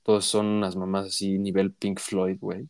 todos 0.02 0.24
son 0.24 0.46
unas 0.46 0.76
mamás 0.76 1.08
así, 1.08 1.38
nivel 1.38 1.72
Pink 1.74 2.00
Floyd, 2.00 2.38
güey. 2.40 2.68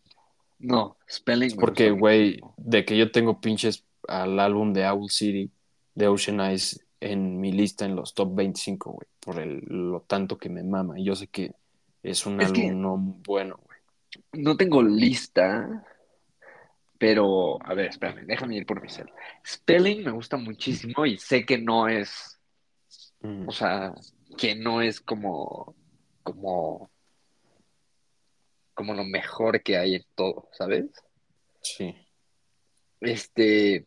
No, 0.58 0.98
Spelling 1.08 1.56
Porque, 1.56 1.90
güey, 1.90 2.40
de 2.58 2.84
que 2.84 2.98
yo 2.98 3.10
tengo 3.10 3.40
pinches 3.40 3.86
al 4.08 4.38
álbum 4.40 4.72
de 4.72 4.86
Owl 4.86 5.08
City, 5.10 5.50
de 6.00 6.08
Ocean 6.08 6.40
Eyes, 6.40 6.84
en 7.00 7.40
mi 7.40 7.52
lista 7.52 7.84
en 7.84 7.96
los 7.96 8.14
top 8.14 8.34
25, 8.34 8.90
güey, 8.92 9.06
por 9.20 9.38
el, 9.38 9.60
lo 9.68 10.00
tanto 10.02 10.36
que 10.36 10.48
me 10.48 10.62
mama. 10.62 10.96
Yo 10.98 11.14
sé 11.14 11.28
que 11.28 11.54
es 12.02 12.26
un 12.26 12.40
Es 12.40 12.48
álbum 12.48 12.80
no 12.80 12.96
bueno, 13.26 13.58
güey. 13.64 13.78
No 14.44 14.56
tengo 14.56 14.82
lista, 14.82 15.86
pero 16.98 17.58
a 17.64 17.74
ver, 17.74 17.86
espérame, 17.86 18.26
déjame 18.26 18.56
ir 18.56 18.66
por 18.66 18.82
mi 18.82 18.88
cel. 18.88 19.10
Spelling 19.46 20.04
me 20.04 20.10
gusta 20.10 20.36
muchísimo 20.36 21.06
y 21.06 21.16
sé 21.16 21.44
que 21.44 21.58
no 21.58 21.88
es, 21.88 22.36
Mm. 23.22 23.48
o 23.48 23.52
sea, 23.52 23.92
que 24.38 24.54
no 24.54 24.80
es 24.80 25.00
como, 25.00 25.74
como, 26.22 26.90
como 28.74 28.94
lo 28.94 29.04
mejor 29.04 29.62
que 29.62 29.76
hay 29.76 29.96
en 29.96 30.04
todo, 30.14 30.48
¿sabes? 30.52 30.86
Sí. 31.60 31.94
Este, 33.00 33.86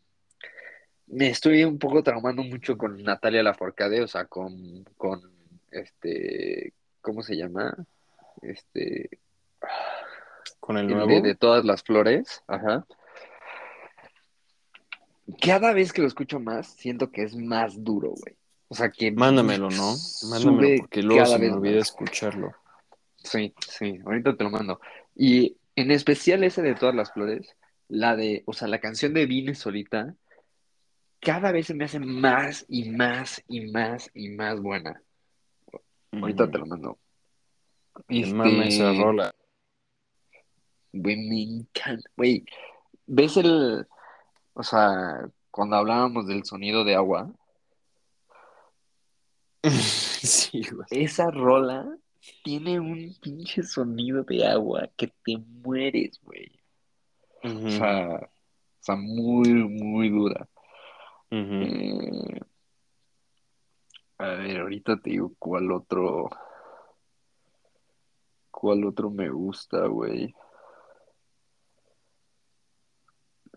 me 1.13 1.29
estoy 1.29 1.63
un 1.63 1.77
poco 1.77 2.03
traumando 2.03 2.43
mucho 2.43 2.77
con 2.77 3.01
Natalia 3.03 3.43
Lafourcade, 3.43 4.01
o 4.01 4.07
sea, 4.07 4.25
con, 4.25 4.83
con, 4.97 5.21
este, 5.71 6.73
¿cómo 7.01 7.21
se 7.21 7.35
llama? 7.37 7.75
Este, 8.41 9.19
Con 10.59 10.77
el 10.77 10.87
nuevo. 10.87 11.07
de, 11.07 11.21
de 11.21 11.35
todas 11.35 11.65
las 11.65 11.83
flores, 11.83 12.41
ajá. 12.47 12.85
Cada 15.39 15.73
vez 15.73 15.93
que 15.93 16.01
lo 16.01 16.07
escucho 16.07 16.39
más, 16.39 16.67
siento 16.67 17.11
que 17.11 17.23
es 17.23 17.35
más 17.35 17.83
duro, 17.83 18.09
güey. 18.09 18.35
O 18.67 18.75
sea, 18.75 18.89
que 18.89 19.11
Mándamelo, 19.11 19.69
¿no? 19.69 19.95
Mándamelo 20.29 20.81
porque 20.81 21.03
luego 21.03 21.25
se 21.25 21.37
me 21.37 21.51
olvida 21.51 21.77
más. 21.77 21.89
escucharlo. 21.89 22.53
Sí, 23.17 23.53
sí, 23.67 23.99
ahorita 24.03 24.35
te 24.35 24.43
lo 24.43 24.49
mando. 24.49 24.79
Y 25.15 25.57
en 25.75 25.91
especial 25.91 26.43
ese 26.43 26.61
de 26.61 26.75
todas 26.75 26.95
las 26.95 27.13
flores, 27.13 27.55
la 27.87 28.15
de, 28.15 28.43
o 28.45 28.53
sea, 28.53 28.67
la 28.67 28.79
canción 28.79 29.13
de 29.13 29.25
Vine 29.27 29.53
solita, 29.55 30.15
cada 31.23 31.51
vez 31.51 31.67
se 31.67 31.73
me 31.73 31.85
hace 31.85 31.99
más 31.99 32.65
y 32.67 32.89
más 32.89 33.43
y 33.47 33.61
más 33.71 34.09
y 34.13 34.29
más 34.29 34.59
buena. 34.59 35.01
Ahorita 36.11 36.45
Mm. 36.45 36.51
te 36.51 36.57
lo 36.57 36.65
mando. 36.65 36.97
Esa 38.09 38.91
Este, 38.91 39.01
rola. 39.01 39.35
güey, 40.91 41.15
me 41.17 41.41
encanta. 41.43 42.09
Güey, 42.17 42.45
¿ves 43.07 43.37
el, 43.37 43.87
o 44.53 44.63
sea, 44.63 45.27
cuando 45.51 45.75
hablábamos 45.77 46.27
del 46.27 46.43
sonido 46.43 46.83
de 46.83 46.95
agua? 46.95 47.31
sí, 49.63 50.61
güey. 50.71 50.87
Esa 50.91 51.31
rola 51.31 51.97
tiene 52.43 52.79
un 52.79 53.15
pinche 53.21 53.63
sonido 53.63 54.23
de 54.23 54.45
agua 54.47 54.89
que 54.97 55.07
te 55.23 55.37
mueres, 55.37 56.19
güey. 56.23 56.51
O 57.43 57.69
sea, 57.69 58.07
o 58.15 58.29
sea, 58.79 58.95
muy, 58.95 59.49
muy 59.53 60.09
dura. 60.09 60.47
Eh, 61.35 62.39
a 64.19 64.27
ver, 64.27 64.59
ahorita 64.59 64.97
te 64.97 65.09
digo 65.09 65.33
cuál 65.39 65.71
otro, 65.71 66.29
cuál 68.51 68.85
otro 68.85 69.09
me 69.09 69.29
gusta, 69.29 69.87
güey. 69.87 70.33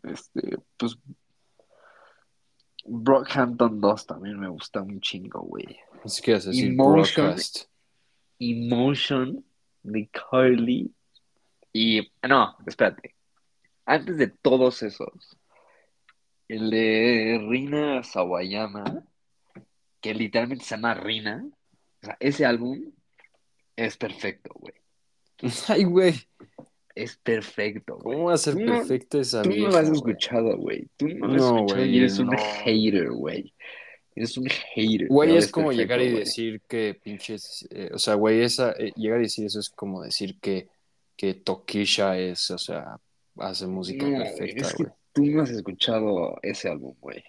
Este, 0.03 0.59
pues 0.79 0.97
Brockhampton 2.87 3.81
2 3.81 4.07
también 4.07 4.39
me 4.39 4.49
gusta 4.49 4.81
un 4.81 5.01
chingo, 5.01 5.41
güey. 5.43 5.79
Así 6.05 6.22
que 6.22 6.33
decir 6.33 6.72
Emotion. 6.72 7.27
broadcast. 7.27 7.64
Emotion 8.39 9.45
de 9.83 10.09
Carly. 10.09 10.95
Y 11.72 12.11
no, 12.27 12.57
espérate. 12.66 13.14
Antes 13.85 14.16
de 14.16 14.29
todos 14.29 14.83
esos, 14.83 15.37
el 16.49 16.70
de 16.70 17.44
Rina 17.49 18.03
Sawayama, 18.03 19.05
que 20.01 20.14
literalmente 20.14 20.64
se 20.64 20.76
llama 20.76 20.94
Rina. 20.94 21.44
O 22.03 22.07
sea, 22.07 22.16
ese 22.20 22.44
álbum 22.47 22.92
es 23.76 23.97
perfecto, 23.97 24.51
güey. 24.55 24.74
Ay, 25.68 25.84
güey. 25.84 26.14
Es 26.94 27.16
perfecto, 27.18 27.99
güey. 27.99 28.16
¿Cómo 28.16 28.28
va 28.28 28.34
a 28.34 28.38
ser 28.38 28.57
no- 28.57 28.78
perfecta 28.78 29.18
esa 29.18 29.42
Tú 29.42 29.51
no 29.51 29.68
lo 29.68 29.76
has 29.76 29.88
escuchado, 29.90 30.57
güey. 30.57 30.86
Tú 30.97 31.09
no 31.09 31.26
lo 31.26 31.34
has 31.34 31.40
No, 31.42 31.57
escuchado 31.59 31.84
y 31.84 31.88
güey, 31.88 31.99
eres 31.99 32.18
un 32.18 32.30
hater, 32.38 33.11
güey. 33.11 33.55
Eres 34.14 34.38
un 34.38 34.47
hater. 34.47 35.09
Güey, 35.09 35.36
es 35.36 35.51
como 35.53 35.68
perfecto, 35.68 35.82
llegar 35.94 36.01
y 36.01 36.18
decir 36.18 36.62
que 36.66 36.99
pinches. 37.03 37.68
eh, 37.70 37.90
o 37.92 37.99
sea, 37.99 38.14
güey, 38.14 38.40
esa, 38.42 38.72
eh, 38.78 38.92
llegar 38.97 39.18
y 39.18 39.24
decir 39.24 39.44
eso 39.44 39.61
es 39.61 39.68
como 39.68 40.03
decir 40.03 40.38
que, 40.40 40.68
que 41.18 41.34
Tokisha 41.34 42.16
es, 42.18 42.51
o 42.51 42.57
sea, 42.57 42.99
hace 43.36 43.66
música 43.66 44.07
perfecta, 44.07 44.68
güey. 44.78 44.90
Tú 45.17 45.25
no 45.25 45.43
has 45.43 45.51
escuchado 45.51 46.39
ese 46.43 46.69
álbum, 46.69 46.95
güey. 47.01 47.25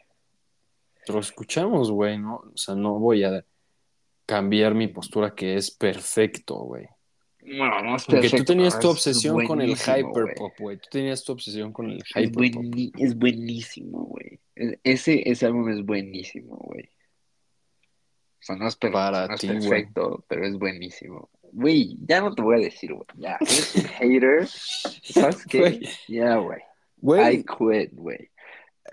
Lo 1.08 1.20
escuchamos, 1.20 1.90
güey, 1.90 2.18
¿no? 2.20 2.36
O 2.36 2.58
sea, 2.58 2.76
no 2.76 3.00
voy 3.00 3.24
a 3.24 3.46
cambiar 4.26 4.76
mi 4.76 4.90
postura 4.90 5.34
que 5.34 5.56
es 5.56 5.72
perfecto, 5.72 6.56
güey. 6.58 6.86
Bueno, 7.40 7.82
no 7.82 7.96
es 7.96 8.04
Porque 8.04 8.22
perfecto, 8.22 8.38
tú 8.44 8.44
tenías 8.44 8.78
tu 8.78 8.88
es 8.90 8.94
obsesión 8.94 9.46
con 9.46 9.62
el 9.62 9.78
hyperpop, 9.78 10.60
güey. 10.60 10.78
Tú 10.78 10.90
tenías 10.92 11.24
tu 11.24 11.32
obsesión 11.32 11.72
con 11.72 11.90
el 11.90 12.04
hyperpop. 12.04 12.66
es 13.00 13.18
buenísimo, 13.18 14.04
güey. 14.04 14.42
Ese, 14.84 15.30
ese 15.30 15.46
álbum 15.46 15.70
es 15.70 15.86
buenísimo, 15.86 16.58
güey. 16.58 16.90
O 18.40 18.42
sea, 18.42 18.58
no 18.58 18.68
es, 18.68 18.76
per- 18.76 18.92
Para 18.92 19.28
no 19.28 19.36
es 19.36 19.40
ti, 19.42 19.48
perfecto, 19.48 20.26
pero 20.28 20.46
es 20.46 20.58
buenísimo. 20.58 21.30
Güey, 21.54 21.96
ya 22.02 22.20
no 22.20 22.36
te 22.36 22.42
voy 22.42 22.58
a 22.58 22.66
decir, 22.66 22.94
güey. 22.94 23.08
Ya, 23.16 23.38
eres 23.40 23.76
un 23.76 23.84
hater. 23.84 24.48
¿Sabes 25.04 25.46
qué? 25.46 25.88
Ya, 26.10 26.36
güey. 26.36 26.60
I 26.98 27.00
Güey, 27.02 27.44
quit, 27.44 27.94
güey. 27.94 28.30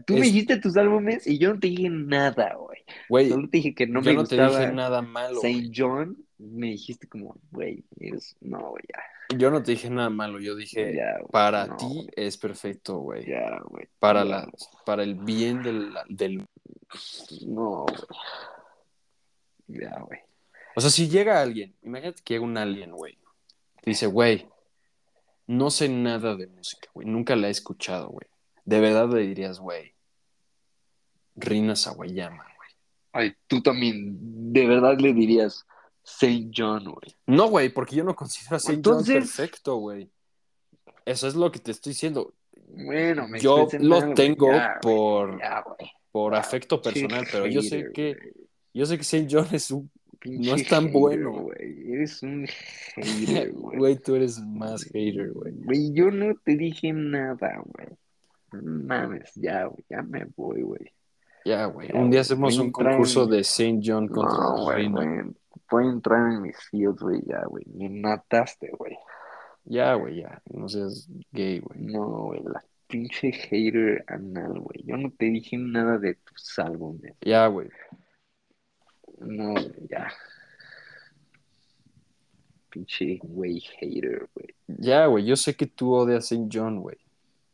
Tú 0.07 0.15
me 0.15 0.23
dijiste 0.23 0.57
tus 0.59 0.77
álbumes 0.77 1.25
y 1.27 1.39
yo 1.39 1.55
no 1.55 1.61
te 1.61 1.69
dije 1.69 1.89
nada, 1.89 2.55
güey. 2.55 2.83
güey, 3.09 3.29
Solo 3.29 3.49
te 3.49 3.59
dije 3.59 3.75
que 3.75 3.87
no 3.87 4.03
yo 4.03 4.11
me 4.11 4.17
no 4.17 4.25
te 4.25 4.37
gustaba 4.37 4.61
dije 4.61 4.73
nada 4.73 5.03
malo. 5.03 5.41
Saint 5.41 5.73
John. 5.75 6.17
Me 6.37 6.67
dijiste 6.71 7.09
como, 7.09 7.37
güey, 7.53 7.85
eres... 8.01 8.37
No, 8.41 8.59
güey, 8.71 8.83
ya. 8.93 9.37
Yo 9.39 9.51
no 9.53 9.63
te 9.63 9.71
dije 9.73 9.89
nada 9.89 10.11
malo. 10.11 10.41
Yo 10.41 10.57
dije, 10.57 10.95
Ya, 10.95 11.13
güey. 11.19 11.29
para 11.31 11.67
No, 11.69 11.77
ti 11.77 11.85
güey. 11.87 12.09
es 12.17 12.37
perfecto, 12.37 12.99
güey. 12.99 13.25
Ya, 13.25 13.61
güey. 13.67 13.87
Para, 14.01 14.25
Ya, 14.25 14.31
la, 14.31 14.53
para 14.85 15.05
el 15.05 15.15
bien 15.15 15.63
del, 15.63 15.95
del... 16.09 16.45
No, 17.47 17.87
güey. 17.87 19.81
Ya, 19.81 19.99
güey. 20.01 20.19
O 20.77 20.81
sea, 20.81 20.91
si 20.91 21.09
llega 21.09 21.41
alguien, 21.41 21.75
imagínate 21.83 22.21
que 22.25 22.35
llega 22.35 22.45
un 22.45 22.59
alien, 22.59 22.91
güey. 22.91 23.17
Te 23.81 23.91
dice, 23.91 24.07
güey, 24.07 24.47
no 25.47 25.71
sé 25.71 25.89
nada 25.89 26.37
de 26.37 26.47
música, 26.47 26.89
güey. 26.95 27.07
Nunca 27.07 27.37
la 27.37 27.49
he 27.49 27.51
escuchado, 27.51 28.09
güey. 28.09 28.27
De 28.65 28.81
verdad 28.81 29.09
le 29.11 29.21
dirías, 29.27 29.59
güey, 29.61 29.95
Rina 31.37 31.77
Sawayama, 31.77 32.45
güey. 32.45 32.71
Ay, 33.13 33.37
tú 33.47 33.63
también, 33.63 34.53
de 34.53 34.67
verdad 34.67 34.99
le 34.99 35.13
dirías 35.13 35.67
Saint 36.03 36.53
John, 36.57 36.85
güey. 36.85 37.15
No, 37.27 37.49
güey, 37.49 37.69
porque 37.69 37.97
yo 37.97 38.05
no 38.05 38.15
considero 38.15 38.57
a 38.57 38.59
Saint 38.61 38.87
John 38.87 39.05
perfecto, 39.05 39.77
güey. 39.77 40.11
Eso 41.05 41.29
es 41.29 41.35
lo 41.35 41.51
que 41.51 41.59
te 41.59 41.71
estoy 41.71 41.93
diciendo. 41.93 42.33
Bueno, 42.69 43.29
me 43.29 43.39
Yo 43.41 43.69
lo 43.81 44.01
mal, 44.01 44.15
tengo 44.15 44.51
Ya, 44.51 44.79
por, 44.81 45.39
Ya, 45.39 45.65
por 46.11 46.33
Ya, 46.33 46.39
afecto 46.39 46.81
personal, 46.81 47.27
pero 47.31 47.47
yo 47.47 47.63
sé 47.63 47.91
que 47.93 48.17
yo 48.73 48.87
sé 48.87 48.99
que 48.99 49.05
Saint 49.05 49.31
John 49.31 49.47
es 49.53 49.71
un 49.71 49.91
Pinche 50.21 50.51
no 50.51 50.57
es 50.57 50.69
tan 50.69 50.85
hater, 50.87 51.01
bueno. 51.01 51.33
güey. 51.33 51.93
Eres 51.93 52.23
un 52.23 52.47
hater, 52.97 53.53
güey. 53.55 53.79
güey, 53.79 53.97
tú 53.99 54.15
eres 54.17 54.41
más 54.41 54.85
hater, 54.85 55.33
güey. 55.33 55.53
Güey, 55.65 55.93
yo 55.93 56.11
no 56.11 56.35
te 56.45 56.57
dije 56.57 56.93
nada, 56.93 57.63
güey. 57.65 57.89
Mames, 58.63 59.33
ya, 59.35 59.65
güey. 59.67 59.85
Ya 59.89 60.03
me 60.03 60.25
voy, 60.37 60.63
güey. 60.63 60.93
Ya, 61.45 61.67
güey. 61.67 61.89
Ya, 61.93 61.99
Un 62.01 62.11
día 62.11 62.21
hacemos 62.23 62.57
un 62.59 62.71
concurso 62.71 63.25
en- 63.25 63.31
de 63.31 63.41
St. 63.41 63.81
John 63.85 64.09
contra 64.09 64.39
No, 64.39 64.65
güey. 64.65 64.89
Voy 65.71 65.85
a 65.87 65.91
entrar 65.91 66.33
en 66.33 66.43
mis 66.43 66.57
fields, 66.71 67.01
güey, 67.01 67.21
ya, 67.27 67.43
güey. 67.47 67.65
Me 67.75 67.89
mataste, 67.89 68.71
güey. 68.79 68.97
Ya, 69.65 69.95
güey, 69.95 70.21
ya. 70.21 70.41
No 70.53 70.69
seas 70.69 71.09
gay, 71.33 71.59
güey. 71.61 71.81
No, 71.81 72.07
güey, 72.27 72.43
la 72.45 72.63
pinche 72.87 73.33
hater 73.33 74.05
anal, 74.09 74.61
güey. 74.61 74.85
Yo 74.85 74.97
no 74.97 75.11
te 75.11 75.27
dije 75.27 75.57
nada 75.57 75.99
de 75.99 76.15
tus 76.15 76.59
álbumes. 76.59 77.15
Ya, 77.23 77.47
güey. 77.49 77.69
No, 79.25 79.55
ya. 79.89 80.13
Pinche 82.71 83.19
güey 83.23 83.61
hater, 83.79 84.29
güey. 84.35 84.49
Ya, 84.67 85.07
güey. 85.07 85.25
Yo 85.25 85.37
sé 85.37 85.55
que 85.55 85.67
tú 85.67 85.93
odias 85.93 86.25
St. 86.31 86.49
John, 86.53 86.81
güey. 86.81 86.97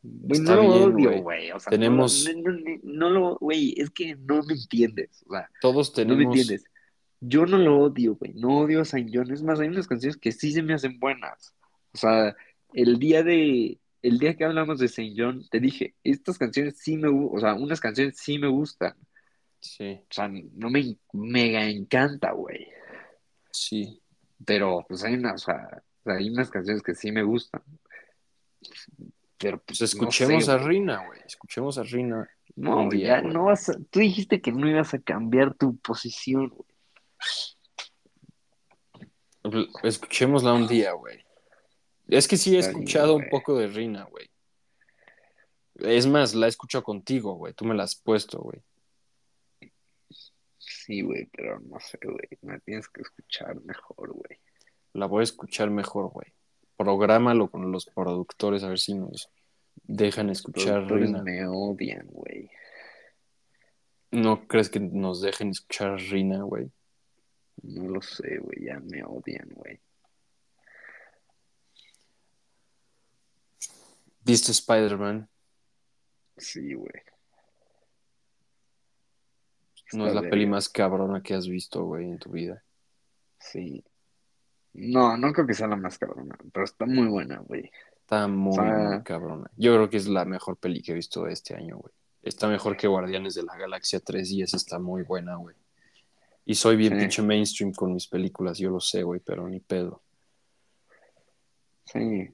Güey, 0.02 0.40
no 0.40 0.54
lo 0.56 0.84
odio, 0.84 1.22
güey. 1.22 1.50
O 1.52 1.60
sea, 1.60 1.70
Tenemos- 1.70 2.26
No, 2.34 2.50
no, 2.52 2.58
no, 2.58 2.80
no 2.82 3.10
lo, 3.10 3.36
güey, 3.38 3.74
es 3.76 3.90
que 3.90 4.16
no 4.16 4.42
me 4.44 4.54
entiendes. 4.54 5.22
O 5.28 5.34
sea, 5.34 5.50
Todos 5.60 5.90
no 5.90 5.94
tenemos. 5.94 6.18
me 6.18 6.24
entiendes. 6.24 6.64
Yo 7.20 7.44
no 7.44 7.58
lo 7.58 7.80
odio, 7.80 8.14
güey. 8.16 8.32
No 8.32 8.60
odio 8.60 8.80
a 8.80 8.84
Saint 8.86 9.10
John. 9.12 9.30
Es 9.30 9.42
más, 9.42 9.60
hay 9.60 9.68
unas 9.68 9.86
canciones 9.86 10.16
que 10.16 10.32
sí 10.32 10.52
se 10.52 10.62
me 10.62 10.72
hacen 10.72 10.98
buenas. 10.98 11.52
O 11.92 11.98
sea, 11.98 12.34
el 12.72 12.98
día 12.98 13.22
de. 13.22 13.78
El 14.02 14.18
día 14.18 14.34
que 14.34 14.44
hablamos 14.46 14.78
de 14.78 14.88
Saint 14.88 15.14
John, 15.18 15.44
te 15.50 15.60
dije, 15.60 15.94
estas 16.02 16.38
canciones 16.38 16.78
sí 16.78 16.96
me 16.96 17.10
gustan. 17.10 17.36
O 17.36 17.40
sea, 17.40 17.54
unas 17.62 17.78
canciones 17.80 18.16
sí 18.16 18.38
me 18.38 18.48
gustan. 18.48 18.94
Sí, 19.60 20.00
O 20.02 20.06
sea, 20.12 20.28
no 20.28 20.70
me 20.70 20.96
mega 21.12 21.64
encanta, 21.66 22.32
güey. 22.32 22.66
sí. 23.50 23.96
Pero, 24.42 24.84
pues 24.88 25.04
hay 25.04 25.14
unas, 25.14 25.42
o 25.42 25.44
sea, 25.52 25.82
hay 26.06 26.30
unas 26.30 26.48
canciones 26.50 26.82
que 26.82 26.94
sí 26.94 27.12
me 27.12 27.22
gustan. 27.22 27.62
Pero, 29.36 29.58
pues, 29.58 29.80
Pues 29.80 29.82
escuchemos 29.82 30.48
no 30.48 30.54
a 30.54 30.58
sé. 30.58 30.64
Rina, 30.64 31.06
güey. 31.06 31.20
Escuchemos 31.26 31.76
a 31.76 31.82
Rina. 31.82 32.26
No, 32.56 32.84
un 32.84 32.88
día, 32.88 33.20
ya 33.20 33.22
no 33.22 33.44
vas 33.44 33.68
a. 33.68 33.74
Tú 33.90 34.00
dijiste 34.00 34.40
que 34.40 34.50
no 34.50 34.66
ibas 34.66 34.94
a 34.94 34.98
cambiar 34.98 35.54
tu 35.54 35.76
posición, 35.76 36.48
güey. 36.48 36.66
Escuchémosla 39.82 40.52
un 40.52 40.66
día, 40.66 40.92
güey. 40.92 41.24
Es 42.08 42.26
que 42.28 42.36
sí 42.36 42.56
he 42.56 42.58
escuchado 42.58 43.14
un 43.14 43.28
poco 43.30 43.56
de 43.58 43.68
Rina, 43.68 44.04
güey. 44.04 44.28
Es 45.76 46.06
más, 46.06 46.34
la 46.34 46.46
he 46.46 46.48
escuchado 46.48 46.82
contigo, 46.84 47.34
güey. 47.34 47.54
Tú 47.54 47.64
me 47.64 47.74
la 47.74 47.84
has 47.84 47.94
puesto, 47.96 48.38
güey. 48.40 48.62
Sí, 50.90 51.02
güey, 51.02 51.26
pero 51.26 51.60
no 51.60 51.78
sé, 51.78 52.00
güey. 52.02 52.26
Me 52.42 52.58
tienes 52.58 52.88
que 52.88 53.02
escuchar 53.02 53.60
mejor, 53.62 54.12
güey. 54.12 54.40
La 54.92 55.06
voy 55.06 55.20
a 55.20 55.22
escuchar 55.22 55.70
mejor, 55.70 56.10
güey. 56.10 56.26
Prográmalo 56.76 57.48
con 57.48 57.70
los 57.70 57.86
productores 57.86 58.64
a 58.64 58.70
ver 58.70 58.80
si 58.80 58.94
nos 58.94 59.30
dejan 59.84 60.26
Los 60.26 60.38
escuchar 60.38 60.90
Rina. 60.90 61.22
me 61.22 61.46
odian, 61.46 62.08
güey. 62.08 62.50
¿No 64.10 64.48
crees 64.48 64.68
que 64.68 64.80
nos 64.80 65.20
dejen 65.20 65.50
escuchar 65.50 65.96
Rina, 65.96 66.42
güey? 66.42 66.72
No 67.62 67.88
lo 67.88 68.02
sé, 68.02 68.38
güey. 68.38 68.64
Ya 68.64 68.80
me 68.80 69.04
odian, 69.04 69.48
güey. 69.50 69.78
¿Viste 74.24 74.50
Spider-Man? 74.50 75.28
Sí, 76.36 76.74
güey. 76.74 77.09
No 79.92 80.06
es 80.06 80.14
la 80.14 80.22
peli 80.22 80.46
más 80.46 80.68
cabrona 80.68 81.22
que 81.22 81.34
has 81.34 81.48
visto, 81.48 81.84
güey, 81.84 82.06
en 82.10 82.18
tu 82.18 82.30
vida. 82.30 82.62
Sí. 83.38 83.84
No, 84.74 85.16
no 85.16 85.32
creo 85.32 85.46
que 85.46 85.54
sea 85.54 85.66
la 85.66 85.76
más 85.76 85.98
cabrona, 85.98 86.36
pero 86.52 86.64
está 86.64 86.86
muy 86.86 87.08
buena, 87.08 87.38
güey. 87.38 87.70
Está 88.00 88.28
muy, 88.28 88.52
O 88.52 88.54
sea- 88.62 88.64
muy 88.90 89.02
cabrona. 89.02 89.50
Yo 89.56 89.74
creo 89.74 89.90
que 89.90 89.96
es 89.96 90.06
la 90.06 90.24
mejor 90.24 90.56
peli 90.56 90.80
que 90.82 90.92
he 90.92 90.94
visto 90.94 91.26
este 91.26 91.54
año, 91.54 91.78
güey. 91.78 91.92
Está 92.22 92.48
mejor 92.48 92.76
que 92.76 92.86
Guardianes 92.86 93.34
de 93.34 93.42
la 93.42 93.56
Galaxia 93.56 93.98
3 94.00 94.30
y 94.32 94.42
esa 94.42 94.56
está 94.56 94.78
muy 94.78 95.02
buena, 95.02 95.36
güey. 95.36 95.56
Y 96.44 96.54
soy 96.54 96.76
bien 96.76 96.94
Sí. 96.94 96.98
pinche 97.00 97.22
mainstream 97.22 97.72
con 97.72 97.92
mis 97.94 98.06
películas, 98.06 98.58
yo 98.58 98.70
lo 98.70 98.80
sé, 98.80 99.02
güey, 99.02 99.20
pero 99.20 99.48
ni 99.48 99.60
pedo. 99.60 100.02
Sí. 101.86 102.28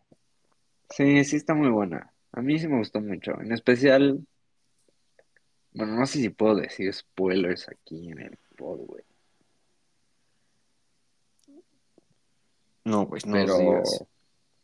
Sí, 0.90 1.24
sí 1.24 1.36
está 1.36 1.54
muy 1.54 1.68
buena. 1.70 2.12
A 2.32 2.42
mí 2.42 2.58
sí 2.58 2.68
me 2.68 2.78
gustó 2.78 3.00
mucho. 3.00 3.40
En 3.40 3.52
especial, 3.52 4.26
bueno, 5.76 5.94
no 5.96 6.06
sé 6.06 6.20
si 6.20 6.28
puedo 6.30 6.56
decir 6.56 6.92
spoilers 6.92 7.68
aquí 7.68 8.10
en 8.10 8.18
el 8.20 8.38
pod, 8.56 8.78
güey. 8.86 9.02
No, 12.84 13.06
güey, 13.06 13.20
no 13.26 13.32
pero 13.32 13.46
los 13.46 13.58
digas. 13.58 14.04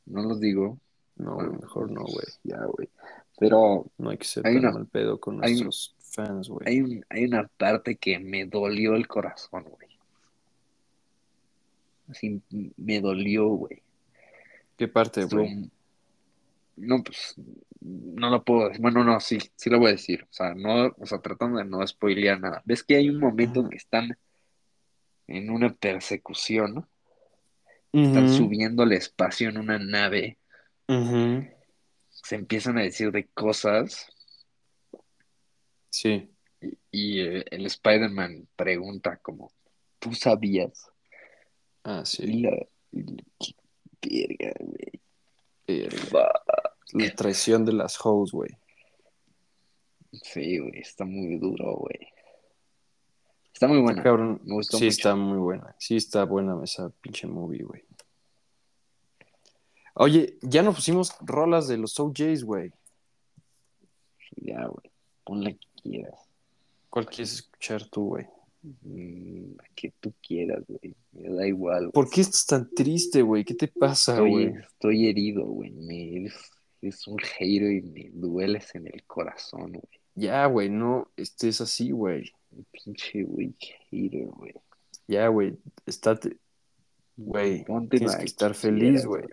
no 0.06 0.22
los 0.22 0.40
digo. 0.40 0.78
No, 1.16 1.34
Bueno, 1.34 1.52
mejor 1.60 1.90
no, 1.90 2.02
güey. 2.02 2.26
Ya, 2.44 2.64
güey. 2.64 2.88
Pero 3.38 3.86
No 3.98 4.10
hay 4.10 4.18
que 4.18 4.24
ser 4.24 4.46
Hay 4.46 4.54
tan 4.54 4.64
una- 4.66 4.72
mal 4.72 4.86
pedo 4.86 5.18
con 5.18 5.44
hay 5.44 5.52
nuestros 5.62 5.94
fans, 6.00 6.48
güey. 6.48 6.66
hay, 6.68 6.80
un- 6.80 7.04
hay 7.08 7.24
una 7.24 7.48
parte 7.48 7.96
que 7.96 8.18
me 8.18 8.44
dolió 8.46 8.94
el 8.94 9.08
corazón, 9.08 9.64
güey. 9.64 9.88
Así 12.08 12.40
me 12.76 13.00
dolió, 13.00 13.48
güey. 13.48 13.82
¿Qué 14.76 14.86
parte, 14.88 15.24
güey? 15.24 15.70
No, 16.76 17.02
pues, 17.02 17.34
no 17.80 18.30
lo 18.30 18.44
puedo 18.44 18.68
decir. 18.68 18.80
Bueno, 18.82 19.04
no, 19.04 19.20
sí, 19.20 19.38
sí 19.56 19.68
lo 19.70 19.78
voy 19.78 19.88
a 19.88 19.92
decir. 19.92 20.22
O 20.24 20.32
sea, 20.32 20.54
no, 20.54 20.86
o 20.98 21.06
sea, 21.06 21.20
tratando 21.20 21.58
de 21.58 21.64
no 21.64 21.86
spoilear 21.86 22.40
nada. 22.40 22.62
¿Ves 22.64 22.82
que 22.82 22.96
hay 22.96 23.08
un 23.08 23.18
momento 23.18 23.60
Ajá. 23.60 23.68
que 23.70 23.76
están 23.76 24.18
en 25.26 25.50
una 25.50 25.72
persecución, 25.74 26.74
¿no? 26.74 26.88
Están 27.92 28.28
subiendo 28.28 28.82
al 28.82 28.92
espacio 28.92 29.48
en 29.50 29.58
una 29.58 29.78
nave. 29.78 30.38
Se 32.08 32.34
empiezan 32.36 32.78
a 32.78 32.82
decir 32.82 33.10
de 33.12 33.26
cosas 33.28 34.06
Sí. 35.90 36.30
y, 36.60 36.78
y, 36.90 37.20
eh, 37.20 37.44
el 37.50 37.66
Spider-Man 37.66 38.48
pregunta 38.56 39.18
como, 39.18 39.52
¿tú 39.98 40.14
sabías? 40.14 40.90
Ah, 41.84 42.02
Y 42.04 42.06
sí. 42.06 42.40
la, 42.42 42.66
y 42.92 43.02
la- 43.02 43.22
qué 44.00 44.26
verga, 44.28 44.54
güey. 44.60 45.00
La 45.66 47.14
traición 47.14 47.64
de 47.64 47.72
las 47.72 47.98
hoes, 48.04 48.32
güey. 48.32 48.50
Sí, 50.22 50.58
güey, 50.58 50.78
está 50.78 51.04
muy 51.04 51.36
duro, 51.38 51.76
güey. 51.76 52.12
Está 53.52 53.66
muy 53.66 53.80
buena. 53.80 54.02
cabrón. 54.02 54.40
Me 54.44 54.54
gustó 54.54 54.76
sí, 54.76 54.84
mucho. 54.84 54.96
está 54.96 55.14
muy 55.14 55.38
buena. 55.38 55.74
Sí, 55.78 55.96
está 55.96 56.24
buena 56.24 56.62
esa 56.62 56.90
pinche 56.90 57.26
movie, 57.26 57.62
güey. 57.62 57.82
Oye, 59.94 60.38
ya 60.42 60.62
nos 60.62 60.74
pusimos 60.74 61.14
rolas 61.20 61.68
de 61.68 61.76
los 61.76 61.98
OJs, 61.98 62.44
güey. 62.44 62.72
Ya, 64.36 64.66
güey. 64.66 64.90
Pon 65.24 65.44
la 65.44 65.52
que 65.52 65.66
quieras. 65.82 66.20
¿Cuál 66.90 67.06
quieres 67.06 67.34
escuchar 67.34 67.84
tú, 67.86 68.08
güey? 68.08 68.26
Mm, 68.62 69.56
La 69.56 69.64
que 69.74 69.92
tú 70.00 70.12
quieras, 70.26 70.62
güey. 70.68 70.94
Me 71.12 71.28
da 71.28 71.46
igual, 71.46 71.80
güey. 71.84 71.92
¿Por 71.92 72.10
qué 72.10 72.20
estás 72.20 72.46
tan 72.46 72.70
triste, 72.74 73.22
güey? 73.22 73.44
¿Qué 73.44 73.54
te 73.54 73.68
pasa, 73.68 74.12
Estoy, 74.12 74.30
güey? 74.30 74.54
estoy 74.62 75.08
herido, 75.08 75.44
güey. 75.46 75.70
Me, 75.72 76.16
eres, 76.16 76.34
eres 76.80 77.06
un 77.08 77.18
hater 77.18 77.72
y 77.72 77.82
me 77.82 78.10
dueles 78.12 78.74
en 78.74 78.86
el 78.86 79.02
corazón, 79.04 79.72
güey. 79.72 80.00
Ya, 80.14 80.46
güey, 80.46 80.68
no 80.68 81.08
estés 81.16 81.60
así, 81.60 81.90
güey. 81.90 82.30
Pinche, 82.70 83.24
güey, 83.24 83.54
hater, 83.90 84.26
güey. 84.26 84.52
Ya, 85.08 85.28
güey, 85.28 85.56
estate. 85.86 86.36
Güey, 87.16 87.64
Ponte 87.64 87.96
tienes 87.98 88.14
que 88.14 88.20
que 88.20 88.26
estar 88.26 88.54
feliz, 88.54 89.02
quieras, 89.02 89.06
güey. 89.06 89.24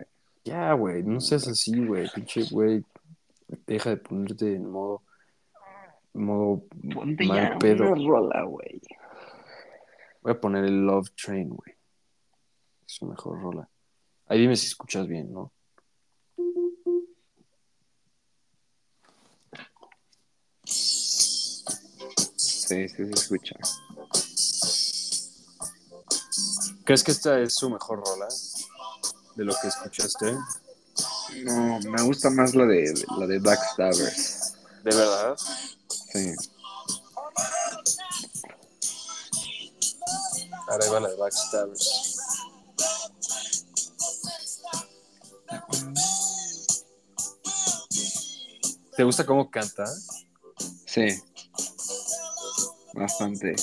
Ya, 0.46 0.74
güey, 0.74 1.04
no 1.04 1.20
seas 1.22 1.48
así, 1.48 1.86
güey. 1.86 2.08
Pinche, 2.16 2.44
güey. 2.50 2.84
Deja 3.68 3.92
de 3.92 3.98
ponerte 3.98 4.56
en 4.56 4.70
modo. 4.70 5.04
Modo 6.14 6.64
Ponte 6.94 7.26
mal 7.26 7.38
ya 7.54 7.60
pedo. 7.60 7.92
una 7.92 8.08
rola, 8.08 8.44
güey. 8.44 8.82
Voy 10.30 10.36
a 10.36 10.42
poner 10.42 10.66
el 10.66 10.86
Love 10.86 11.10
Train, 11.16 11.50
güey. 11.50 11.76
Es 12.86 12.94
su 12.94 13.08
mejor 13.08 13.42
rola. 13.42 13.68
Ahí 14.28 14.42
dime 14.42 14.56
si 14.56 14.68
escuchas 14.68 15.08
bien, 15.08 15.34
¿no? 15.34 15.52
Sí, 20.66 21.64
sí 22.28 22.90
se 22.90 23.10
escucha. 23.10 23.56
¿Crees 26.86 27.04
que 27.04 27.12
esta 27.12 27.40
es 27.40 27.56
su 27.56 27.72
mejor 27.72 28.04
rola? 28.06 28.28
De 29.36 29.46
lo 29.46 29.56
que 29.60 29.68
escuchaste. 29.68 30.38
No, 31.44 31.80
me 31.90 32.04
gusta 32.04 32.30
más 32.30 32.54
la 32.54 32.68
de 32.68 32.94
la 33.18 33.26
de 33.26 33.40
Backstabbers. 33.40 34.54
¿De 34.84 34.96
verdad? 34.96 35.36
Sí. 36.14 36.36
Ahora 40.70 41.00
la 41.00 41.10
de 41.10 41.16
Backstabbers. 41.16 42.18
¿Te 48.96 49.04
gusta 49.04 49.26
cómo 49.26 49.50
canta? 49.50 49.86
Sí. 50.86 51.08
Bastante. 52.94 53.56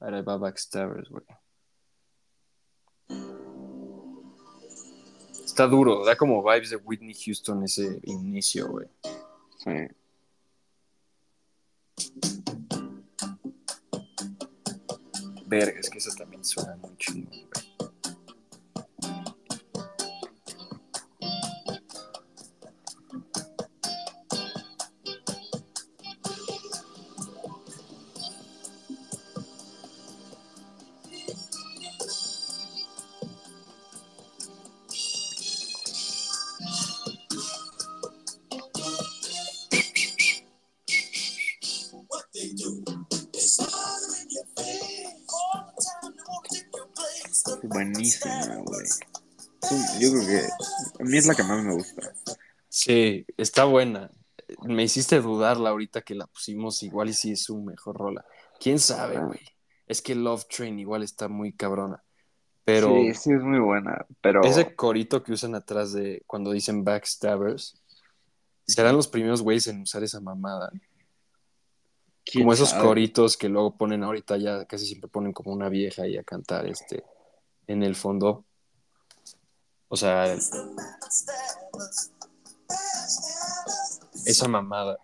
Ahora 0.00 0.22
va 0.22 0.36
Backstabbers, 0.38 1.10
güey. 1.10 1.24
Está 5.44 5.66
duro, 5.66 6.04
da 6.04 6.16
como 6.16 6.42
vibes 6.42 6.70
de 6.70 6.76
Whitney 6.76 7.14
Houston 7.14 7.62
ese 7.62 8.00
inicio, 8.04 8.68
güey. 8.68 8.88
Sí. 9.58 9.99
Verga, 15.50 15.80
es 15.80 15.90
que 15.90 15.98
eso 15.98 16.12
también 16.16 16.44
suena 16.44 16.76
muy 16.76 16.94
Buenísima, 48.00 48.56
güey. 48.64 48.86
Yo 50.00 50.10
creo 50.10 50.26
que 50.26 51.02
a 51.02 51.04
mí 51.04 51.16
es 51.18 51.26
la 51.26 51.34
que 51.34 51.42
más 51.42 51.62
me 51.62 51.74
gusta. 51.74 52.12
Sí, 52.68 53.26
está 53.36 53.64
buena. 53.64 54.10
Me 54.62 54.82
hiciste 54.84 55.20
dudarla 55.20 55.70
ahorita 55.70 56.00
que 56.02 56.14
la 56.14 56.26
pusimos 56.26 56.82
igual 56.82 57.10
y 57.10 57.14
si 57.14 57.32
es 57.32 57.42
su 57.42 57.60
mejor 57.60 57.96
rola. 57.96 58.24
¿Quién 58.58 58.78
sabe, 58.78 59.16
Ah. 59.18 59.24
güey? 59.26 59.40
Es 59.86 60.00
que 60.02 60.14
Love 60.14 60.44
Train 60.46 60.78
igual 60.78 61.02
está 61.02 61.28
muy 61.28 61.52
cabrona. 61.52 62.02
Pero 62.64 62.88
Sí, 62.88 63.14
sí 63.14 63.32
es 63.32 63.42
muy 63.42 63.58
buena, 63.58 64.06
pero 64.20 64.42
ese 64.44 64.74
corito 64.76 65.22
que 65.22 65.32
usan 65.32 65.54
atrás 65.54 65.92
de 65.92 66.22
cuando 66.26 66.52
dicen 66.52 66.84
backstabbers, 66.84 67.80
serán 68.66 68.94
los 68.96 69.08
primeros 69.08 69.42
güeyes 69.42 69.66
en 69.66 69.80
usar 69.82 70.04
esa 70.04 70.20
mamada. 70.20 70.70
¿quién 72.24 72.44
Como 72.44 72.52
esos 72.52 72.70
sabe? 72.70 72.84
coritos 72.84 73.36
que 73.36 73.48
luego 73.48 73.76
ponen 73.76 74.04
ahorita 74.04 74.36
ya 74.36 74.64
casi 74.66 74.86
siempre 74.86 75.08
ponen 75.08 75.32
como 75.32 75.52
una 75.52 75.68
vieja 75.68 76.02
ahí 76.02 76.16
a 76.16 76.22
cantar 76.22 76.66
este 76.66 77.02
en 77.72 77.82
el 77.82 77.94
fondo. 77.94 78.44
O 79.88 79.96
sea, 79.96 80.34
esa 84.24 84.48
mamada. 84.48 84.98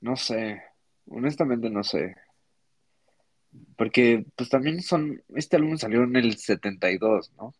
No 0.00 0.16
sé, 0.16 0.62
honestamente 1.08 1.70
no 1.70 1.82
sé. 1.82 2.14
Porque 3.76 4.24
pues 4.36 4.48
también 4.48 4.82
son, 4.82 5.22
este 5.34 5.56
álbum 5.56 5.76
salió 5.78 6.02
en 6.02 6.16
el 6.16 6.36
72, 6.36 7.32
¿no? 7.36 7.54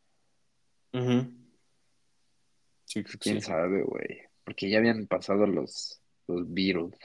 Ujú. 0.93 1.33
Sí, 2.85 3.03
creo 3.03 3.13
que 3.13 3.19
¿Quién 3.19 3.41
sí. 3.41 3.47
sabe, 3.49 3.83
güey? 3.83 4.23
Porque 4.45 4.69
ya 4.69 4.79
habían 4.79 5.07
pasado 5.07 5.47
los, 5.47 6.01
los 6.27 6.53
Beatles. 6.53 6.99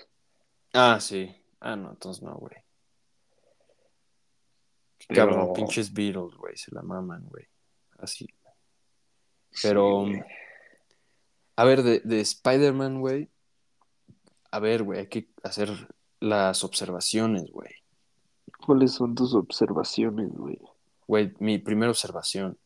Ah, 0.74 1.00
sí. 1.00 1.36
Ah, 1.60 1.76
no, 1.76 1.92
entonces 1.92 2.22
no, 2.22 2.36
güey. 2.36 2.56
Cabrón, 5.10 5.54
pinches 5.54 5.92
Beatles, 5.92 6.36
güey, 6.36 6.56
se 6.56 6.74
la 6.74 6.82
maman, 6.82 7.26
güey. 7.28 7.46
Así. 7.98 8.28
Pero, 9.62 10.06
Sí, 10.06 10.20
a 11.60 11.66
ver, 11.66 11.84
de, 11.84 12.00
de 12.00 12.22
Spider-Man, 12.22 13.02
güey. 13.02 13.30
A 14.50 14.60
ver, 14.60 14.82
güey, 14.84 15.00
hay 15.00 15.08
que 15.08 15.28
hacer 15.44 15.70
las 16.22 16.64
observaciones, 16.64 17.52
güey. 17.52 17.70
¿Cuáles 18.66 18.94
son 18.94 19.14
tus 19.14 19.34
observaciones, 19.34 20.32
güey? 20.32 20.58
Güey, 21.06 21.34
mi 21.40 21.58
primera 21.58 21.90
observación. 21.90 22.58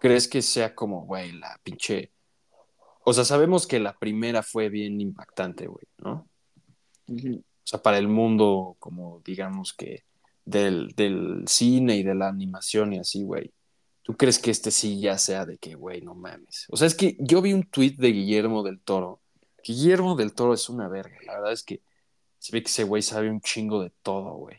¿Crees 0.00 0.28
que 0.28 0.42
sea 0.42 0.74
como, 0.74 1.06
güey, 1.06 1.32
la 1.32 1.58
pinche... 1.62 2.12
O 3.04 3.14
sea, 3.14 3.24
sabemos 3.24 3.66
que 3.66 3.80
la 3.80 3.96
primera 3.96 4.42
fue 4.42 4.68
bien 4.68 5.00
impactante, 5.00 5.66
güey, 5.66 5.86
¿no? 5.96 6.28
O 7.08 7.42
sea, 7.64 7.80
para 7.80 7.96
el 7.96 8.08
mundo, 8.08 8.76
como 8.78 9.22
digamos 9.24 9.72
que 9.72 10.04
del, 10.46 10.94
del 10.96 11.44
cine 11.46 11.96
y 11.96 12.02
de 12.02 12.14
la 12.14 12.28
animación 12.28 12.94
y 12.94 13.00
así, 13.00 13.22
güey. 13.22 13.52
¿Tú 14.02 14.16
crees 14.16 14.38
que 14.38 14.52
este 14.52 14.70
sí 14.70 15.00
ya 15.00 15.18
sea 15.18 15.44
de 15.44 15.58
que, 15.58 15.74
güey, 15.74 16.00
no 16.00 16.14
mames? 16.14 16.66
O 16.70 16.76
sea, 16.76 16.86
es 16.86 16.94
que 16.94 17.16
yo 17.18 17.42
vi 17.42 17.52
un 17.52 17.64
tweet 17.64 17.96
de 17.98 18.12
Guillermo 18.12 18.62
del 18.62 18.80
Toro. 18.80 19.20
Guillermo 19.62 20.14
del 20.14 20.32
Toro 20.32 20.54
es 20.54 20.68
una 20.68 20.88
verga. 20.88 21.18
La 21.26 21.34
verdad 21.34 21.52
es 21.52 21.64
que 21.64 21.82
se 22.38 22.52
ve 22.52 22.62
que 22.62 22.68
ese 22.68 22.84
güey 22.84 23.02
sabe 23.02 23.28
un 23.28 23.40
chingo 23.40 23.82
de 23.82 23.90
todo, 24.02 24.34
güey. 24.34 24.58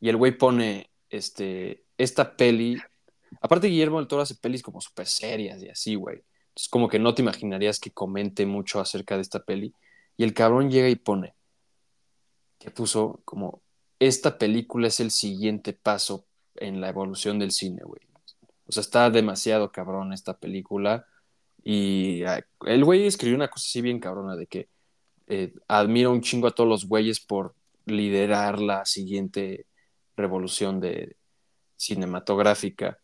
Y 0.00 0.08
el 0.08 0.16
güey 0.16 0.36
pone, 0.36 0.90
este, 1.08 1.84
esta 1.96 2.36
peli. 2.36 2.82
Aparte, 3.40 3.68
Guillermo 3.68 3.98
del 3.98 4.08
Toro 4.08 4.22
hace 4.22 4.34
pelis 4.34 4.62
como 4.62 4.80
súper 4.80 5.06
serias 5.06 5.62
y 5.62 5.68
así, 5.68 5.94
güey. 5.94 6.16
Entonces, 6.48 6.68
como 6.68 6.88
que 6.88 6.98
no 6.98 7.14
te 7.14 7.22
imaginarías 7.22 7.78
que 7.78 7.92
comente 7.92 8.46
mucho 8.46 8.80
acerca 8.80 9.14
de 9.14 9.22
esta 9.22 9.44
peli. 9.44 9.72
Y 10.16 10.24
el 10.24 10.34
cabrón 10.34 10.72
llega 10.72 10.88
y 10.88 10.96
pone, 10.96 11.36
que 12.58 12.72
puso 12.72 13.20
como, 13.24 13.62
esta 13.98 14.38
película 14.38 14.88
es 14.88 15.00
el 15.00 15.10
siguiente 15.10 15.72
paso 15.72 16.26
en 16.54 16.80
la 16.80 16.88
evolución 16.88 17.38
del 17.38 17.50
cine, 17.50 17.82
güey. 17.84 18.00
O 18.66 18.72
sea, 18.72 18.82
está 18.82 19.10
demasiado 19.10 19.72
cabrón 19.72 20.12
esta 20.12 20.38
película. 20.38 21.06
Y 21.64 22.22
ah, 22.24 22.44
el 22.66 22.84
güey 22.84 23.06
escribió 23.06 23.36
una 23.36 23.48
cosa 23.48 23.64
así 23.66 23.80
bien 23.80 24.00
cabrona 24.00 24.36
de 24.36 24.46
que 24.46 24.68
eh, 25.26 25.54
admira 25.68 26.10
un 26.10 26.20
chingo 26.20 26.46
a 26.48 26.54
todos 26.54 26.68
los 26.68 26.86
güeyes 26.86 27.20
por 27.20 27.54
liderar 27.86 28.60
la 28.60 28.84
siguiente 28.84 29.66
revolución 30.16 30.80
de 30.80 31.16
cinematográfica. 31.76 32.98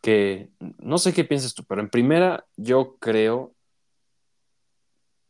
Que 0.00 0.50
no 0.78 0.98
sé 0.98 1.12
qué 1.12 1.24
piensas 1.24 1.54
tú, 1.54 1.64
pero 1.64 1.80
en 1.80 1.90
primera 1.90 2.46
yo 2.56 2.96
creo 2.98 3.54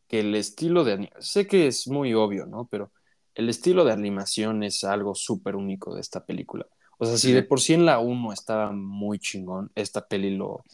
que 0.07 0.21
el 0.21 0.35
estilo 0.35 0.83
de 0.83 1.11
sé 1.19 1.47
que 1.47 1.67
es 1.67 1.87
muy 1.87 2.13
obvio, 2.13 2.45
¿no? 2.45 2.67
Pero 2.67 2.91
el 3.39 3.47
estilo 3.47 3.85
de 3.85 3.93
animación 3.93 4.63
es 4.63 4.83
algo 4.83 5.15
súper 5.15 5.55
único 5.55 5.95
de 5.95 6.01
esta 6.01 6.25
película. 6.25 6.67
O 6.97 7.05
sea, 7.05 7.15
si 7.15 7.31
de 7.31 7.41
por 7.41 7.61
sí 7.61 7.73
en 7.73 7.85
la 7.85 7.99
1 7.99 8.33
estaba 8.33 8.73
muy 8.73 9.17
chingón, 9.17 9.71
esta 9.75 10.05
peli 10.05 10.35
lo, 10.35 10.65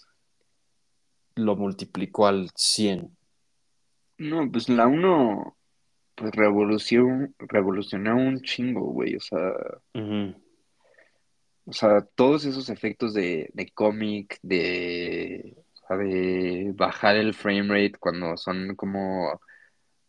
lo 1.36 1.56
multiplicó 1.56 2.26
al 2.26 2.50
100. 2.56 3.16
No, 4.18 4.52
pues 4.52 4.68
la 4.68 4.88
uno, 4.88 5.56
pues 6.16 6.32
revolucionó, 6.32 7.28
revolucionó 7.38 8.16
un 8.16 8.42
chingo, 8.42 8.82
güey. 8.82 9.16
O 9.16 9.20
sea, 9.20 9.54
o 11.66 11.72
sea, 11.72 12.02
todos 12.16 12.46
esos 12.46 12.70
efectos 12.70 13.14
de, 13.14 13.52
de 13.54 13.70
cómic, 13.70 14.40
de, 14.42 15.56
de 15.88 16.72
bajar 16.74 17.16
el 17.16 17.36
frame 17.36 17.68
rate 17.68 18.00
cuando 18.00 18.36
son 18.38 18.76
como 18.76 19.40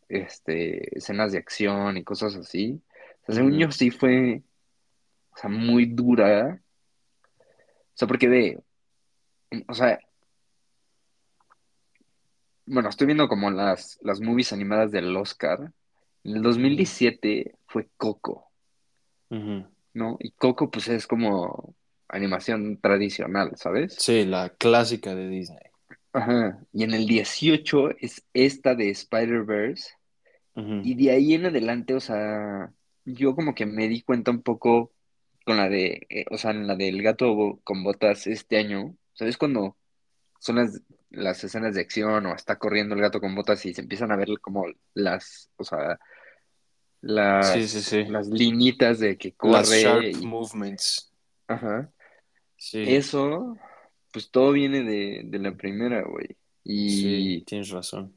este, 0.08 0.98
escenas 0.98 1.32
de 1.32 1.38
acción 1.38 1.96
y 1.96 2.04
cosas 2.04 2.36
así. 2.36 2.80
O 3.22 3.26
sea, 3.26 3.34
según 3.36 3.58
yo 3.58 3.70
sí 3.70 3.90
fue, 3.90 4.42
o 5.32 5.36
sea, 5.36 5.50
muy 5.50 5.86
dura. 5.86 6.60
O 7.38 7.98
sea, 7.98 8.06
porque 8.08 8.28
ve, 8.28 8.58
o 9.68 9.74
sea, 9.74 9.98
bueno, 12.66 12.88
estoy 12.88 13.06
viendo 13.06 13.28
como 13.28 13.50
las, 13.50 13.98
las 14.02 14.20
movies 14.20 14.52
animadas 14.52 14.90
del 14.90 15.16
Oscar. 15.16 15.72
En 16.24 16.36
el 16.36 16.42
2017 16.42 17.54
fue 17.66 17.88
Coco. 17.96 18.50
¿no? 19.28 20.16
Y 20.20 20.30
Coco 20.32 20.70
pues 20.70 20.88
es 20.88 21.06
como 21.06 21.74
animación 22.08 22.78
tradicional, 22.80 23.52
¿sabes? 23.56 23.96
Sí, 23.98 24.24
la 24.24 24.50
clásica 24.50 25.14
de 25.14 25.28
Disney. 25.28 25.58
Ajá. 26.16 26.58
Y 26.72 26.82
en 26.84 26.94
el 26.94 27.06
18 27.06 27.90
es 28.00 28.24
esta 28.32 28.74
de 28.74 28.90
Spider-Verse. 28.90 29.90
Y 30.56 30.94
de 30.94 31.10
ahí 31.10 31.34
en 31.34 31.44
adelante, 31.44 31.92
o 31.92 32.00
sea, 32.00 32.72
yo 33.04 33.34
como 33.34 33.54
que 33.54 33.66
me 33.66 33.88
di 33.88 34.00
cuenta 34.00 34.30
un 34.30 34.40
poco 34.40 34.90
con 35.44 35.58
la 35.58 35.68
de, 35.68 36.06
eh, 36.08 36.24
o 36.30 36.38
sea, 36.38 36.52
en 36.52 36.66
la 36.66 36.74
del 36.76 37.02
gato 37.02 37.60
con 37.62 37.84
botas 37.84 38.26
este 38.26 38.56
año, 38.56 38.96
¿sabes? 39.12 39.36
Cuando 39.36 39.76
son 40.40 40.56
las, 40.56 40.80
las 41.10 41.44
escenas 41.44 41.74
de 41.74 41.82
acción 41.82 42.24
o 42.24 42.34
está 42.34 42.56
corriendo 42.56 42.94
el 42.94 43.02
gato 43.02 43.20
con 43.20 43.34
botas 43.34 43.66
y 43.66 43.74
se 43.74 43.82
empiezan 43.82 44.10
a 44.12 44.16
ver 44.16 44.28
como 44.40 44.64
las, 44.94 45.50
o 45.56 45.64
sea, 45.64 45.98
las, 47.02 47.52
Sí, 47.52 47.68
sí, 47.68 47.82
sí. 47.82 48.04
las 48.06 48.26
linitas 48.28 48.98
de 48.98 49.18
que 49.18 49.34
Las 49.42 49.68
corre 49.68 49.82
sharp 49.82 50.04
y, 50.04 50.26
movements. 50.26 51.12
ajá. 51.48 51.92
Sí, 52.56 52.82
Eso, 52.86 53.58
pues 54.16 54.30
todo 54.30 54.52
viene 54.52 54.82
de, 54.82 55.20
de 55.26 55.38
la 55.38 55.54
primera, 55.54 56.00
güey. 56.02 56.26
sí, 56.64 57.38
Y, 57.38 57.42
tienes 57.42 57.68
razón. 57.68 58.16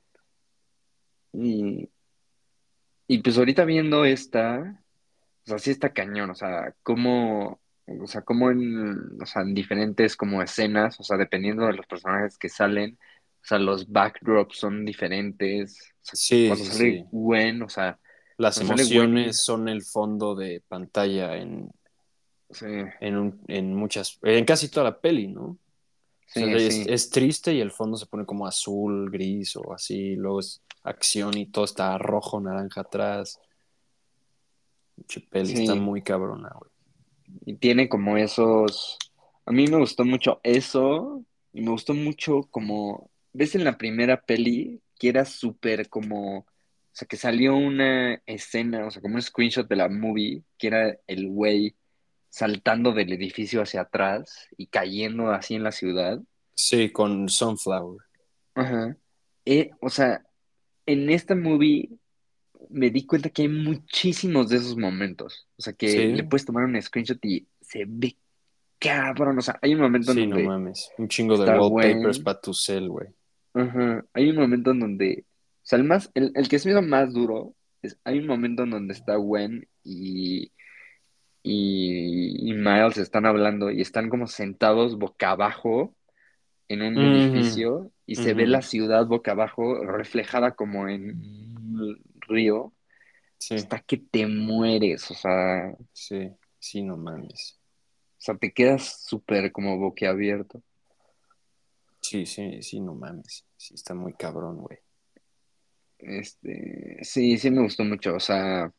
y, 1.33 1.89
y 3.05 3.17
pues 3.17 3.37
ahorita 3.37 3.65
viendo 3.65 4.05
esta, 4.05 4.81
o 5.45 5.49
sea, 5.49 5.59
sí 5.59 5.71
está 5.71 5.91
cañón, 5.91 6.29
o 6.29 6.35
sea, 6.35 6.73
cómo, 6.83 7.59
o 7.85 8.07
sea, 8.07 8.21
cómo 8.21 8.49
en, 8.49 9.21
o 9.21 9.25
sea, 9.25 9.41
en 9.41 9.53
diferentes 9.53 10.15
como 10.15 10.41
escenas, 10.41 10.97
o 11.01 11.03
sea, 11.03 11.17
dependiendo 11.17 11.65
de 11.65 11.73
los 11.73 11.85
personajes 11.85 12.37
que 12.37 12.47
salen, 12.47 12.97
o 13.41 13.45
sea, 13.45 13.59
los 13.59 13.89
backdrops 13.91 14.57
son 14.57 14.85
diferentes. 14.85 15.77
O 15.95 16.05
sea, 16.05 16.13
Sí, 16.13 16.47
cuando 16.47 16.63
sí, 16.63 16.71
sale 16.71 16.91
sí. 16.91 17.05
Gwen, 17.11 17.61
o 17.63 17.67
sea, 17.67 17.99
Las 18.37 18.55
sale 18.55 18.69
Gwen, 18.69 18.79
emociones 18.79 19.43
son 19.43 19.67
el 19.67 19.81
fondo 19.81 20.33
de 20.33 20.63
pantalla 20.65 21.35
en, 21.35 21.69
Sí, 22.51 22.65
en, 23.01 23.17
un- 23.17 23.41
en 23.47 23.75
muchas, 23.75 24.17
en 24.23 24.45
casi 24.45 24.69
toda 24.69 24.85
la 24.85 24.99
peli, 24.99 25.27
¿no? 25.27 25.57
Sí, 26.31 26.43
es, 26.43 26.75
sí. 26.75 26.85
es 26.87 27.09
triste 27.09 27.53
y 27.53 27.59
el 27.61 27.71
fondo 27.71 27.97
se 27.97 28.05
pone 28.05 28.25
como 28.25 28.45
azul, 28.45 29.09
gris 29.09 29.55
o 29.55 29.73
así, 29.73 30.15
luego 30.15 30.39
es 30.41 30.61
acción 30.83 31.37
y 31.37 31.47
todo 31.47 31.65
está 31.65 31.97
rojo, 31.97 32.39
naranja 32.39 32.81
atrás. 32.81 33.39
Pinche 34.95 35.21
peli 35.21 35.55
Sí. 35.55 35.61
está 35.63 35.75
muy 35.75 36.01
cabrona, 36.01 36.49
güey. 36.57 36.71
Y 37.45 37.55
tiene 37.55 37.89
como 37.89 38.17
esos. 38.17 38.97
A 39.45 39.51
mí 39.51 39.67
me 39.67 39.77
gustó 39.77 40.05
mucho 40.05 40.39
eso. 40.43 41.23
Y 41.53 41.61
me 41.61 41.71
gustó 41.71 41.93
mucho 41.93 42.43
como. 42.51 43.09
¿Ves 43.33 43.55
en 43.55 43.63
la 43.63 43.77
primera 43.77 44.21
peli? 44.21 44.81
Que 44.97 45.09
era 45.09 45.25
súper 45.25 45.89
como. 45.89 46.39
O 46.39 46.45
sea, 46.91 47.07
que 47.07 47.17
salió 47.17 47.55
una 47.55 48.21
escena, 48.25 48.85
o 48.85 48.91
sea, 48.91 49.01
como 49.01 49.15
un 49.15 49.21
screenshot 49.21 49.67
de 49.67 49.75
la 49.75 49.87
movie, 49.89 50.43
que 50.57 50.67
era 50.67 50.97
el 51.07 51.29
güey 51.29 51.75
saltando 52.29 52.91
del 52.93 53.11
edificio 53.13 53.61
hacia 53.61 53.81
atrás 53.81 54.47
y 54.57 54.67
cayendo 54.67 55.31
así 55.31 55.55
en 55.55 55.63
la 55.63 55.71
ciudad. 55.71 56.19
Sí, 56.53 56.89
con 56.91 57.29
Sunflower. 57.29 57.99
Ajá. 58.55 58.97
Eh, 59.45 59.71
o 59.81 59.89
sea, 59.89 60.23
en 60.85 61.09
esta 61.09 61.35
movie 61.35 61.89
me 62.69 62.89
di 62.91 63.05
cuenta 63.05 63.29
que 63.29 63.43
hay 63.43 63.47
muchísimos 63.47 64.49
de 64.49 64.57
esos 64.57 64.77
momentos. 64.77 65.47
O 65.57 65.61
sea, 65.61 65.73
que 65.73 65.89
Sí. 65.89 65.97
le 66.13 66.23
puedes 66.23 66.45
tomar 66.45 66.65
un 66.65 66.79
screenshot 66.81 67.23
y 67.25 67.47
se 67.61 67.85
ve 67.87 68.15
cabrón. 68.77 69.37
O 69.37 69.41
sea, 69.41 69.57
hay 69.61 69.73
un 69.73 69.81
momento 69.81 70.13
Sí, 70.13 70.21
en 70.21 70.29
no 70.29 70.35
donde. 70.35 70.49
mames. 70.49 70.91
Un 70.97 71.07
chingo 71.07 71.37
de 71.37 71.49
wallpapers 71.57 72.19
para 72.19 72.39
tu 72.39 72.53
cel, 72.53 72.89
güey. 72.89 73.07
Ajá, 73.53 74.05
hay 74.13 74.29
un 74.29 74.35
momento 74.35 74.71
en 74.71 74.79
donde. 74.81 75.25
O 75.27 75.65
sea, 75.69 75.77
el 75.79 75.85
más, 75.85 76.11
el, 76.13 76.31
el 76.35 76.47
que 76.49 76.59
se 76.59 76.67
me 76.69 76.73
hizo 76.73 76.81
más 76.81 77.13
duro 77.13 77.55
es. 77.81 77.97
Hay 78.03 78.19
un 78.19 78.27
momento 78.27 78.63
en 78.63 78.69
donde 78.71 78.93
está 78.93 79.15
Gwen 79.15 79.67
y. 79.83 80.51
Y, 81.41 82.49
y 82.49 82.53
Miles 82.53 82.97
están 82.97 83.25
hablando 83.25 83.71
y 83.71 83.81
están 83.81 84.09
como 84.09 84.27
sentados 84.27 84.97
boca 84.97 85.31
abajo 85.31 85.95
en 86.67 86.81
un 86.81 86.97
edificio 86.99 87.91
y 88.05 88.15
se 88.15 88.33
ve 88.33 88.45
la 88.47 88.61
ciudad 88.61 89.05
boca 89.07 89.31
abajo 89.31 89.83
reflejada 89.85 90.55
como 90.55 90.87
en 90.87 91.11
un 91.11 92.03
río. 92.27 92.73
Sí, 93.37 93.55
Está 93.55 93.79
que 93.79 93.97
te 93.97 94.27
mueres, 94.27 95.09
o 95.11 95.13
sea, 95.15 95.71
o 95.71 95.85
sí, 95.93 96.29
sí, 96.59 96.83
no 96.83 96.97
mames. 96.97 97.59
sea, 98.17 98.37
te 98.37 98.51
quedas 98.51 99.03
súper 99.05 99.51
como 99.51 99.77
boquiabierto. 99.77 100.61
Sí, 102.01 102.25
sí, 102.25 102.61
sí, 102.61 102.79
no 102.81 102.93
mames. 102.95 103.45
Sí, 103.57 103.73
está 103.75 103.93
muy 103.93 104.13
cabrón, 104.13 104.57
güey. 104.57 104.79
Este, 105.99 106.97
sí, 107.01 107.37
sí 107.37 107.51
me 107.51 107.61
gustó 107.61 107.83
mucho, 107.83 108.15
o 108.15 108.19
sea, 108.19 108.71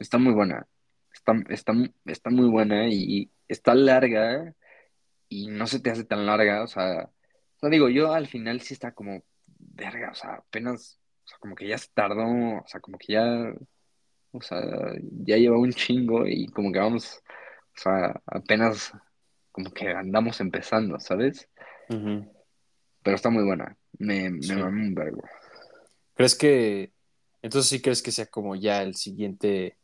está 0.00 0.18
muy 0.18 0.32
buena. 0.32 0.66
Está, 1.12 1.34
está, 1.50 1.72
está 2.06 2.30
muy 2.30 2.48
buena 2.48 2.88
y 2.88 3.30
está 3.46 3.74
larga 3.74 4.54
y 5.28 5.46
no 5.48 5.66
se 5.68 5.78
te 5.80 5.90
hace 5.90 6.04
tan 6.04 6.26
larga, 6.26 6.62
o 6.64 6.66
sea, 6.66 7.04
o 7.04 7.58
sea, 7.60 7.68
digo, 7.70 7.88
yo 7.88 8.12
al 8.12 8.26
final 8.26 8.60
sí 8.62 8.74
está 8.74 8.92
como, 8.92 9.22
verga, 9.58 10.10
o 10.10 10.14
sea, 10.14 10.34
apenas, 10.34 10.98
o 11.24 11.28
sea, 11.28 11.38
como 11.38 11.54
que 11.54 11.68
ya 11.68 11.78
se 11.78 11.88
tardó, 11.94 12.24
o 12.24 12.64
sea, 12.66 12.80
como 12.80 12.98
que 12.98 13.12
ya, 13.12 13.52
o 14.32 14.40
sea, 14.40 14.60
ya 15.24 15.36
lleva 15.36 15.58
un 15.58 15.72
chingo 15.72 16.26
y 16.26 16.46
como 16.48 16.72
que 16.72 16.78
vamos, 16.80 17.20
o 17.76 17.80
sea, 17.80 18.20
apenas 18.26 18.92
como 19.52 19.70
que 19.70 19.88
andamos 19.90 20.40
empezando, 20.40 20.98
¿sabes? 20.98 21.48
Pero 21.88 23.16
está 23.16 23.30
muy 23.30 23.44
buena, 23.44 23.76
me, 23.98 24.30
me 24.30 24.42
Sí. 24.42 24.54
mamé 24.54 24.88
un 24.88 24.94
vergo. 24.94 25.22
¿Crees 26.14 26.34
que, 26.36 26.92
entonces 27.42 27.68
sí 27.68 27.80
crees 27.82 28.02
que 28.02 28.12
sea 28.12 28.26
como 28.26 28.54
ya 28.56 28.82
el 28.82 28.94
siguiente 28.94 29.76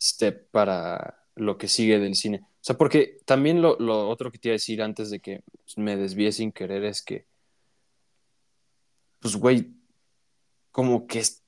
step 0.00 0.48
para 0.50 1.24
lo 1.36 1.58
que 1.58 1.68
sigue 1.68 1.98
del 1.98 2.14
cine? 2.14 2.40
O 2.42 2.62
sea, 2.64 2.76
porque 2.76 3.18
también 3.24 3.62
lo, 3.62 3.76
lo 3.78 4.08
otro 4.08 4.30
que 4.30 4.38
te 4.38 4.48
iba 4.48 4.52
a 4.52 4.56
decir 4.60 4.82
antes 4.82 5.10
de 5.10 5.20
que 5.20 5.42
me 5.76 5.96
desvíe 5.96 6.32
sin 6.32 6.52
querer 6.52 6.84
es 6.84 7.02
que, 7.02 7.24
pues, 9.20 9.36
güey, 9.36 9.70
como 10.72 11.06
que 11.06 11.20
es- 11.20 11.42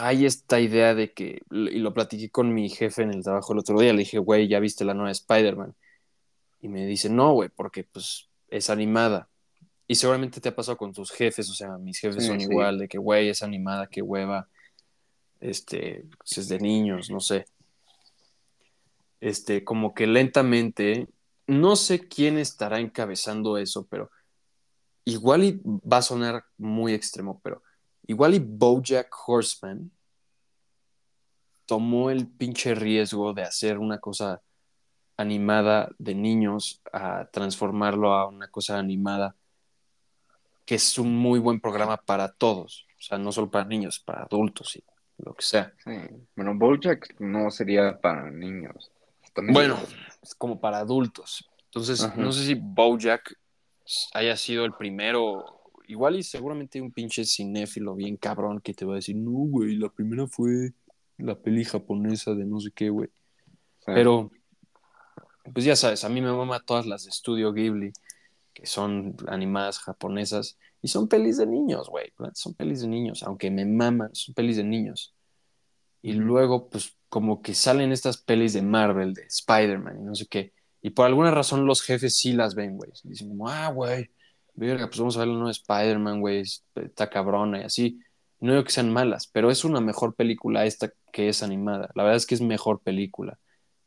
hay 0.00 0.24
esta 0.24 0.60
idea 0.60 0.94
de 0.94 1.12
que, 1.12 1.42
y 1.50 1.78
lo 1.78 1.92
platiqué 1.92 2.30
con 2.30 2.54
mi 2.54 2.68
jefe 2.70 3.02
en 3.02 3.12
el 3.12 3.22
trabajo 3.22 3.52
el 3.52 3.58
otro 3.58 3.78
día, 3.78 3.92
le 3.92 4.00
dije, 4.00 4.18
güey, 4.18 4.48
¿ya 4.48 4.60
viste 4.60 4.84
la 4.84 4.94
nueva 4.94 5.10
Spider-Man? 5.10 5.74
Y 6.60 6.68
me 6.68 6.86
dice, 6.86 7.10
no, 7.10 7.32
güey, 7.32 7.50
porque 7.50 7.84
pues 7.84 8.28
es 8.48 8.70
animada. 8.70 9.28
Y 9.86 9.94
seguramente 9.94 10.40
te 10.40 10.50
ha 10.50 10.56
pasado 10.56 10.76
con 10.76 10.92
tus 10.92 11.10
jefes, 11.10 11.48
o 11.50 11.54
sea, 11.54 11.76
mis 11.78 11.98
jefes 11.98 12.22
Sí, 12.22 12.28
son 12.28 12.40
sí. 12.40 12.46
igual, 12.50 12.78
de 12.78 12.88
que, 12.88 12.98
güey, 12.98 13.28
es 13.28 13.42
animada, 13.42 13.86
qué 13.88 14.02
hueva, 14.02 14.48
este, 15.40 16.04
pues 16.18 16.38
es 16.38 16.48
de 16.48 16.58
niños, 16.58 17.10
no 17.10 17.20
sé. 17.20 17.46
Este, 19.20 19.64
como 19.64 19.94
que 19.94 20.06
lentamente, 20.06 21.08
no 21.46 21.76
sé 21.76 22.06
quién 22.08 22.38
estará 22.38 22.78
encabezando 22.78 23.58
eso, 23.58 23.86
pero 23.86 24.10
igual 25.04 25.44
y 25.44 25.60
va 25.64 25.98
a 25.98 26.02
sonar 26.02 26.44
muy 26.56 26.92
extremo, 26.92 27.40
pero 27.42 27.62
igual 28.06 28.34
y 28.34 28.38
Bojack 28.38 29.12
Horseman 29.26 29.90
tomó 31.66 32.10
el 32.10 32.28
pinche 32.28 32.74
riesgo 32.74 33.34
de 33.34 33.42
hacer 33.42 33.78
una 33.78 33.98
cosa 33.98 34.40
animada 35.16 35.90
de 35.98 36.14
niños 36.14 36.80
a 36.92 37.26
transformarlo 37.26 38.14
a 38.14 38.28
una 38.28 38.48
cosa 38.48 38.78
animada 38.78 39.34
que 40.64 40.76
es 40.76 40.98
un 40.98 41.16
muy 41.16 41.40
buen 41.40 41.60
programa 41.60 41.96
para 41.96 42.30
todos, 42.30 42.86
o 42.98 43.02
sea, 43.02 43.16
no 43.16 43.32
solo 43.32 43.50
para 43.50 43.64
niños, 43.64 43.98
para 43.98 44.22
adultos 44.22 44.76
y 44.76 44.84
lo 45.16 45.32
que 45.34 45.42
sea. 45.42 45.72
Bueno, 46.36 46.54
BoJack 46.54 47.18
no 47.20 47.50
sería 47.50 47.98
para 47.98 48.30
niños. 48.30 48.90
También 49.38 49.54
Bueno, 49.54 49.78
es 50.20 50.34
como 50.34 50.60
para 50.60 50.78
adultos. 50.78 51.48
Entonces, 51.66 52.02
Ajá. 52.02 52.20
no 52.20 52.32
sé 52.32 52.44
si 52.44 52.54
Bojack 52.54 53.38
haya 54.12 54.36
sido 54.36 54.64
el 54.64 54.72
primero, 54.72 55.62
igual 55.86 56.16
y 56.16 56.24
seguramente 56.24 56.80
un 56.80 56.90
pinche 56.90 57.24
cinéfilo 57.24 57.94
bien 57.94 58.16
cabrón 58.16 58.60
que 58.60 58.74
te 58.74 58.84
va 58.84 58.94
a 58.94 58.96
decir, 58.96 59.14
no, 59.14 59.30
güey, 59.30 59.76
la 59.76 59.90
primera 59.90 60.26
fue 60.26 60.72
la 61.18 61.38
peli 61.38 61.64
japonesa 61.64 62.34
de 62.34 62.46
no 62.46 62.58
sé 62.58 62.70
qué, 62.74 62.90
güey. 62.90 63.10
sí. 63.78 63.92
Pero, 63.94 64.32
pues 65.54 65.64
ya 65.64 65.76
sabes, 65.76 66.02
a 66.02 66.08
mí 66.08 66.20
me 66.20 66.32
mama 66.32 66.58
todas 66.58 66.84
las 66.84 67.04
de 67.04 67.10
Estudio 67.10 67.52
Ghibli, 67.52 67.92
que 68.52 68.66
son 68.66 69.14
animadas 69.28 69.78
japonesas, 69.78 70.58
y 70.82 70.88
son 70.88 71.06
pelis 71.06 71.36
de 71.36 71.46
niños, 71.46 71.88
güey. 71.88 72.12
Son 72.34 72.54
pelis 72.54 72.80
de 72.80 72.88
niños, 72.88 73.22
aunque 73.22 73.52
me 73.52 73.64
maman, 73.64 74.10
son 74.14 74.34
pelis 74.34 74.56
de 74.56 74.64
niños. 74.64 75.14
Y 76.02 76.12
luego, 76.12 76.68
pues, 76.68 76.96
como 77.08 77.42
que 77.42 77.54
salen 77.54 77.92
estas 77.92 78.18
pelis 78.18 78.52
de 78.52 78.62
Marvel, 78.62 79.14
de 79.14 79.22
Spider-Man 79.22 80.00
y 80.00 80.04
no 80.04 80.14
sé 80.14 80.26
qué. 80.26 80.52
Y 80.82 80.90
por 80.90 81.06
alguna 81.06 81.30
razón 81.30 81.66
los 81.66 81.82
jefes 81.82 82.16
sí 82.16 82.32
las 82.32 82.54
ven, 82.54 82.76
güey. 82.76 82.90
Dicen 83.02 83.28
como, 83.28 83.48
ah, 83.48 83.68
güey, 83.70 84.10
verga, 84.54 84.86
pues 84.86 84.98
vamos 84.98 85.16
a 85.16 85.20
ver 85.20 85.28
la 85.28 85.34
nueva 85.34 85.50
Spider-Man, 85.50 86.20
güey, 86.20 86.42
está 86.74 87.10
cabrona 87.10 87.60
y 87.60 87.64
así. 87.64 88.00
No 88.40 88.52
digo 88.52 88.64
que 88.64 88.70
sean 88.70 88.92
malas, 88.92 89.26
pero 89.26 89.50
es 89.50 89.64
una 89.64 89.80
mejor 89.80 90.14
película 90.14 90.64
esta 90.64 90.92
que 91.12 91.28
es 91.28 91.42
animada. 91.42 91.90
La 91.94 92.04
verdad 92.04 92.16
es 92.16 92.26
que 92.26 92.36
es 92.36 92.40
mejor 92.40 92.80
película. 92.80 93.38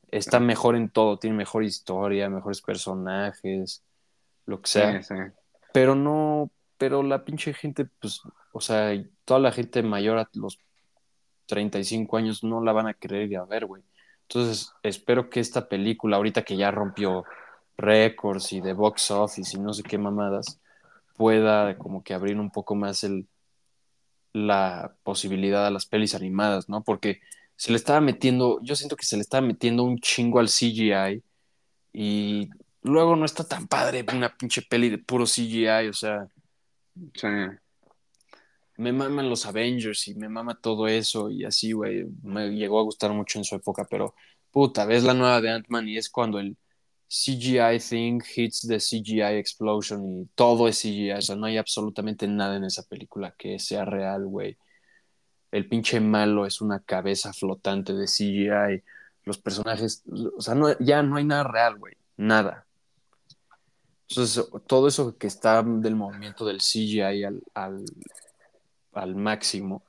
Está 0.09 0.41
mejor 0.41 0.75
en 0.75 0.89
todo, 0.89 1.17
tiene 1.17 1.37
mejor 1.37 1.63
historia, 1.63 2.29
mejores 2.29 2.61
personajes, 2.61 3.83
lo 4.45 4.61
que 4.61 4.69
sea. 4.69 5.01
Sí, 5.01 5.15
sí. 5.15 5.21
Pero 5.71 5.95
no, 5.95 6.51
pero 6.77 7.01
la 7.01 7.23
pinche 7.23 7.53
gente, 7.53 7.85
pues, 7.85 8.21
o 8.51 8.59
sea, 8.59 8.91
toda 9.23 9.39
la 9.39 9.53
gente 9.53 9.83
mayor 9.83 10.17
a 10.17 10.29
los 10.33 10.59
35 11.51 12.17
años 12.17 12.43
no 12.43 12.63
la 12.63 12.71
van 12.71 12.87
a 12.87 12.93
querer 12.93 13.29
ir 13.29 13.37
a 13.37 13.45
ver, 13.45 13.65
güey. 13.65 13.83
Entonces, 14.23 14.71
espero 14.83 15.29
que 15.29 15.41
esta 15.41 15.67
película, 15.67 16.15
ahorita 16.15 16.43
que 16.43 16.55
ya 16.55 16.71
rompió 16.71 17.25
récords 17.77 18.53
y 18.53 18.61
de 18.61 18.71
box 18.71 19.11
office 19.11 19.57
y 19.57 19.59
no 19.59 19.73
sé 19.73 19.83
qué 19.83 19.97
mamadas, 19.97 20.61
pueda 21.17 21.77
como 21.77 22.03
que 22.03 22.13
abrir 22.13 22.39
un 22.39 22.51
poco 22.51 22.75
más 22.75 23.03
el, 23.03 23.27
la 24.31 24.95
posibilidad 25.03 25.67
a 25.67 25.71
las 25.71 25.85
pelis 25.85 26.15
animadas, 26.15 26.69
¿no? 26.69 26.83
Porque 26.83 27.19
se 27.57 27.71
le 27.71 27.77
estaba 27.77 27.99
metiendo, 27.99 28.59
yo 28.63 28.75
siento 28.77 28.95
que 28.95 29.05
se 29.05 29.17
le 29.17 29.21
estaba 29.21 29.45
metiendo 29.45 29.83
un 29.83 29.99
chingo 29.99 30.39
al 30.39 30.47
CGI 30.47 31.21
y 31.93 32.49
luego 32.81 33.17
no 33.17 33.25
está 33.25 33.43
tan 33.43 33.67
padre 33.67 34.05
una 34.13 34.35
pinche 34.37 34.61
peli 34.61 34.89
de 34.89 34.99
puro 34.99 35.25
CGI, 35.25 35.89
o 35.89 35.93
sea, 35.93 36.27
Sí. 37.15 37.27
Me 38.81 38.91
maman 38.91 39.29
los 39.29 39.45
Avengers 39.45 40.07
y 40.07 40.15
me 40.15 40.27
mama 40.27 40.59
todo 40.59 40.87
eso 40.87 41.29
y 41.29 41.45
así, 41.45 41.71
güey, 41.71 42.05
me 42.23 42.49
llegó 42.49 42.79
a 42.79 42.83
gustar 42.83 43.13
mucho 43.13 43.37
en 43.39 43.45
su 43.45 43.55
época, 43.55 43.85
pero 43.89 44.15
puta, 44.51 44.85
ves 44.85 45.03
la 45.03 45.13
nueva 45.13 45.39
de 45.39 45.51
Ant-Man 45.51 45.87
y 45.87 45.97
es 45.97 46.09
cuando 46.09 46.39
el 46.39 46.57
CGI 47.07 47.79
thing 47.79 48.21
hits 48.35 48.67
the 48.67 48.79
CGI 48.79 49.37
explosion 49.37 50.21
y 50.21 50.25
todo 50.33 50.67
es 50.67 50.81
CGI, 50.81 51.11
o 51.11 51.21
sea, 51.21 51.35
no 51.35 51.45
hay 51.45 51.57
absolutamente 51.57 52.27
nada 52.27 52.55
en 52.57 52.63
esa 52.63 52.83
película 52.83 53.35
que 53.37 53.59
sea 53.59 53.85
real, 53.85 54.25
güey. 54.25 54.57
El 55.51 55.67
pinche 55.67 55.99
malo 55.99 56.45
es 56.45 56.61
una 56.61 56.79
cabeza 56.81 57.33
flotante 57.33 57.93
de 57.93 58.05
CGI, 58.07 58.83
los 59.25 59.37
personajes, 59.37 60.03
o 60.35 60.41
sea, 60.41 60.55
no, 60.55 60.77
ya 60.79 61.03
no 61.03 61.17
hay 61.17 61.25
nada 61.25 61.43
real, 61.43 61.77
güey, 61.77 61.95
nada. 62.17 62.65
Entonces, 64.09 64.43
todo 64.67 64.87
eso 64.87 65.17
que 65.17 65.27
está 65.27 65.61
del 65.63 65.95
movimiento 65.95 66.45
del 66.45 66.59
CGI 66.59 67.23
al, 67.23 67.43
al, 67.53 67.85
al 68.93 69.15
máximo, 69.15 69.83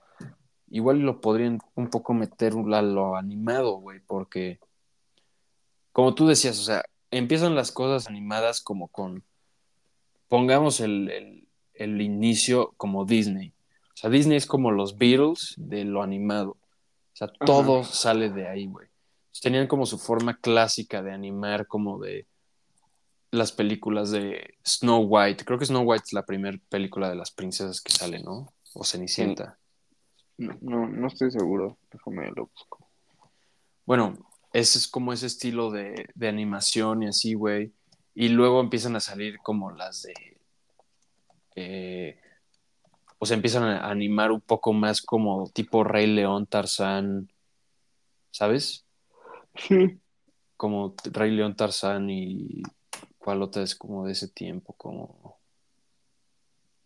igual 0.69 1.01
lo 1.01 1.21
podrían 1.21 1.59
un 1.75 1.91
poco 1.91 2.15
meter 2.15 2.55
a 2.73 2.83
lo 2.83 3.17
animado, 3.17 3.77
güey, 3.77 4.01
porque 4.01 4.59
como 5.93 6.15
tú 6.15 6.27
decías, 6.27 6.59
o 6.59 6.63
sea, 6.63 6.85
empiezan 7.11 7.55
las 7.55 7.73
cosas 7.73 8.09
animadas 8.09 8.61
como 8.61 8.89
con, 8.89 9.25
pongamos 10.29 10.81
el, 10.81 11.11
el, 11.11 11.49
el 11.75 12.01
inicio 12.01 12.73
como 12.77 13.05
Disney. 13.05 13.53
O 13.89 13.97
sea, 13.97 14.11
Disney 14.11 14.39
es 14.39 14.47
como 14.47 14.71
los 14.71 14.97
Beatles 14.97 15.55
de 15.59 15.85
lo 15.85 16.03
animado. 16.03 16.53
O 16.53 17.17
sea, 17.17 17.29
todo 17.29 17.81
Ajá. 17.81 17.93
sale 17.93 18.31
de 18.31 18.49
ahí, 18.49 18.67
güey. 18.67 18.89
Tenían 19.43 19.67
como 19.67 19.87
su 19.87 19.99
forma 19.99 20.39
clásica 20.39 21.03
de 21.03 21.13
animar, 21.13 21.67
como 21.67 21.99
de 21.99 22.27
las 23.31 23.53
películas 23.53 24.11
de 24.11 24.55
Snow 24.65 25.03
White. 25.03 25.45
Creo 25.45 25.59
que 25.59 25.67
Snow 25.67 25.83
White 25.83 26.05
es 26.07 26.13
la 26.13 26.25
primera 26.25 26.59
película 26.69 27.09
de 27.09 27.17
las 27.17 27.31
princesas 27.31 27.81
que 27.81 27.93
sale, 27.93 28.23
¿no? 28.23 28.53
O 28.75 28.85
Cenicienta. 28.85 29.59
No, 30.39 30.57
no, 30.61 30.89
no 30.89 31.07
estoy 31.07 31.31
seguro. 31.31 31.79
Déjame 31.91 32.31
lo 32.35 32.47
busco. 32.47 32.89
Bueno, 33.85 34.15
ese 34.53 34.79
es 34.79 34.89
como 34.89 35.13
ese 35.13 35.27
estilo 35.27 35.71
de, 35.71 36.09
de 36.15 36.29
animación 36.29 37.03
y 37.03 37.09
así, 37.09 37.35
güey. 37.35 37.73
Y 38.15 38.29
luego 38.29 38.61
empiezan 38.61 38.97
a 38.97 39.01
salir 39.01 39.39
como 39.39 39.71
las 39.71 40.03
de. 40.03 40.15
eh, 41.57 42.19
o 43.19 43.27
sea, 43.27 43.37
empiezan 43.37 43.65
a 43.65 43.89
animar 43.89 44.33
un 44.33 44.41
poco 44.41 44.73
más 44.73 45.01
como 45.01 45.49
tipo 45.51 45.85
Rey 45.85 46.07
León, 46.09 46.47
Tarzán, 46.47 47.31
¿sabes? 48.31 48.85
Sí. 49.55 50.01
Como 50.57 50.95
Rey 51.05 51.31
León, 51.31 51.57
Tarzán 51.57 52.11
y. 52.11 52.63
¿Cuál 53.19 53.43
otra 53.43 53.63
es 53.63 53.77
como 53.77 54.07
de 54.07 54.13
ese 54.13 54.29
tiempo? 54.29 54.75
Como. 54.75 55.39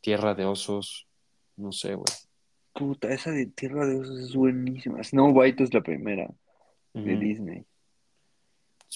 Tierra 0.01 0.35
de 0.35 0.45
Osos. 0.45 1.06
No 1.57 1.73
sé, 1.73 1.95
güey. 1.95 2.07
Puta, 2.73 3.09
esa 3.09 3.31
de 3.31 3.47
Tierra 3.47 3.87
de 3.87 3.99
Osos 3.99 4.21
es 4.21 4.35
buenísima. 4.35 5.03
Snow 5.03 5.31
White 5.31 5.65
es 5.65 5.73
la 5.73 5.81
primera 5.81 6.29
de. 6.93 7.17
Disney. 7.17 7.65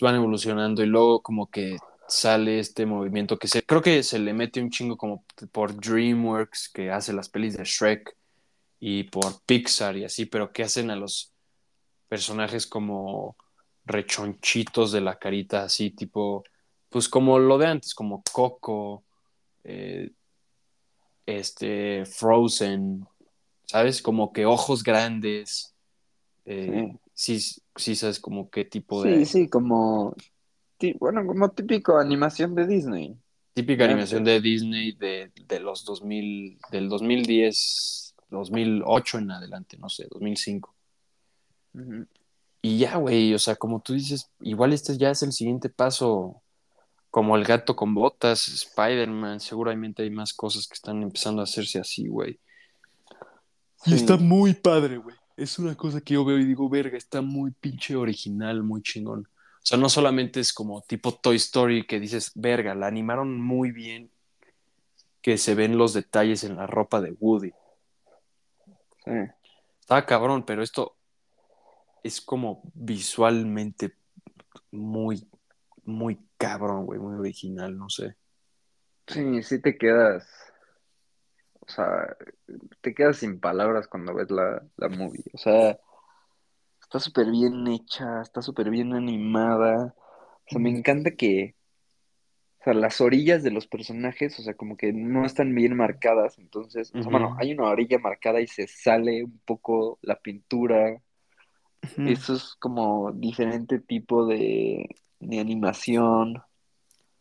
van 0.01 0.15
evolucionando 0.17 0.83
y 0.83 0.87
luego 0.87 1.23
como 1.23 1.51
que 1.51 1.77
sale 2.09 2.59
este 2.59 2.87
movimiento 2.87 3.39
que 3.39 3.49
se, 3.49 3.63
creo 3.63 3.83
que 3.83 4.03
se 4.03 4.19
le 4.19 4.33
mete 4.33 4.61
un 4.61 4.71
chingo 4.71 4.97
como 4.97 5.25
por 5.53 5.79
DreamWorks 5.79 6.71
que 6.71 6.91
hace 6.91 7.13
las 7.13 7.29
pelis 7.29 7.57
de 7.57 7.65
Shrek 7.65 8.17
y 8.81 9.05
por 9.05 9.41
Pixar 9.47 9.97
y 9.97 10.05
así, 10.05 10.27
pero 10.27 10.53
que 10.53 10.63
hacen 10.63 10.91
a 10.91 10.97
los 10.97 11.33
personajes 12.09 12.67
como 12.67 13.37
rechonchitos 13.85 14.93
de 14.93 15.01
la 15.01 15.19
carita, 15.19 15.65
así 15.65 15.91
tipo, 15.91 16.45
pues 16.89 17.09
como 17.09 17.39
lo 17.39 17.59
de 17.59 17.67
antes, 17.67 17.95
como 17.95 18.23
Coco, 18.33 19.05
eh, 19.65 20.11
este, 21.27 22.05
Frozen, 22.07 23.07
¿sabes? 23.67 24.03
Como 24.03 24.33
que 24.33 24.47
ojos 24.47 24.83
grandes, 24.83 25.75
eh, 26.47 26.93
sí. 27.15 27.39
sí, 27.77 27.97
sabes 27.97 28.21
como 28.21 28.51
qué 28.51 28.65
tipo 28.65 29.03
Sí, 29.03 29.09
de... 29.09 29.27
sí, 29.27 29.49
como, 29.49 30.15
ti- 30.79 30.95
bueno, 30.99 31.27
como 31.27 31.51
típico 31.51 31.99
animación 31.99 32.55
de 32.55 32.67
Disney. 32.67 33.17
Típica 33.55 33.85
animación 33.85 34.25
de 34.25 34.41
Disney 34.41 34.93
de, 34.93 35.33
de 35.49 35.61
los 35.61 35.85
2000, 35.85 36.59
del 36.71 36.89
2010, 36.89 38.15
2008 38.31 39.19
en 39.19 39.31
adelante, 39.31 39.77
no 39.77 39.89
sé, 39.89 40.07
2005. 40.11 40.75
Ujú. 41.75 42.07
Y 42.63 42.79
ya, 42.79 42.97
güey, 42.97 43.33
o 43.35 43.39
sea, 43.39 43.57
como 43.57 43.81
tú 43.81 43.95
dices, 43.95 44.31
igual 44.41 44.73
este 44.73 44.97
ya 44.99 45.11
es 45.11 45.23
el 45.23 45.33
siguiente 45.33 45.71
paso, 45.71 46.43
como 47.11 47.37
el 47.37 47.45
gato 47.45 47.75
con 47.75 47.95
botas, 47.95 48.47
Spider-Man, 48.49 49.41
seguramente 49.41 50.03
hay 50.03 50.11
más 50.11 50.33
cosas 50.33 50.67
que 50.67 50.75
están 50.75 51.03
empezando 51.03 51.41
a 51.41 51.45
hacerse 51.45 51.81
así, 51.81 52.07
güey. 52.07 52.39
Sí. 53.83 53.93
Y 53.93 53.95
está 53.95 54.17
muy 54.17 54.55
padre, 54.55 54.99
güey. 54.99 55.17
Es 55.37 55.59
una 55.59 55.75
cosa 55.75 56.01
que 56.01 56.15
yo 56.15 56.25
veo 56.25 56.39
y 56.39 56.45
digo, 56.45 56.69
verga, 56.69 56.97
está 56.97 57.23
muy 57.23 57.51
pinche 57.51 57.97
original, 57.97 58.63
muy 58.63 58.83
chingón. 58.83 59.27
O 59.63 59.67
sea, 59.67 59.79
no 59.79 59.89
solamente 59.89 60.41
es 60.41 60.53
como 60.53 60.83
tipo 60.83 61.15
Toy 61.15 61.37
Story 61.37 61.87
que 61.87 61.99
dices, 61.99 62.33
verga, 62.35 62.75
la 62.75 62.87
animaron 62.87 63.41
muy 63.41 63.73
bien, 63.73 64.11
que 65.21 65.37
se 65.37 65.55
ven 65.55 65.77
los 65.77 65.93
detalles 65.93 66.45
en 66.45 66.57
la 66.57 66.67
ropa 66.67 67.01
de 67.01 67.13
Woody. 67.19 67.53
Sí. 69.05 69.13
Estaba 69.81 70.07
cabrón, 70.07 70.45
pero 70.45 70.63
esto 70.63 70.97
es 72.03 72.21
como 72.21 72.63
visualmente 72.75 73.95
muy, 74.71 75.27
muy 75.91 76.19
cabrón, 76.39 76.87
güey, 76.87 76.99
muy 76.99 77.19
original, 77.19 77.77
no 77.77 77.89
sé. 77.89 78.17
Sí, 79.07 79.43
sí 79.43 79.61
te 79.61 79.77
quedas, 79.77 80.27
o 81.61 81.69
sea, 81.69 82.17
te 82.81 82.95
quedas 82.95 83.19
sin 83.19 83.41
palabras 83.41 83.87
cuando 83.87 84.15
ves 84.15 84.31
la, 84.31 84.63
la 84.77 84.89
movie. 84.89 85.25
O 85.33 85.39
sea, 85.39 85.79
está 86.81 86.99
súper 86.99 87.31
bien 87.31 87.67
hecha, 87.69 88.23
está 88.23 88.43
súper 88.43 88.71
bien 88.71 88.93
animada. 88.95 89.95
O 89.97 90.49
sea, 90.49 90.59
me 90.59 90.71
encanta 90.71 91.13
que, 91.13 91.55
o 92.61 92.65
sea, 92.65 92.75
las 92.75 93.01
orillas 93.01 93.43
de 93.43 93.53
los 93.53 93.67
personajes, 93.67 94.39
o 94.41 94.43
sea, 94.43 94.55
como 94.55 94.77
que 94.77 94.93
no 94.93 95.25
están 95.25 95.55
bien 95.55 95.77
marcadas. 95.77 96.39
Entonces, 96.39 96.93
o 96.95 97.03
sea, 97.03 97.11
bueno, 97.11 97.37
hay 97.39 97.53
una 97.53 97.69
orilla 97.69 97.99
marcada 97.99 98.41
y 98.41 98.47
se 98.47 98.67
sale 98.67 99.25
un 99.25 99.41
poco 99.45 99.99
la 100.03 100.17
pintura. 100.17 101.01
Eso 101.97 102.35
es 102.35 102.55
como 102.57 103.13
diferente 103.13 103.79
tipo 103.79 104.27
de, 104.27 104.87
de 105.21 105.39
animación. 105.39 106.43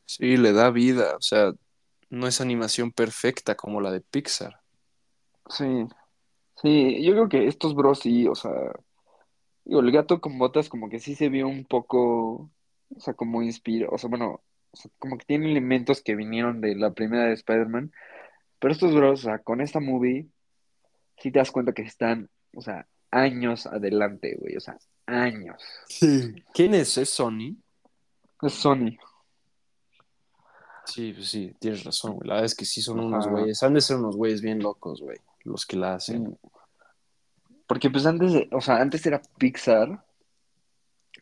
Sí, 0.05 0.37
le 0.37 0.53
da 0.53 0.71
vida, 0.71 1.15
o 1.15 1.21
sea, 1.21 1.51
no 2.09 2.27
es 2.27 2.41
animación 2.41 2.91
perfecta 2.91 3.55
como 3.55 3.81
la 3.81 3.91
de 3.91 4.01
Pixar. 4.01 4.59
Sí, 5.49 5.87
sí, 6.61 7.03
yo 7.03 7.11
creo 7.11 7.29
que 7.29 7.47
estos 7.47 7.75
bros 7.75 7.99
sí, 7.99 8.27
o 8.27 8.35
sea, 8.35 8.51
digo, 9.65 9.81
el 9.81 9.91
gato 9.91 10.19
con 10.19 10.37
botas 10.37 10.69
como 10.69 10.89
que 10.89 10.99
sí 10.99 11.15
se 11.15 11.29
vio 11.29 11.47
un 11.47 11.65
poco, 11.65 12.49
o 12.89 12.99
sea, 12.99 13.13
como 13.13 13.43
inspira, 13.43 13.87
o 13.91 13.97
sea, 13.97 14.09
bueno, 14.09 14.41
o 14.71 14.77
sea, 14.77 14.91
como 14.97 15.17
que 15.17 15.25
tiene 15.25 15.51
elementos 15.51 16.01
que 16.01 16.15
vinieron 16.15 16.61
de 16.61 16.75
la 16.75 16.91
primera 16.91 17.25
de 17.25 17.33
Spider-Man, 17.33 17.91
pero 18.59 18.73
estos 18.73 18.93
bros, 18.93 19.21
o 19.21 19.23
sea, 19.23 19.39
con 19.39 19.61
esta 19.61 19.79
movie, 19.79 20.27
sí 21.17 21.31
te 21.31 21.39
das 21.39 21.51
cuenta 21.51 21.73
que 21.73 21.83
están, 21.83 22.29
o 22.55 22.61
sea, 22.61 22.87
años 23.11 23.67
adelante, 23.67 24.35
güey, 24.39 24.55
o 24.55 24.59
sea, 24.59 24.77
años. 25.05 25.61
Sí. 25.87 26.33
¿Quién 26.53 26.73
es? 26.73 26.97
¿Es 26.97 27.09
Sony? 27.09 27.55
Es 28.41 28.53
Sony, 28.53 28.97
Sí, 30.85 31.13
pues 31.13 31.29
sí, 31.29 31.53
tienes 31.59 31.83
razón, 31.83 32.15
güey. 32.15 32.27
La 32.27 32.33
verdad 32.35 32.45
es 32.47 32.55
que 32.55 32.65
sí 32.65 32.81
son 32.81 32.97
Ajá. 32.99 33.07
unos 33.07 33.27
güeyes. 33.27 33.61
Han 33.61 33.75
de 33.75 33.81
ser 33.81 33.97
unos 33.97 34.15
güeyes 34.15 34.41
bien 34.41 34.59
locos, 34.59 35.01
güey. 35.01 35.17
Los 35.43 35.65
que 35.67 35.77
la 35.77 35.93
hacen. 35.95 36.35
Porque 37.67 37.91
pues 37.91 38.07
antes, 38.07 38.33
de- 38.33 38.49
o 38.51 38.59
sea, 38.59 38.77
antes 38.81 39.05
era 39.05 39.21
Pixar, 39.37 40.03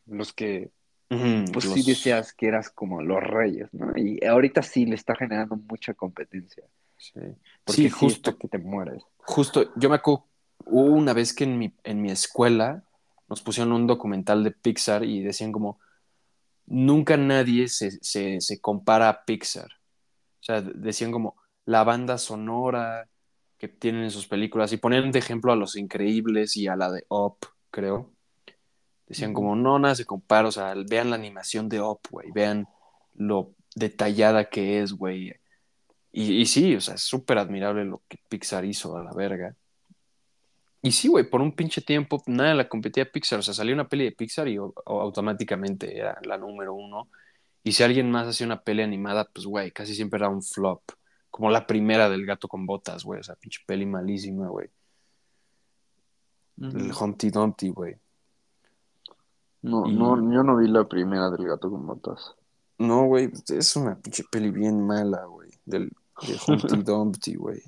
los 0.06 0.32
que 0.32 0.72
pues 1.10 1.66
los- 1.66 1.74
sí 1.74 1.84
decías 1.84 2.32
que 2.34 2.48
eras 2.48 2.70
como 2.70 3.02
los 3.02 3.22
reyes, 3.22 3.74
¿no? 3.74 3.92
Y 3.98 4.24
ahorita 4.26 4.62
sí 4.64 4.86
le 4.86 4.96
está 4.96 5.16
generando 5.16 5.58
mucha 5.58 5.94
competencia. 5.94 6.64
Sí, 6.98 7.20
Porque 7.66 7.82
Sí, 7.84 7.90
justo. 7.90 8.38
que 8.38 8.48
te 8.48 8.58
mueres. 8.60 9.04
Justo, 9.26 9.74
yo 9.76 9.90
me 9.90 9.96
acuerdo, 9.98 10.26
hubo 10.66 10.94
una 10.94 11.12
vez 11.14 11.34
que 11.34 11.44
en 11.44 11.58
mi, 11.60 11.74
en 11.84 12.02
mi 12.02 12.10
escuela 12.10 12.84
nos 13.28 13.42
pusieron 13.42 13.74
un 13.74 13.86
documental 13.86 14.44
de 14.46 14.52
Pixar 14.52 15.04
y 15.04 15.22
decían 15.24 15.52
como, 15.52 15.80
nunca 16.68 17.18
nadie 17.18 17.68
se, 17.70 17.92
se, 18.02 18.40
se 18.42 18.62
compara 18.62 19.10
a 19.10 19.26
Pixar. 19.26 19.70
O 20.40 20.44
sea, 20.44 20.62
decían 20.62 21.12
como 21.12 21.36
la 21.66 21.84
banda 21.84 22.18
sonora 22.18 23.10
que 23.58 23.68
tienen 23.68 24.04
en 24.04 24.12
sus 24.12 24.28
películas 24.28 24.72
y 24.72 24.78
ponían 24.78 25.12
de 25.12 25.20
ejemplo 25.20 25.52
a 25.52 25.56
Los 25.56 25.76
Increíbles 25.76 26.56
y 26.58 26.68
a 26.68 26.76
la 26.76 26.92
de 26.92 27.06
Up, 27.10 27.38
creo. 27.72 28.12
Decían 29.08 29.34
como, 29.34 29.56
no, 29.56 29.80
nada 29.80 29.96
se 29.96 30.06
compara, 30.06 30.48
o 30.48 30.52
sea, 30.52 30.74
vean 30.88 31.10
la 31.10 31.16
animación 31.16 31.70
de 31.70 31.82
Up, 31.82 32.02
güey, 32.12 32.30
vean 32.32 32.68
lo 33.16 33.56
detallada 33.74 34.50
que 34.50 34.82
es, 34.82 34.94
güey. 34.94 35.34
Y, 36.12 36.42
y 36.42 36.46
sí, 36.46 36.76
o 36.76 36.82
sea, 36.82 36.96
es 36.96 37.02
súper 37.02 37.38
admirable 37.38 37.86
lo 37.86 38.02
que 38.08 38.20
Pixar 38.28 38.66
hizo 38.66 38.96
a 38.98 39.04
la 39.04 39.14
verga. 39.14 39.56
Y 40.82 40.92
sí, 40.92 41.08
güey, 41.08 41.30
por 41.30 41.42
un 41.42 41.54
pinche 41.56 41.82
tiempo 41.82 42.22
nada 42.28 42.54
la 42.54 42.70
competía 42.70 43.10
Pixar. 43.12 43.40
O 43.40 43.42
sea, 43.42 43.54
salió 43.54 43.74
una 43.74 43.88
peli 43.88 44.06
de 44.06 44.12
Pixar 44.12 44.48
y 44.48 44.58
o- 44.60 44.74
o 44.86 45.02
automáticamente 45.02 45.98
era 45.98 46.20
la 46.24 46.38
número 46.38 46.74
uno. 46.74 47.10
Y 47.64 47.72
si 47.74 47.84
alguien 47.84 48.10
más 48.12 48.28
hacía 48.28 48.46
una 48.46 48.62
peli 48.62 48.82
animada, 48.84 49.26
pues, 49.34 49.46
güey, 49.46 49.72
casi 49.72 49.96
siempre 49.96 50.18
era 50.20 50.30
un 50.30 50.42
flop. 50.44 50.82
Como 51.30 51.50
la 51.52 51.68
primera 51.68 52.10
del 52.10 52.26
gato 52.26 52.48
con 52.48 52.66
botas, 52.66 53.04
güey. 53.04 53.20
O 53.20 53.24
sea, 53.24 53.36
pinche 53.36 53.60
peli 53.66 53.86
malísima, 53.86 54.48
güey. 54.48 54.70
El. 56.62 56.92
Humpty 57.00 57.30
Dumpty, 57.30 57.70
güey. 57.70 57.96
No, 59.62 59.88
Y- 59.88 59.94
no, 59.96 60.16
yo 60.34 60.44
no 60.44 60.58
vi 60.58 60.68
la 60.68 60.86
primera 60.88 61.30
del 61.30 61.46
gato 61.48 61.70
con 61.70 61.86
botas. 61.86 62.34
No, 62.78 63.06
güey, 63.06 63.32
es 63.50 63.76
una 63.76 63.96
pinche 64.00 64.24
peli 64.32 64.52
bien 64.52 64.86
mala, 64.86 65.26
güey. 65.26 65.50
Del, 65.66 65.90
de 66.22 66.38
Humpty 66.48 66.84
Dumpty, 66.84 67.36
güey. 67.36 67.62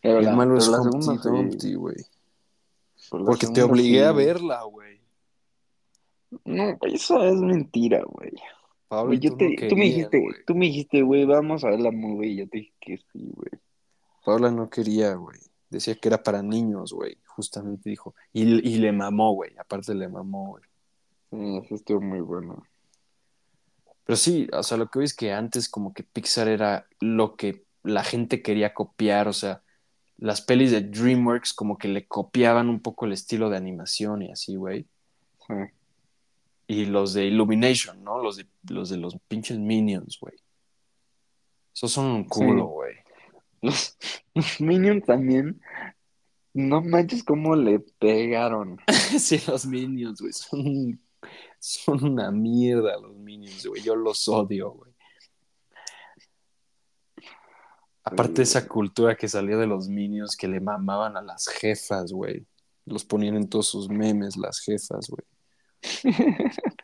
Pero 0.00 0.18
El 0.18 0.24
la, 0.26 0.32
malo 0.32 0.50
pero 0.52 0.58
es 0.58 0.68
la 0.68 0.80
Humpty 0.80 1.02
segunda. 1.02 1.30
Dumpty, 1.30 1.74
güey. 1.74 1.96
Porque 3.10 3.46
te 3.48 3.62
obligué 3.62 4.04
a 4.04 4.12
verla, 4.12 4.62
güey. 4.64 5.00
No, 6.44 6.78
eso 6.82 7.22
es 7.24 7.36
mentira, 7.36 8.02
güey. 8.04 8.32
Pablo 8.88 9.14
yo 9.14 9.30
tú 9.30 9.36
te, 9.38 9.48
no 9.48 9.54
tú 9.54 9.62
me 9.62 9.68
querías, 9.68 9.94
dijiste, 9.94 10.20
güey. 10.20 10.34
tú 10.46 10.54
me 10.54 10.66
dijiste, 10.66 11.02
güey, 11.02 11.24
vamos 11.24 11.64
a 11.64 11.70
ver 11.70 11.80
la 11.80 11.90
movie. 11.90 12.30
Y 12.30 12.36
yo 12.36 12.48
te 12.48 12.58
dije 12.58 12.72
que 12.80 12.96
sí, 13.12 13.32
güey. 13.34 13.50
Paula 14.24 14.50
no 14.50 14.68
quería, 14.70 15.14
güey. 15.14 15.38
Decía 15.68 15.94
que 15.94 16.08
era 16.08 16.22
para 16.22 16.42
niños, 16.42 16.92
güey. 16.92 17.18
Justamente 17.26 17.90
dijo. 17.90 18.14
Y, 18.32 18.42
y 18.42 18.78
le 18.78 18.92
mamó, 18.92 19.32
güey. 19.34 19.52
Aparte 19.58 19.94
le 19.94 20.08
mamó, 20.08 20.50
güey. 20.50 20.64
Sí, 21.30 21.68
sí 21.68 21.74
estuvo 21.74 22.00
muy 22.00 22.20
bueno. 22.20 22.64
Pero 24.04 24.16
sí, 24.16 24.48
o 24.52 24.62
sea, 24.62 24.76
lo 24.76 24.88
que 24.88 24.98
veo 24.98 25.06
es 25.06 25.14
que 25.14 25.32
antes 25.32 25.68
como 25.68 25.92
que 25.92 26.02
Pixar 26.02 26.48
era 26.48 26.86
lo 26.98 27.36
que 27.36 27.64
la 27.84 28.02
gente 28.02 28.42
quería 28.42 28.74
copiar, 28.74 29.28
o 29.28 29.32
sea, 29.32 29.62
las 30.20 30.42
pelis 30.42 30.70
de 30.70 30.82
DreamWorks 30.82 31.54
como 31.54 31.78
que 31.78 31.88
le 31.88 32.06
copiaban 32.06 32.68
un 32.68 32.80
poco 32.80 33.06
el 33.06 33.12
estilo 33.12 33.48
de 33.50 33.56
animación 33.56 34.22
y 34.22 34.30
así, 34.30 34.54
güey. 34.56 34.86
Sí. 35.46 35.54
Y 36.68 36.84
los 36.84 37.14
de 37.14 37.24
Illumination, 37.26 38.04
¿no? 38.04 38.22
Los 38.22 38.36
de 38.36 38.46
los, 38.68 38.90
de 38.90 38.98
los 38.98 39.16
pinches 39.26 39.58
Minions, 39.58 40.18
güey. 40.20 40.34
Esos 41.74 41.90
son 41.90 42.06
un 42.06 42.24
culo, 42.24 42.64
Sí. 42.66 42.72
güey. 42.72 42.94
Los, 43.62 43.98
los 44.34 44.60
Minions 44.60 45.04
también. 45.04 45.60
No 46.52 46.82
manches 46.82 47.24
cómo 47.24 47.56
le 47.56 47.80
pegaron. 47.80 48.78
Sí, 49.18 49.40
los 49.48 49.66
Minions, 49.66 50.20
güey. 50.20 50.32
Son, 50.32 51.00
son 51.58 52.04
una 52.04 52.30
mierda 52.30 52.96
los 53.00 53.16
Minions, 53.16 53.66
güey. 53.66 53.82
Yo 53.82 53.96
los 53.96 54.28
odio, 54.28 54.70
güey. 54.72 54.89
Aparte 58.02 58.34
de 58.34 58.42
esa 58.42 58.66
cultura 58.66 59.16
que 59.16 59.28
salió 59.28 59.58
de 59.58 59.66
los 59.66 59.88
Minions 59.88 60.36
que 60.36 60.48
le 60.48 60.60
mamaban 60.60 61.16
a 61.16 61.22
las 61.22 61.48
jefas, 61.48 62.12
güey. 62.12 62.46
Los 62.86 63.04
ponían 63.04 63.36
en 63.36 63.48
todos 63.48 63.68
sus 63.68 63.88
memes, 63.88 64.36
las 64.36 64.60
jefas, 64.60 65.08
güey. 65.08 65.24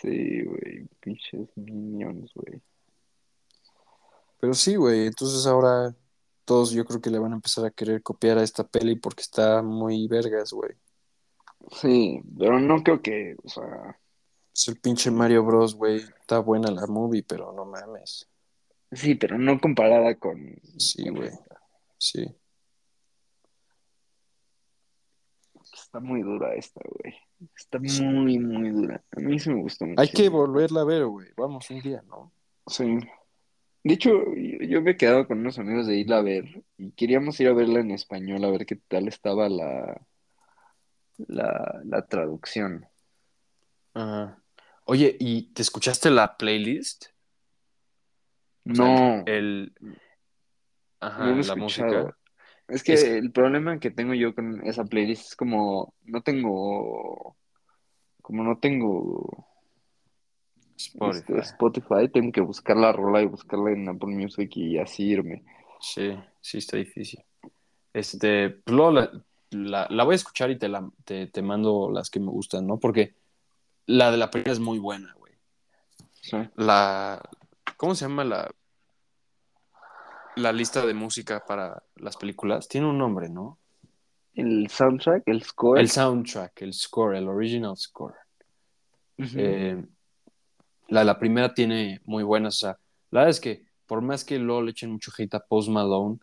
Sí, 0.00 0.42
güey. 0.44 0.88
Pinches 1.00 1.48
Minions, 1.56 2.32
güey. 2.34 2.62
Pero 4.40 4.54
sí, 4.54 4.76
güey. 4.76 5.06
Entonces 5.06 5.46
ahora 5.46 5.94
todos 6.44 6.70
yo 6.70 6.84
creo 6.84 7.00
que 7.00 7.10
le 7.10 7.18
van 7.18 7.32
a 7.32 7.36
empezar 7.36 7.64
a 7.64 7.70
querer 7.70 8.02
copiar 8.02 8.38
a 8.38 8.42
esta 8.42 8.66
peli 8.66 8.96
porque 8.96 9.22
está 9.22 9.62
muy 9.62 10.06
vergas, 10.08 10.52
güey. 10.52 10.72
Sí, 11.72 12.22
pero 12.38 12.60
no 12.60 12.82
creo 12.82 13.02
que, 13.02 13.34
o 13.42 13.48
sea, 13.48 13.98
Es 14.54 14.68
el 14.68 14.78
pinche 14.80 15.10
Mario 15.10 15.44
Bros, 15.44 15.74
güey. 15.74 15.96
Está 15.96 16.38
buena 16.38 16.70
la 16.70 16.86
movie, 16.86 17.22
pero 17.22 17.52
no 17.52 17.64
mames. 17.64 18.28
Sí, 18.92 19.14
pero 19.14 19.38
no 19.38 19.60
comparada 19.60 20.14
con. 20.16 20.56
Sí, 20.78 21.08
güey. 21.08 21.30
Sí. 21.98 22.26
Está 25.72 26.00
muy 26.00 26.22
dura 26.22 26.54
esta, 26.54 26.80
güey. 26.84 27.14
Está 27.54 27.78
muy, 27.78 28.38
muy 28.38 28.70
dura. 28.70 29.02
A 29.10 29.20
mí 29.20 29.38
sí 29.38 29.50
me 29.50 29.60
gustó 29.60 29.86
mucho. 29.86 30.00
Hay 30.00 30.08
que 30.08 30.28
volverla 30.28 30.80
a 30.82 30.84
ver, 30.84 31.06
güey. 31.06 31.28
Vamos 31.36 31.68
un 31.70 31.80
día, 31.80 32.02
¿no? 32.06 32.32
Sí. 32.66 32.98
De 33.84 33.94
hecho, 33.94 34.10
yo, 34.34 34.66
yo 34.66 34.82
me 34.82 34.92
he 34.92 34.96
quedado 34.96 35.26
con 35.28 35.38
unos 35.38 35.58
amigos 35.58 35.86
de 35.86 35.96
irla 35.96 36.18
a 36.18 36.22
ver 36.22 36.64
y 36.76 36.90
queríamos 36.92 37.38
ir 37.40 37.48
a 37.48 37.52
verla 37.52 37.80
en 37.80 37.92
español, 37.92 38.44
a 38.44 38.50
ver 38.50 38.66
qué 38.66 38.76
tal 38.76 39.06
estaba 39.06 39.48
la, 39.48 40.00
la, 41.18 41.80
la 41.84 42.06
traducción. 42.06 42.86
Ajá. 43.94 44.42
Oye, 44.84 45.16
¿y 45.18 45.52
te 45.52 45.62
escuchaste 45.62 46.10
la 46.10 46.36
playlist? 46.36 47.06
O 48.70 48.74
sea, 48.74 48.84
No, 48.84 49.22
el, 49.26 49.72
ajá, 51.00 51.24
no 51.24 51.42
la 51.42 51.54
música. 51.56 52.16
Es 52.68 52.82
que 52.82 52.94
Es- 52.94 53.04
el 53.04 53.30
problema 53.30 53.78
que 53.78 53.90
tengo 53.90 54.12
yo 54.14 54.34
con 54.34 54.66
esa 54.66 54.84
playlist 54.84 55.28
es 55.28 55.36
como 55.36 55.94
no 56.04 56.20
tengo, 56.22 57.36
como 58.22 58.42
no 58.42 58.58
tengo 58.58 59.46
este, 60.76 61.38
Spotify. 61.38 61.38
Spotify, 61.40 62.08
tengo 62.12 62.32
que 62.32 62.40
buscar 62.40 62.76
la 62.76 62.92
rola 62.92 63.22
y 63.22 63.26
buscarla 63.26 63.70
en 63.70 63.88
Apple 63.88 64.14
Music 64.14 64.50
y 64.56 64.78
así 64.78 65.04
irme. 65.04 65.44
Sí, 65.80 66.16
sí 66.40 66.58
está 66.58 66.76
difícil. 66.76 67.22
Este, 67.92 68.50
pues 68.50 68.74
luego 68.76 68.90
la, 68.92 69.10
la- 69.50 69.86
la 69.88 70.04
voy 70.04 70.14
a 70.14 70.16
escuchar 70.16 70.50
y 70.50 70.58
te, 70.58 70.68
la, 70.68 70.88
te, 71.04 71.28
te 71.28 71.40
mando 71.42 71.90
las 71.90 72.10
que 72.10 72.20
me 72.20 72.30
gustan, 72.30 72.66
¿no? 72.66 72.78
Porque 72.78 73.14
la 73.86 74.10
de 74.10 74.16
la 74.16 74.30
primera 74.30 74.52
es 74.52 74.58
muy 74.60 74.78
buena, 74.78 75.14
güey. 75.14 75.32
Sí. 76.20 76.36
La, 76.56 77.22
¿cómo 77.76 77.94
se 77.94 78.04
llama 78.06 78.24
la, 78.24 78.50
la 80.36 80.52
lista 80.52 80.84
de 80.84 80.94
música 80.94 81.44
para 81.46 81.82
las 81.96 82.16
películas? 82.16 82.68
Tiene 82.68 82.88
un 82.88 82.98
nombre, 82.98 83.28
¿no? 83.28 83.58
El 84.34 84.68
soundtrack, 84.68 85.22
el 85.26 85.42
score. 85.42 85.80
El 85.80 85.88
soundtrack, 85.88 86.62
el 86.62 86.74
score, 86.74 87.16
el 87.16 87.28
original 87.28 87.76
score. 87.76 88.14
Ujú. 89.18 89.30
Eh, 89.36 89.84
la, 90.88 91.04
la 91.04 91.18
primera 91.18 91.54
tiene 91.54 92.00
muy 92.04 92.22
buenas, 92.22 92.56
o 92.56 92.58
sea, 92.58 92.78
la 93.10 93.20
verdad 93.20 93.30
es 93.30 93.40
que 93.40 93.64
por 93.86 94.02
más 94.02 94.24
que 94.24 94.38
luego 94.38 94.62
le 94.62 94.72
echen 94.72 94.90
mucho 94.90 95.10
hate 95.16 95.34
a 95.34 95.40
Post 95.40 95.68
Malone, 95.68 96.18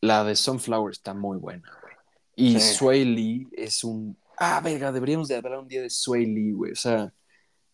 la 0.00 0.22
de 0.22 0.36
Sunflower 0.36 0.92
está 0.92 1.14
muy 1.14 1.38
buena, 1.38 1.68
güey. 1.80 1.94
Y 2.36 2.60
Sí. 2.60 2.74
Sway 2.74 3.04
Lee 3.04 3.48
es 3.52 3.82
un... 3.82 4.16
Ah, 4.36 4.60
verga, 4.62 4.92
deberíamos 4.92 5.28
de 5.28 5.36
hablar 5.36 5.58
un 5.58 5.68
día 5.68 5.80
de 5.82 5.88
Sway 5.90 6.26
Lee, 6.26 6.52
güey. 6.52 6.72
O 6.72 6.76
sea, 6.76 7.12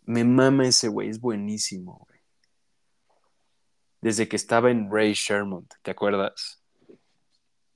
me 0.04 0.22
mama 0.24 0.66
ese 0.66 0.88
güey, 0.88 1.08
es 1.08 1.20
buenísimo, 1.20 2.06
güey. 2.06 2.09
Desde 4.01 4.28
que 4.28 4.36
estaba 4.36 4.70
en 4.70 4.90
Ray 4.90 5.12
Sherman, 5.12 5.66
¿te 5.82 5.90
acuerdas? 5.90 6.62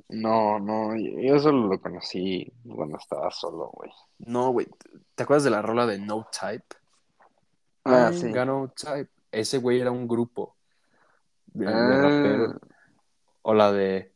No, 0.08 0.58
no, 0.60 0.96
yo 0.96 1.38
solo 1.38 1.66
lo 1.66 1.80
conocí 1.80 2.52
cuando 2.64 2.98
estaba 2.98 3.30
solo, 3.30 3.70
güey. 3.72 3.90
No, 4.18 4.50
güey. 4.50 4.66
¿Te 5.14 5.22
acuerdas 5.22 5.44
de 5.44 5.50
la 5.50 5.62
rola 5.62 5.86
de 5.86 5.98
No 5.98 6.26
Type? 6.30 6.76
Ah, 7.84 8.10
I 8.12 8.16
sí. 8.16 8.26
no 8.28 8.72
type. 8.74 9.10
Ese 9.30 9.58
güey 9.58 9.80
era 9.80 9.90
un 9.90 10.06
grupo 10.06 10.56
de, 11.46 11.66
de 11.66 11.72
Ah. 11.74 12.58
O 13.42 13.52
la 13.54 13.72
de 13.72 14.12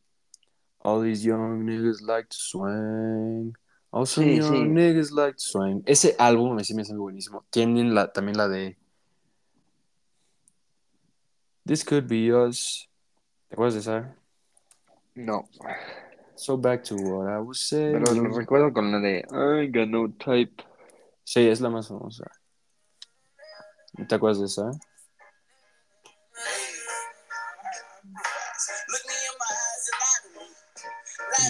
All 0.81 1.03
these 1.03 1.23
young 1.23 1.65
niggas 1.65 2.01
like 2.01 2.29
to 2.29 2.37
swing. 2.37 3.53
All 3.91 4.05
some 4.07 4.25
Sí, 4.27 4.37
young 4.37 4.53
sí. 4.53 4.63
niggas 4.69 5.11
like 5.11 5.33
to 5.33 5.39
swing. 5.43 5.83
Ese 5.85 6.15
álbum 6.17 6.55
me 6.55 6.63
sí 6.63 6.73
me 6.73 6.83
hace 6.83 6.95
buenísimo. 6.95 7.45
Tienen 7.49 7.93
la, 7.93 8.11
también 8.11 8.37
la 8.37 8.47
de 8.47 8.77
This 11.69 11.83
could 11.83 12.07
be 12.07 12.31
us. 12.31 12.87
¿Te 13.47 13.53
acuerdas 13.53 13.75
de 13.75 13.79
esa? 13.81 14.15
no, 15.13 15.47
So 16.35 16.57
back 16.57 16.83
to 16.85 16.95
what 16.95 17.27
I 17.29 17.37
was 17.39 17.59
saying. 17.59 18.01
pero 18.03 18.11
lo 18.15 18.35
recuerdo 18.35 18.73
con 18.73 18.91
la 18.91 18.97
de 18.99 19.19
I 19.29 19.67
got 19.67 19.87
no 19.87 20.09
type. 20.09 20.63
Sí, 21.23 21.47
es 21.47 21.61
la 21.61 21.69
más 21.69 21.87
famosa. 21.87 22.25
¿Te 24.07 24.15
acuerdas 24.15 24.39
de 24.39 24.45
esa? 24.47 24.71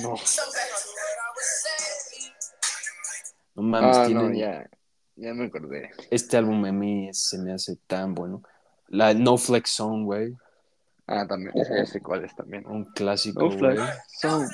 No. 0.03 0.15
No 3.55 3.63
mames, 3.63 3.97
Ah, 3.97 4.05
tienen- 4.05 4.31
no, 4.31 4.37
ya, 4.37 4.69
ya 5.15 5.33
me 5.33 5.45
acordé. 5.45 5.91
Este 6.11 6.37
álbum 6.37 6.63
a 6.65 6.71
mí 6.71 7.09
se 7.13 7.37
me 7.37 7.53
hace 7.53 7.75
tan 7.87 8.13
bueno. 8.15 8.41
La 8.89 9.13
No 9.13 9.37
Flex 9.37 9.71
Zone, 9.71 10.03
güey. 10.03 10.37
Ah, 11.07 11.25
también, 11.27 11.51
ese 11.57 11.75
ya 11.75 11.85
sé 11.85 12.01
cuál 12.01 12.23
es 12.25 12.35
también. 12.35 12.65
Un 12.67 12.85
clásico, 12.93 13.41
No 13.41 13.47
güey. 13.47 13.75
flash. 13.75 13.97
So, 14.19 14.45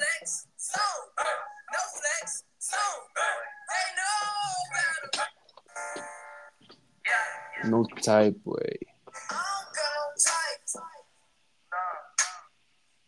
No 7.64 7.84
Type, 8.02 8.40
güey. 8.44 8.80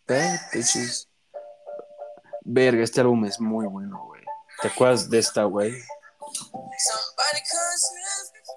Bad 0.08 0.40
bitches. 0.54 1.10
Verga, 2.44 2.84
este 2.84 3.02
álbum 3.02 3.26
es 3.26 3.40
muy 3.40 3.68
bueno, 3.68 4.06
güey. 4.06 4.24
¿Te 4.62 4.70
acuerdas 4.70 5.10
de 5.10 5.20
esta, 5.20 5.44
güey? 5.44 5.74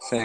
sí. 0.08 0.18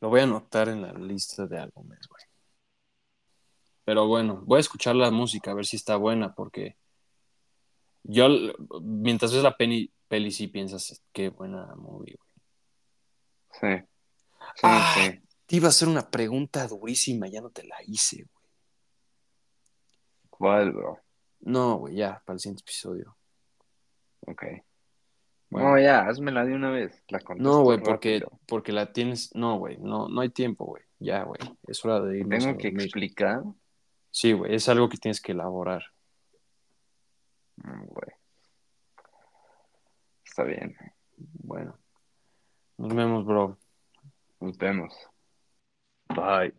Lo 0.00 0.08
voy 0.08 0.20
a 0.20 0.22
anotar 0.24 0.68
en 0.68 0.82
la 0.82 0.92
lista 0.92 1.46
de 1.46 1.58
álbumes, 1.58 2.00
güey. 2.08 2.22
Pero 3.84 4.06
bueno, 4.06 4.42
voy 4.44 4.58
a 4.58 4.60
escuchar 4.60 4.94
la 4.96 5.10
música 5.10 5.50
a 5.50 5.54
ver 5.54 5.66
si 5.66 5.76
está 5.76 5.96
buena, 5.96 6.34
porque 6.34 6.76
yo, 8.02 8.28
mientras 8.82 9.32
ves 9.32 9.42
la 9.42 9.56
peli, 9.56 9.92
peli 10.08 10.30
sí 10.30 10.46
piensas, 10.48 11.02
qué 11.12 11.30
buena 11.30 11.74
movie, 11.74 12.16
güey. 12.16 13.80
Sí. 13.80 13.86
Sí, 14.54 14.60
Ah. 14.62 14.94
sí. 14.94 15.22
Te 15.46 15.56
iba 15.56 15.66
a 15.66 15.70
hacer 15.70 15.88
una 15.88 16.10
pregunta 16.10 16.66
durísima, 16.68 17.26
ya 17.28 17.40
no 17.40 17.50
te 17.50 17.66
la 17.66 17.76
hice, 17.86 18.16
güey. 18.16 18.48
¿Cuál, 20.28 20.72
bro? 20.72 21.00
No, 21.40 21.76
güey, 21.78 21.96
ya, 21.96 22.22
para 22.24 22.34
el 22.34 22.40
siguiente 22.40 22.62
episodio. 22.62 23.16
Ok. 24.26 24.44
Bueno. 25.50 25.70
No, 25.70 25.78
ya, 25.80 26.06
házmela 26.06 26.44
de 26.44 26.54
una 26.54 26.70
vez. 26.70 27.02
La 27.08 27.20
No, 27.36 27.62
güey, 27.62 27.78
porque, 27.80 28.22
porque 28.46 28.72
la 28.72 28.92
tienes. 28.92 29.34
No, 29.34 29.58
güey, 29.58 29.78
no, 29.78 30.08
no 30.08 30.20
hay 30.20 30.28
tiempo, 30.28 30.66
güey. 30.66 30.82
Ya, 30.98 31.22
güey. 31.22 31.40
Es 31.66 31.84
hora 31.84 32.00
de 32.00 32.18
irnos 32.18 32.44
Tengo 32.44 32.58
que 32.58 32.68
explicar. 32.68 33.42
Sí, 34.10 34.32
güey, 34.32 34.54
es 34.54 34.68
algo 34.68 34.88
que 34.88 34.98
tienes 34.98 35.20
que 35.20 35.32
elaborar. 35.32 35.82
Mm, 37.56 37.84
Güey. 37.86 38.12
Está 40.24 40.44
bien. 40.44 40.76
Bueno. 41.16 41.76
Nos 42.76 42.94
vemos, 42.94 43.24
bro. 43.24 43.58
Nos 44.40 44.56
vemos. 44.56 44.94
Bye. 46.08 46.54